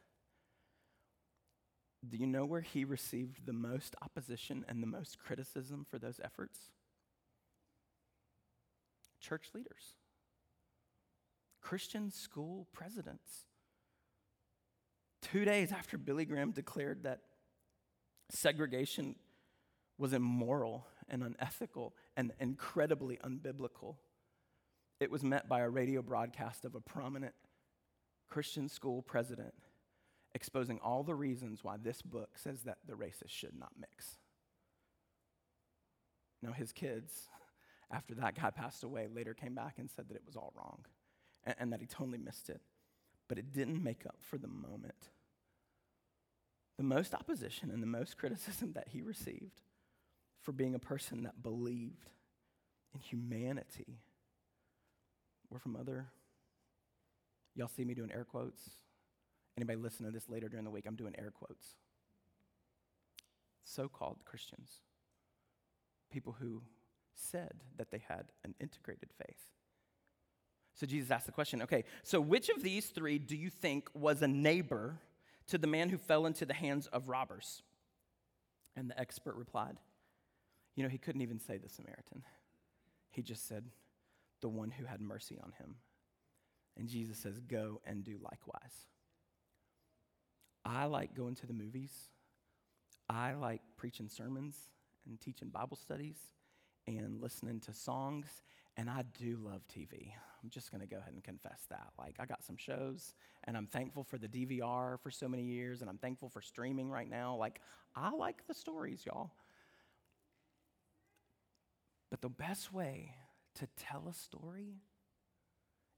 Do 2.08 2.16
you 2.16 2.26
know 2.26 2.44
where 2.44 2.60
he 2.60 2.84
received 2.84 3.46
the 3.46 3.52
most 3.52 3.96
opposition 4.02 4.64
and 4.68 4.82
the 4.82 4.86
most 4.86 5.18
criticism 5.18 5.86
for 5.88 5.98
those 5.98 6.20
efforts? 6.22 6.58
Church 9.20 9.48
leaders, 9.54 9.94
Christian 11.62 12.10
school 12.10 12.66
presidents. 12.72 13.46
Two 15.22 15.46
days 15.46 15.72
after 15.72 15.96
Billy 15.96 16.26
Graham 16.26 16.50
declared 16.50 17.04
that 17.04 17.20
segregation 18.30 19.16
was 19.96 20.12
immoral 20.12 20.86
and 21.08 21.22
unethical 21.22 21.94
and 22.16 22.32
incredibly 22.38 23.16
unbiblical, 23.24 23.96
it 25.00 25.10
was 25.10 25.22
met 25.22 25.48
by 25.48 25.60
a 25.60 25.68
radio 25.68 26.02
broadcast 26.02 26.64
of 26.66 26.74
a 26.74 26.80
prominent 26.80 27.34
Christian 28.28 28.68
school 28.68 29.00
president 29.00 29.54
exposing 30.34 30.80
all 30.80 31.02
the 31.02 31.14
reasons 31.14 31.62
why 31.62 31.76
this 31.76 32.02
book 32.02 32.38
says 32.38 32.62
that 32.62 32.78
the 32.86 32.96
races 32.96 33.30
should 33.30 33.58
not 33.58 33.72
mix. 33.78 34.18
Now, 36.42 36.52
his 36.52 36.72
kids, 36.72 37.28
after 37.90 38.14
that 38.16 38.34
guy 38.34 38.50
passed 38.50 38.84
away, 38.84 39.08
later 39.12 39.34
came 39.34 39.54
back 39.54 39.74
and 39.78 39.90
said 39.90 40.08
that 40.08 40.16
it 40.16 40.26
was 40.26 40.36
all 40.36 40.52
wrong 40.56 40.84
and, 41.44 41.54
and 41.58 41.72
that 41.72 41.80
he 41.80 41.86
totally 41.86 42.18
missed 42.18 42.50
it. 42.50 42.60
But 43.28 43.38
it 43.38 43.52
didn't 43.52 43.82
make 43.82 44.04
up 44.06 44.16
for 44.20 44.38
the 44.38 44.48
moment. 44.48 45.10
the 46.76 46.82
most 46.84 47.14
opposition 47.14 47.70
and 47.70 47.82
the 47.82 47.86
most 47.86 48.18
criticism 48.18 48.72
that 48.74 48.88
he 48.88 49.00
received 49.00 49.62
for 50.42 50.52
being 50.52 50.74
a 50.74 50.78
person 50.78 51.22
that 51.22 51.42
believed 51.42 52.10
in 52.92 53.00
humanity 53.00 54.00
were 55.50 55.58
from 55.58 55.76
other. 55.76 56.08
Y'all 57.54 57.68
see 57.68 57.84
me 57.84 57.94
doing 57.94 58.12
air 58.12 58.24
quotes? 58.24 58.60
Anybody 59.56 59.78
listen 59.78 60.04
to 60.06 60.12
this 60.12 60.28
later 60.28 60.48
during 60.48 60.64
the 60.64 60.70
week? 60.70 60.84
I'm 60.86 60.96
doing 60.96 61.14
air 61.16 61.30
quotes. 61.30 61.76
So 63.64 63.88
called 63.88 64.18
Christians, 64.24 64.80
people 66.10 66.36
who 66.38 66.62
said 67.14 67.54
that 67.76 67.90
they 67.90 68.02
had 68.06 68.26
an 68.44 68.54
integrated 68.60 69.10
faith. 69.16 69.50
So 70.74 70.86
Jesus 70.86 71.10
asked 71.10 71.26
the 71.26 71.32
question 71.32 71.62
okay, 71.62 71.84
so 72.02 72.20
which 72.20 72.48
of 72.48 72.62
these 72.62 72.86
three 72.86 73.18
do 73.18 73.36
you 73.36 73.48
think 73.48 73.88
was 73.94 74.22
a 74.22 74.28
neighbor 74.28 74.98
to 75.46 75.58
the 75.58 75.66
man 75.66 75.88
who 75.88 75.98
fell 75.98 76.26
into 76.26 76.44
the 76.44 76.54
hands 76.54 76.88
of 76.88 77.08
robbers? 77.08 77.62
And 78.76 78.90
the 78.90 78.98
expert 78.98 79.36
replied, 79.36 79.76
You 80.74 80.82
know, 80.82 80.88
he 80.88 80.98
couldn't 80.98 81.22
even 81.22 81.38
say 81.38 81.58
the 81.58 81.68
Samaritan. 81.68 82.24
He 83.10 83.22
just 83.22 83.46
said, 83.46 83.64
The 84.40 84.48
one 84.48 84.72
who 84.72 84.84
had 84.84 85.00
mercy 85.00 85.38
on 85.42 85.52
him. 85.58 85.76
And 86.76 86.88
Jesus 86.88 87.18
says, 87.18 87.38
Go 87.38 87.80
and 87.86 88.02
do 88.02 88.18
likewise. 88.20 88.88
I 90.64 90.86
like 90.86 91.14
going 91.14 91.34
to 91.36 91.46
the 91.46 91.52
movies. 91.52 91.92
I 93.08 93.34
like 93.34 93.60
preaching 93.76 94.08
sermons 94.08 94.56
and 95.06 95.20
teaching 95.20 95.48
Bible 95.48 95.76
studies 95.76 96.18
and 96.86 97.20
listening 97.20 97.60
to 97.60 97.72
songs. 97.72 98.26
And 98.76 98.90
I 98.90 99.04
do 99.18 99.38
love 99.42 99.62
TV. 99.68 100.12
I'm 100.42 100.50
just 100.50 100.70
going 100.70 100.80
to 100.80 100.86
go 100.86 100.98
ahead 100.98 101.14
and 101.14 101.22
confess 101.22 101.66
that. 101.70 101.88
Like, 101.98 102.16
I 102.18 102.26
got 102.26 102.44
some 102.44 102.56
shows, 102.56 103.14
and 103.44 103.56
I'm 103.56 103.66
thankful 103.66 104.04
for 104.04 104.18
the 104.18 104.28
DVR 104.28 105.00
for 105.00 105.10
so 105.10 105.26
many 105.26 105.44
years, 105.44 105.80
and 105.80 105.88
I'm 105.88 105.96
thankful 105.96 106.28
for 106.28 106.42
streaming 106.42 106.90
right 106.90 107.08
now. 107.08 107.36
Like, 107.36 107.60
I 107.96 108.10
like 108.10 108.46
the 108.46 108.52
stories, 108.52 109.06
y'all. 109.06 109.30
But 112.10 112.20
the 112.20 112.28
best 112.28 112.72
way 112.72 113.14
to 113.54 113.68
tell 113.76 114.06
a 114.08 114.12
story 114.12 114.82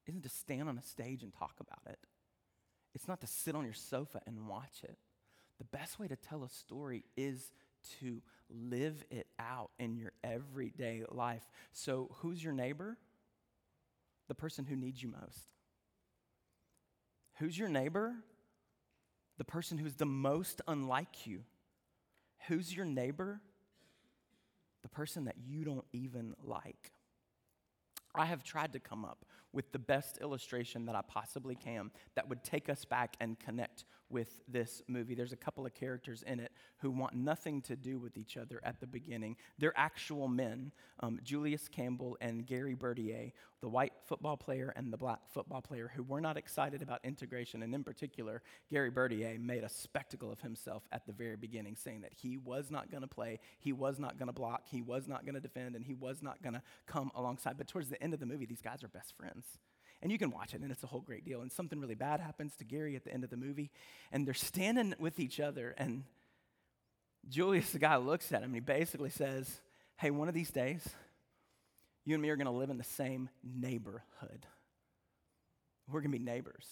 isn't 0.07 0.23
to 0.23 0.29
stand 0.29 0.69
on 0.69 0.79
a 0.79 0.83
stage 0.83 1.23
and 1.23 1.33
talk 1.33 1.55
about 1.59 1.93
it, 1.93 1.99
it's 2.97 3.07
not 3.07 3.21
to 3.21 3.27
sit 3.27 3.55
on 3.55 3.67
your 3.67 3.75
sofa 3.75 4.23
and 4.27 4.49
watch 4.49 4.81
it. 4.83 4.97
The 5.59 5.65
best 5.65 6.01
way 6.01 6.09
to 6.09 6.17
tell 6.17 6.45
a 6.45 6.49
story 6.49 7.05
is 7.15 7.53
to 8.01 8.23
live 8.49 9.05
it 9.11 9.27
out 9.39 9.69
in 9.79 9.99
your 9.99 10.13
everyday 10.25 11.03
life. 11.11 11.43
So, 11.73 12.09
who's 12.21 12.43
your 12.43 12.55
neighbor? 12.55 12.97
The 14.29 14.35
person 14.35 14.65
who 14.65 14.77
needs 14.77 15.03
you 15.03 15.11
most. 15.11 15.47
Who's 17.39 17.59
your 17.59 17.69
neighbor? 17.69 18.15
The 19.37 19.45
person 19.45 19.77
who's 19.77 19.97
the 19.97 20.07
most 20.07 20.63
unlike 20.67 21.27
you. 21.27 21.41
Who's 22.49 22.75
your 22.75 22.87
neighbor? 22.87 23.43
The 24.81 24.89
person 24.89 25.27
that 25.27 25.37
you 25.47 25.65
don't 25.65 25.85
even 25.93 26.35
like. 26.43 26.93
I 28.15 28.25
have 28.25 28.43
tried 28.43 28.73
to 28.73 28.81
come 28.81 29.05
up 29.05 29.27
with 29.57 29.73
the 29.73 29.79
best 29.79 30.19
illustration 30.21 30.87
that 30.87 30.95
I 30.95 31.01
possibly 31.01 31.57
can 31.57 31.91
that 32.15 32.29
would 32.29 32.45
take 32.45 32.69
us 32.69 32.85
back 32.85 33.17
and 33.21 33.37
connect 33.41 33.85
with 34.11 34.41
this 34.49 34.83
movie. 34.89 35.15
There's 35.15 35.33
a 35.33 35.37
couple 35.37 35.67
of 35.67 35.75
characters 35.75 36.23
in 36.27 36.41
it 36.41 36.53
who 36.79 36.91
want 36.91 37.15
nothing 37.15 37.61
to 37.63 37.77
do 37.77 37.99
with 37.99 38.17
each 38.17 38.37
other 38.37 38.61
at 38.63 38.81
the 38.81 38.87
beginning. 38.87 39.37
They're 39.59 39.77
actual 39.77 40.29
men 40.29 40.73
um, 41.01 41.21
Julius 41.23 41.69
Campbell 41.69 42.17
and 42.21 42.47
Gary 42.47 42.75
Bertier, 42.75 43.33
the 43.61 43.69
white 43.69 43.93
football 44.07 44.37
player 44.37 44.73
and 44.77 44.93
the 44.93 44.97
black 44.97 45.21
football 45.29 45.61
player, 45.61 45.91
who 45.95 46.03
were 46.03 46.21
not 46.21 46.37
excited 46.37 46.83
about 46.83 47.01
integration. 47.05 47.63
And 47.63 47.75
in 47.75 47.85
particular, 47.85 48.43
Gary 48.71 48.91
Bertier 48.91 49.39
made 49.39 49.65
a 49.65 49.69
spectacle 49.69 50.31
of 50.31 50.41
himself 50.41 50.85
at 50.93 51.07
the 51.07 51.13
very 51.13 51.37
beginning, 51.37 51.77
saying 51.77 52.03
that 52.03 52.13
he 52.15 52.37
was 52.37 52.71
not 52.71 52.91
going 52.91 53.03
to 53.03 53.09
play, 53.09 53.41
he 53.59 53.73
was 53.73 53.99
not 53.99 54.19
going 54.19 54.29
to 54.29 54.33
block, 54.33 54.63
he 54.67 54.83
was 54.83 55.09
not 55.09 55.25
going 55.25 55.35
to 55.35 55.41
defend, 55.41 55.75
and 55.75 55.85
he 55.85 55.95
was 55.95 56.23
not 56.23 56.43
going 56.43 56.55
to 56.55 56.63
come 56.87 57.11
alongside. 57.15 57.59
But 57.59 57.69
towards 57.69 57.89
the 57.89 58.03
end 58.03 58.15
of 58.15 58.21
the 58.21 58.27
movie, 58.27 58.47
these 58.47 58.63
guys 58.63 58.83
are 58.83 58.89
best 58.89 59.17
friends. 59.17 59.59
And 60.03 60.13
you 60.13 60.19
can 60.19 60.31
watch 60.31 60.55
it, 60.55 60.61
and 60.61 60.71
it's 60.71 60.83
a 60.83 60.87
whole 60.87 61.01
great 61.01 61.25
deal. 61.25 61.41
And 61.41 61.51
something 61.51 61.81
really 61.81 61.95
bad 61.95 62.21
happens 62.21 62.55
to 62.57 62.65
Gary 62.65 62.97
at 62.97 63.05
the 63.05 63.13
end 63.13 63.25
of 63.25 63.31
the 63.31 63.37
movie, 63.37 63.71
and 64.13 64.27
they're 64.27 64.35
standing 64.35 64.95
with 64.99 65.19
each 65.19 65.41
other. 65.41 65.75
And 65.79 66.05
Julius, 67.29 67.71
the 67.71 67.79
guy, 67.79 67.97
looks 67.97 68.31
at 68.33 68.41
him, 68.43 68.51
and 68.51 68.55
he 68.55 68.61
basically 68.61 69.11
says, 69.11 69.61
Hey, 69.97 70.11
one 70.11 70.29
of 70.29 70.35
these 70.35 70.51
days, 70.51 70.87
you 72.05 72.15
and 72.15 72.23
me 72.23 72.29
are 72.29 72.37
going 72.37 72.47
to 72.47 72.53
live 72.53 72.69
in 72.69 72.77
the 72.77 72.85
same 72.85 73.31
neighborhood. 73.43 74.47
We're 75.89 76.01
going 76.01 76.13
to 76.13 76.19
be 76.19 76.25
neighbors 76.25 76.67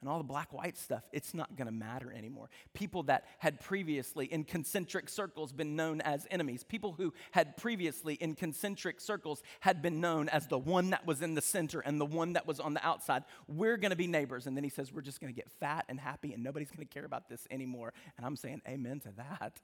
and 0.00 0.08
all 0.08 0.18
the 0.18 0.24
black 0.24 0.52
white 0.52 0.78
stuff, 0.78 1.02
it's 1.12 1.34
not 1.34 1.56
going 1.56 1.66
to 1.66 1.72
matter 1.72 2.10
anymore. 2.10 2.48
People 2.72 3.02
that 3.04 3.24
had 3.38 3.60
previously 3.60 4.26
in 4.26 4.44
concentric 4.44 5.08
circles 5.08 5.52
been 5.52 5.76
known 5.76 6.00
as 6.00 6.26
enemies, 6.30 6.64
people 6.64 6.92
who 6.92 7.12
had 7.32 7.56
previously 7.56 8.14
in 8.14 8.34
concentric 8.34 9.00
circles 9.00 9.42
had 9.60 9.82
been 9.82 10.00
known 10.00 10.28
as 10.30 10.46
the 10.46 10.58
one 10.58 10.90
that 10.90 11.06
was 11.06 11.20
in 11.20 11.34
the 11.34 11.42
center 11.42 11.80
and 11.80 12.00
the 12.00 12.06
one 12.06 12.32
that 12.32 12.46
was 12.46 12.60
on 12.60 12.72
the 12.72 12.86
outside, 12.86 13.24
we're 13.46 13.76
going 13.76 13.90
to 13.90 13.96
be 13.96 14.06
neighbors. 14.06 14.46
And 14.46 14.56
then 14.56 14.64
he 14.64 14.70
says, 14.70 14.92
We're 14.92 15.02
just 15.02 15.20
going 15.20 15.32
to 15.32 15.36
get 15.36 15.50
fat 15.50 15.84
and 15.88 16.00
happy 16.00 16.32
and 16.32 16.42
nobody's 16.42 16.70
going 16.70 16.86
to 16.86 16.92
care 16.92 17.04
about 17.04 17.28
this 17.28 17.46
anymore. 17.50 17.92
And 18.16 18.24
I'm 18.24 18.36
saying, 18.36 18.62
Amen 18.66 19.00
to 19.00 19.12
that. 19.18 19.60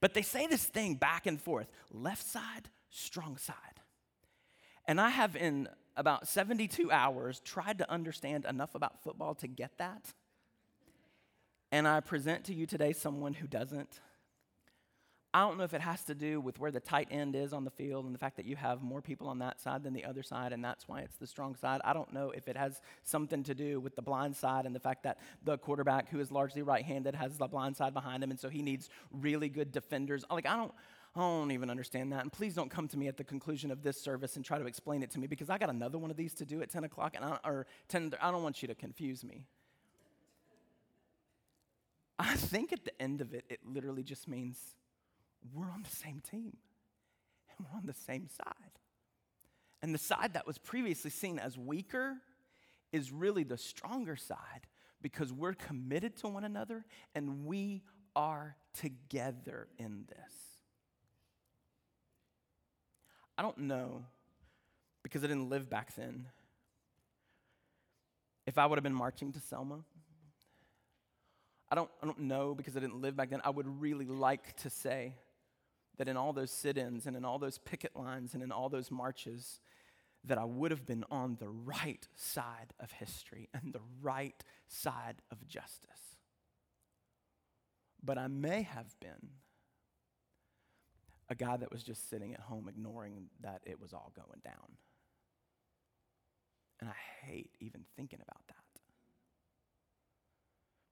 But 0.00 0.14
they 0.14 0.22
say 0.22 0.46
this 0.46 0.64
thing 0.64 0.96
back 0.96 1.26
and 1.26 1.40
forth 1.40 1.68
left 1.92 2.26
side, 2.26 2.68
strong 2.90 3.36
side. 3.36 3.56
And 4.86 5.00
I 5.00 5.10
have 5.10 5.36
in 5.36 5.68
about 5.96 6.26
72 6.28 6.90
hours, 6.90 7.40
tried 7.40 7.78
to 7.78 7.90
understand 7.90 8.44
enough 8.44 8.74
about 8.74 9.02
football 9.02 9.34
to 9.36 9.46
get 9.46 9.78
that. 9.78 10.12
And 11.70 11.88
I 11.88 12.00
present 12.00 12.44
to 12.44 12.54
you 12.54 12.66
today 12.66 12.92
someone 12.92 13.34
who 13.34 13.46
doesn't. 13.46 14.00
I 15.34 15.40
don't 15.40 15.58
know 15.58 15.64
if 15.64 15.74
it 15.74 15.80
has 15.80 16.04
to 16.04 16.14
do 16.14 16.40
with 16.40 16.60
where 16.60 16.70
the 16.70 16.78
tight 16.78 17.08
end 17.10 17.34
is 17.34 17.52
on 17.52 17.64
the 17.64 17.70
field 17.72 18.04
and 18.04 18.14
the 18.14 18.18
fact 18.20 18.36
that 18.36 18.46
you 18.46 18.54
have 18.54 18.82
more 18.82 19.02
people 19.02 19.26
on 19.26 19.40
that 19.40 19.60
side 19.60 19.82
than 19.82 19.92
the 19.92 20.04
other 20.04 20.22
side, 20.22 20.52
and 20.52 20.64
that's 20.64 20.86
why 20.86 21.00
it's 21.00 21.16
the 21.16 21.26
strong 21.26 21.56
side. 21.56 21.80
I 21.84 21.92
don't 21.92 22.12
know 22.12 22.30
if 22.30 22.46
it 22.46 22.56
has 22.56 22.80
something 23.02 23.42
to 23.42 23.54
do 23.54 23.80
with 23.80 23.96
the 23.96 24.02
blind 24.02 24.36
side 24.36 24.64
and 24.64 24.72
the 24.72 24.80
fact 24.80 25.02
that 25.02 25.18
the 25.42 25.58
quarterback, 25.58 26.08
who 26.08 26.20
is 26.20 26.30
largely 26.30 26.62
right 26.62 26.84
handed, 26.84 27.16
has 27.16 27.36
the 27.36 27.48
blind 27.48 27.76
side 27.76 27.92
behind 27.92 28.22
him, 28.22 28.30
and 28.30 28.38
so 28.38 28.48
he 28.48 28.62
needs 28.62 28.88
really 29.10 29.48
good 29.48 29.72
defenders. 29.72 30.24
Like, 30.30 30.46
I 30.46 30.54
don't. 30.54 30.72
I 31.16 31.20
don't 31.20 31.52
even 31.52 31.70
understand 31.70 32.12
that. 32.12 32.22
And 32.22 32.32
please 32.32 32.54
don't 32.54 32.70
come 32.70 32.88
to 32.88 32.98
me 32.98 33.06
at 33.06 33.16
the 33.16 33.24
conclusion 33.24 33.70
of 33.70 33.82
this 33.82 34.00
service 34.00 34.34
and 34.36 34.44
try 34.44 34.58
to 34.58 34.66
explain 34.66 35.02
it 35.02 35.10
to 35.12 35.20
me 35.20 35.28
because 35.28 35.48
I 35.48 35.58
got 35.58 35.70
another 35.70 35.96
one 35.96 36.10
of 36.10 36.16
these 36.16 36.34
to 36.34 36.44
do 36.44 36.60
at 36.60 36.70
10 36.70 36.84
o'clock, 36.84 37.14
and 37.14 37.24
I, 37.24 37.38
or 37.44 37.66
10, 37.88 38.14
I 38.20 38.32
don't 38.32 38.42
want 38.42 38.62
you 38.62 38.68
to 38.68 38.74
confuse 38.74 39.22
me. 39.22 39.44
I 42.18 42.34
think 42.34 42.72
at 42.72 42.84
the 42.84 43.00
end 43.00 43.20
of 43.20 43.32
it, 43.32 43.44
it 43.48 43.60
literally 43.64 44.02
just 44.02 44.28
means 44.28 44.58
we're 45.52 45.70
on 45.70 45.82
the 45.82 45.96
same 45.96 46.20
team 46.20 46.56
and 47.50 47.66
we're 47.66 47.76
on 47.76 47.86
the 47.86 47.92
same 47.92 48.28
side. 48.28 48.78
And 49.82 49.94
the 49.94 49.98
side 49.98 50.32
that 50.34 50.46
was 50.46 50.58
previously 50.58 51.10
seen 51.10 51.38
as 51.38 51.58
weaker 51.58 52.16
is 52.92 53.12
really 53.12 53.44
the 53.44 53.58
stronger 53.58 54.16
side 54.16 54.66
because 55.02 55.32
we're 55.32 55.54
committed 55.54 56.16
to 56.18 56.28
one 56.28 56.44
another 56.44 56.84
and 57.14 57.44
we 57.44 57.82
are 58.16 58.56
together 58.72 59.68
in 59.78 60.04
this. 60.08 60.53
I 63.36 63.42
don't 63.42 63.58
know, 63.58 64.04
because 65.02 65.24
I 65.24 65.26
didn't 65.26 65.48
live 65.48 65.68
back 65.68 65.94
then, 65.96 66.26
if 68.46 68.58
I 68.58 68.66
would 68.66 68.76
have 68.76 68.84
been 68.84 68.94
marching 68.94 69.32
to 69.32 69.40
Selma. 69.40 69.80
I 71.70 71.74
don't, 71.74 71.90
I 72.02 72.06
don't 72.06 72.20
know 72.20 72.54
because 72.54 72.76
I 72.76 72.80
didn't 72.80 73.00
live 73.00 73.16
back 73.16 73.30
then. 73.30 73.40
I 73.42 73.50
would 73.50 73.80
really 73.80 74.04
like 74.04 74.54
to 74.58 74.70
say 74.70 75.14
that 75.96 76.08
in 76.08 76.16
all 76.16 76.32
those 76.32 76.50
sit 76.50 76.76
ins 76.76 77.06
and 77.06 77.16
in 77.16 77.24
all 77.24 77.38
those 77.38 77.58
picket 77.58 77.96
lines 77.96 78.34
and 78.34 78.42
in 78.42 78.52
all 78.52 78.68
those 78.68 78.90
marches, 78.90 79.60
that 80.24 80.38
I 80.38 80.44
would 80.44 80.70
have 80.70 80.86
been 80.86 81.04
on 81.10 81.36
the 81.40 81.48
right 81.48 82.06
side 82.16 82.72
of 82.80 82.92
history 82.92 83.48
and 83.52 83.72
the 83.72 83.80
right 84.02 84.42
side 84.68 85.16
of 85.30 85.46
justice. 85.48 86.18
But 88.02 88.18
I 88.18 88.28
may 88.28 88.62
have 88.62 88.94
been 89.00 89.30
a 91.28 91.34
guy 91.34 91.56
that 91.56 91.72
was 91.72 91.82
just 91.82 92.10
sitting 92.10 92.34
at 92.34 92.40
home 92.40 92.68
ignoring 92.68 93.28
that 93.40 93.60
it 93.64 93.80
was 93.80 93.92
all 93.92 94.12
going 94.14 94.40
down. 94.44 94.76
And 96.80 96.90
I 96.90 97.26
hate 97.26 97.50
even 97.60 97.84
thinking 97.96 98.20
about 98.22 98.46
that. 98.48 98.56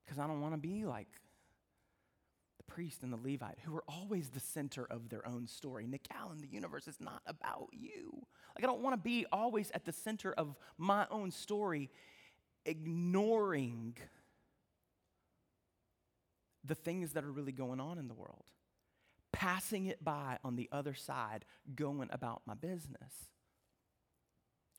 Because 0.04 0.18
I 0.18 0.26
don't 0.26 0.40
want 0.40 0.54
to 0.54 0.58
be 0.58 0.84
like 0.84 1.08
the 2.56 2.64
priest 2.64 3.02
and 3.02 3.12
the 3.12 3.16
Levite, 3.16 3.58
who 3.64 3.74
are 3.76 3.84
always 3.88 4.30
the 4.30 4.40
center 4.40 4.86
of 4.90 5.08
their 5.08 5.26
own 5.26 5.46
story. 5.46 5.86
Nick 5.86 6.06
Allen, 6.14 6.38
the 6.40 6.48
universe 6.48 6.88
is 6.88 7.00
not 7.00 7.22
about 7.26 7.68
you. 7.72 8.12
Like, 8.56 8.64
I 8.64 8.66
don't 8.66 8.80
want 8.80 8.94
to 8.94 9.02
be 9.02 9.26
always 9.32 9.70
at 9.72 9.84
the 9.84 9.92
center 9.92 10.32
of 10.32 10.54
my 10.78 11.06
own 11.10 11.30
story, 11.30 11.90
ignoring 12.64 13.96
the 16.64 16.74
things 16.74 17.12
that 17.12 17.24
are 17.24 17.32
really 17.32 17.52
going 17.52 17.80
on 17.80 17.98
in 17.98 18.08
the 18.08 18.14
world 18.14 18.44
passing 19.32 19.86
it 19.86 20.04
by 20.04 20.38
on 20.44 20.56
the 20.56 20.68
other 20.70 20.94
side, 20.94 21.44
going 21.74 22.08
about 22.12 22.42
my 22.46 22.54
business. 22.54 23.30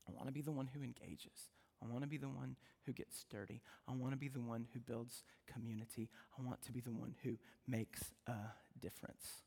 I 0.08 0.12
want 0.12 0.28
to 0.28 0.34
be 0.34 0.42
the 0.42 0.52
one 0.52 0.70
who 0.74 0.84
engages. 0.84 1.50
I 1.82 1.88
want 1.88 2.04
to 2.04 2.08
be 2.08 2.18
the 2.18 2.30
one 2.30 2.56
who 2.86 2.94
gets 2.94 3.26
dirty. 3.30 3.62
I 3.88 3.94
want 3.94 4.14
to 4.14 4.18
be 4.18 4.30
the 4.30 4.42
one 4.42 4.68
who 4.74 4.80
builds 4.80 5.24
community. 5.48 6.10
I 6.38 6.42
want 6.46 6.62
to 6.64 6.72
be 6.72 6.80
the 6.80 6.92
one 6.92 7.16
who 7.24 7.38
makes 7.68 8.14
a 8.28 8.34
difference. 8.80 9.44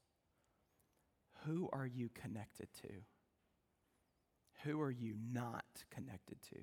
Who 1.45 1.69
are 1.73 1.87
you 1.87 2.11
connected 2.15 2.69
to? 2.83 2.89
Who 4.65 4.81
are 4.81 4.91
you 4.91 5.15
not 5.33 5.85
connected 5.91 6.43
to? 6.51 6.59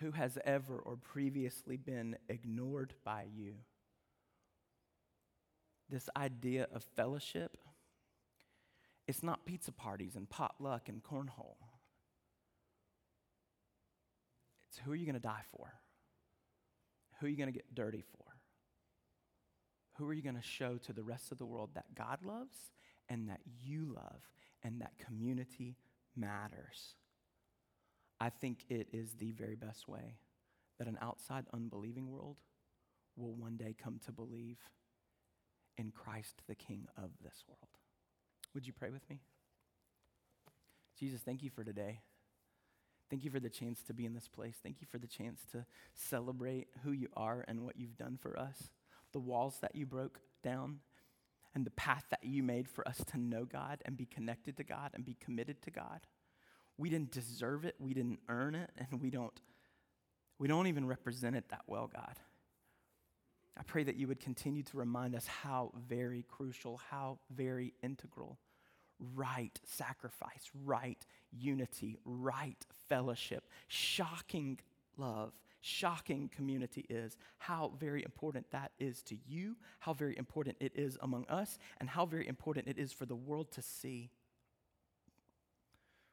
Who 0.00 0.12
has 0.12 0.38
ever 0.44 0.78
or 0.78 0.96
previously 0.96 1.76
been 1.76 2.16
ignored 2.28 2.94
by 3.04 3.26
you? 3.34 3.54
This 5.88 6.08
idea 6.16 6.66
of 6.74 6.84
fellowship, 6.96 7.56
it's 9.06 9.22
not 9.22 9.46
pizza 9.46 9.72
parties 9.72 10.16
and 10.16 10.28
potluck 10.28 10.88
and 10.88 11.02
cornhole. 11.02 11.56
It's 14.68 14.78
who 14.84 14.92
are 14.92 14.96
you 14.96 15.06
going 15.06 15.14
to 15.14 15.20
die 15.20 15.44
for? 15.56 15.72
Who 17.18 17.26
are 17.26 17.28
you 17.28 17.36
going 17.36 17.48
to 17.48 17.54
get 17.54 17.74
dirty 17.74 18.02
for? 18.02 18.24
Who 19.94 20.08
are 20.08 20.12
you 20.12 20.22
going 20.22 20.36
to 20.36 20.42
show 20.42 20.76
to 20.76 20.92
the 20.92 21.02
rest 21.02 21.32
of 21.32 21.38
the 21.38 21.46
world 21.46 21.70
that 21.74 21.94
God 21.94 22.24
loves 22.24 22.56
and 23.08 23.28
that 23.28 23.40
you 23.64 23.92
love 23.94 24.22
and 24.62 24.80
that 24.80 24.92
community 24.98 25.76
matters? 26.14 26.94
I 28.20 28.30
think 28.30 28.64
it 28.68 28.88
is 28.92 29.14
the 29.14 29.32
very 29.32 29.56
best 29.56 29.88
way 29.88 30.18
that 30.78 30.86
an 30.86 30.98
outside 31.00 31.46
unbelieving 31.52 32.10
world 32.10 32.36
will 33.16 33.34
one 33.34 33.56
day 33.56 33.74
come 33.82 33.98
to 34.06 34.12
believe 34.12 34.58
in 35.78 35.90
Christ, 35.90 36.42
the 36.46 36.54
King 36.54 36.86
of 36.96 37.10
this 37.22 37.44
world. 37.48 37.68
Would 38.54 38.66
you 38.66 38.72
pray 38.72 38.90
with 38.90 39.08
me? 39.08 39.20
Jesus, 40.98 41.20
thank 41.20 41.42
you 41.42 41.50
for 41.50 41.64
today. 41.64 42.00
Thank 43.08 43.24
you 43.24 43.30
for 43.30 43.40
the 43.40 43.48
chance 43.48 43.82
to 43.84 43.94
be 43.94 44.04
in 44.04 44.12
this 44.12 44.28
place. 44.28 44.56
Thank 44.62 44.80
you 44.80 44.86
for 44.90 44.98
the 44.98 45.06
chance 45.06 45.40
to 45.52 45.64
celebrate 45.94 46.68
who 46.84 46.92
you 46.92 47.08
are 47.16 47.44
and 47.48 47.64
what 47.64 47.78
you've 47.78 47.96
done 47.96 48.18
for 48.20 48.38
us, 48.38 48.70
the 49.12 49.20
walls 49.20 49.58
that 49.62 49.74
you 49.74 49.86
broke 49.86 50.20
down, 50.42 50.80
and 51.54 51.64
the 51.64 51.70
path 51.70 52.04
that 52.10 52.22
you 52.22 52.42
made 52.42 52.68
for 52.68 52.86
us 52.86 53.02
to 53.12 53.18
know 53.18 53.44
God 53.44 53.80
and 53.84 53.96
be 53.96 54.04
connected 54.04 54.56
to 54.58 54.64
God 54.64 54.90
and 54.92 55.04
be 55.04 55.16
committed 55.18 55.62
to 55.62 55.70
God. 55.70 56.00
We 56.76 56.90
didn't 56.90 57.10
deserve 57.10 57.64
it, 57.64 57.76
we 57.78 57.94
didn't 57.94 58.20
earn 58.28 58.54
it, 58.54 58.70
and 58.76 59.00
we 59.00 59.10
don't 59.10 59.40
we 60.38 60.46
don't 60.46 60.68
even 60.68 60.86
represent 60.86 61.34
it 61.34 61.48
that 61.48 61.62
well, 61.66 61.90
God. 61.92 62.14
I 63.58 63.62
pray 63.64 63.82
that 63.84 63.96
you 63.96 64.06
would 64.06 64.20
continue 64.20 64.62
to 64.62 64.76
remind 64.76 65.16
us 65.16 65.26
how 65.26 65.72
very 65.88 66.24
crucial, 66.28 66.80
how 66.90 67.18
very 67.30 67.74
integral 67.82 68.38
right 69.14 69.58
sacrifice, 69.64 70.50
right 70.64 71.04
unity, 71.32 71.98
right 72.04 72.64
fellowship, 72.88 73.48
shocking 73.66 74.58
love, 74.96 75.32
shocking 75.60 76.30
community 76.34 76.86
is, 76.88 77.16
how 77.38 77.72
very 77.78 78.02
important 78.02 78.50
that 78.50 78.72
is 78.78 79.02
to 79.02 79.16
you, 79.26 79.56
how 79.80 79.92
very 79.92 80.16
important 80.16 80.56
it 80.60 80.72
is 80.74 80.98
among 81.02 81.26
us, 81.26 81.58
and 81.78 81.88
how 81.88 82.06
very 82.06 82.26
important 82.26 82.68
it 82.68 82.78
is 82.78 82.92
for 82.92 83.06
the 83.06 83.16
world 83.16 83.50
to 83.52 83.62
see. 83.62 84.10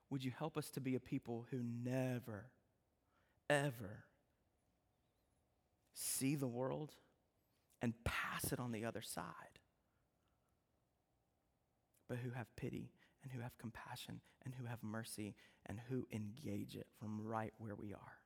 Would 0.10 0.24
you 0.24 0.32
help 0.38 0.58
us 0.58 0.70
to 0.72 0.82
be 0.82 0.96
a 0.96 1.00
people 1.00 1.46
who 1.50 1.62
never, 1.64 2.46
ever 3.50 4.04
see 5.94 6.36
the 6.36 6.48
world 6.48 6.94
and 7.86 7.94
pass 8.04 8.52
it 8.52 8.60
on 8.60 8.74
the 8.74 8.84
other 8.84 9.02
side? 9.02 9.60
but 12.08 12.18
who 12.18 12.32
have 12.32 12.48
pity 12.56 12.92
and 13.24 13.32
who 13.32 13.42
have 13.42 13.58
compassion 13.58 14.22
and 14.44 14.54
who 14.54 14.66
have 14.66 14.82
mercy 14.84 15.36
and 15.66 15.80
who 15.90 16.06
engage 16.12 16.76
it 16.76 16.88
from 17.00 17.20
right 17.24 17.54
where 17.58 17.76
we 17.76 17.94
are. 17.94 18.18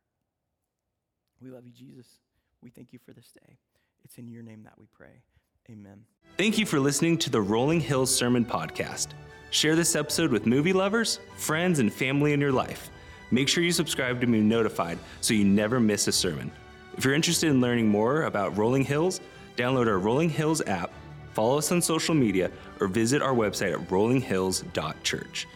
We 1.41 1.49
love 1.49 1.65
you, 1.65 1.71
Jesus. 1.71 2.19
We 2.61 2.69
thank 2.69 2.91
you 2.91 2.99
for 2.99 3.13
this 3.13 3.31
day. 3.31 3.57
It's 4.03 4.17
in 4.17 4.27
your 4.27 4.43
name 4.43 4.63
that 4.63 4.77
we 4.77 4.87
pray. 4.91 5.23
Amen. 5.69 6.03
Thank 6.37 6.57
you 6.57 6.65
for 6.65 6.79
listening 6.79 7.17
to 7.19 7.29
the 7.29 7.41
Rolling 7.41 7.79
Hills 7.79 8.13
Sermon 8.13 8.43
Podcast. 8.43 9.09
Share 9.51 9.75
this 9.75 9.95
episode 9.95 10.31
with 10.31 10.45
movie 10.45 10.73
lovers, 10.73 11.19
friends, 11.37 11.79
and 11.79 11.91
family 11.91 12.33
in 12.33 12.41
your 12.41 12.51
life. 12.51 12.89
Make 13.31 13.47
sure 13.47 13.63
you 13.63 13.71
subscribe 13.71 14.19
to 14.21 14.27
be 14.27 14.41
notified 14.41 14.99
so 15.21 15.33
you 15.33 15.45
never 15.45 15.79
miss 15.79 16.07
a 16.07 16.11
sermon. 16.11 16.51
If 16.97 17.05
you're 17.05 17.13
interested 17.13 17.49
in 17.49 17.61
learning 17.61 17.87
more 17.87 18.23
about 18.23 18.57
Rolling 18.57 18.83
Hills, 18.83 19.21
download 19.61 19.87
our 19.87 19.99
Rolling 19.99 20.29
Hills 20.29 20.61
app 20.65 20.91
follow 21.39 21.57
us 21.57 21.71
on 21.71 21.81
social 21.81 22.13
media, 22.13 22.51
or 22.81 22.87
visit 22.87 23.21
our 23.21 23.33
website 23.33 23.71
at 23.71 23.87
rollinghills.church. 23.87 25.47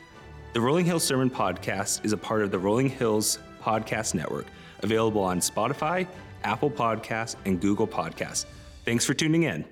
The 0.53 0.61
Rolling 0.61 0.85
Hills 0.85 1.03
Sermon 1.03 1.29
Podcast 1.29 2.05
is 2.05 2.13
a 2.13 2.17
part 2.17 2.41
of 2.41 2.51
the 2.51 2.59
Rolling 2.59 2.89
Hills 2.89 3.39
Podcast 3.61 4.13
Network, 4.13 4.45
available 4.79 5.21
on 5.21 5.39
Spotify, 5.39 6.07
Apple 6.45 6.71
Podcasts, 6.71 7.35
and 7.43 7.59
Google 7.59 7.87
Podcasts. 7.87 8.45
Thanks 8.85 9.03
for 9.03 9.13
tuning 9.13 9.43
in. 9.43 9.65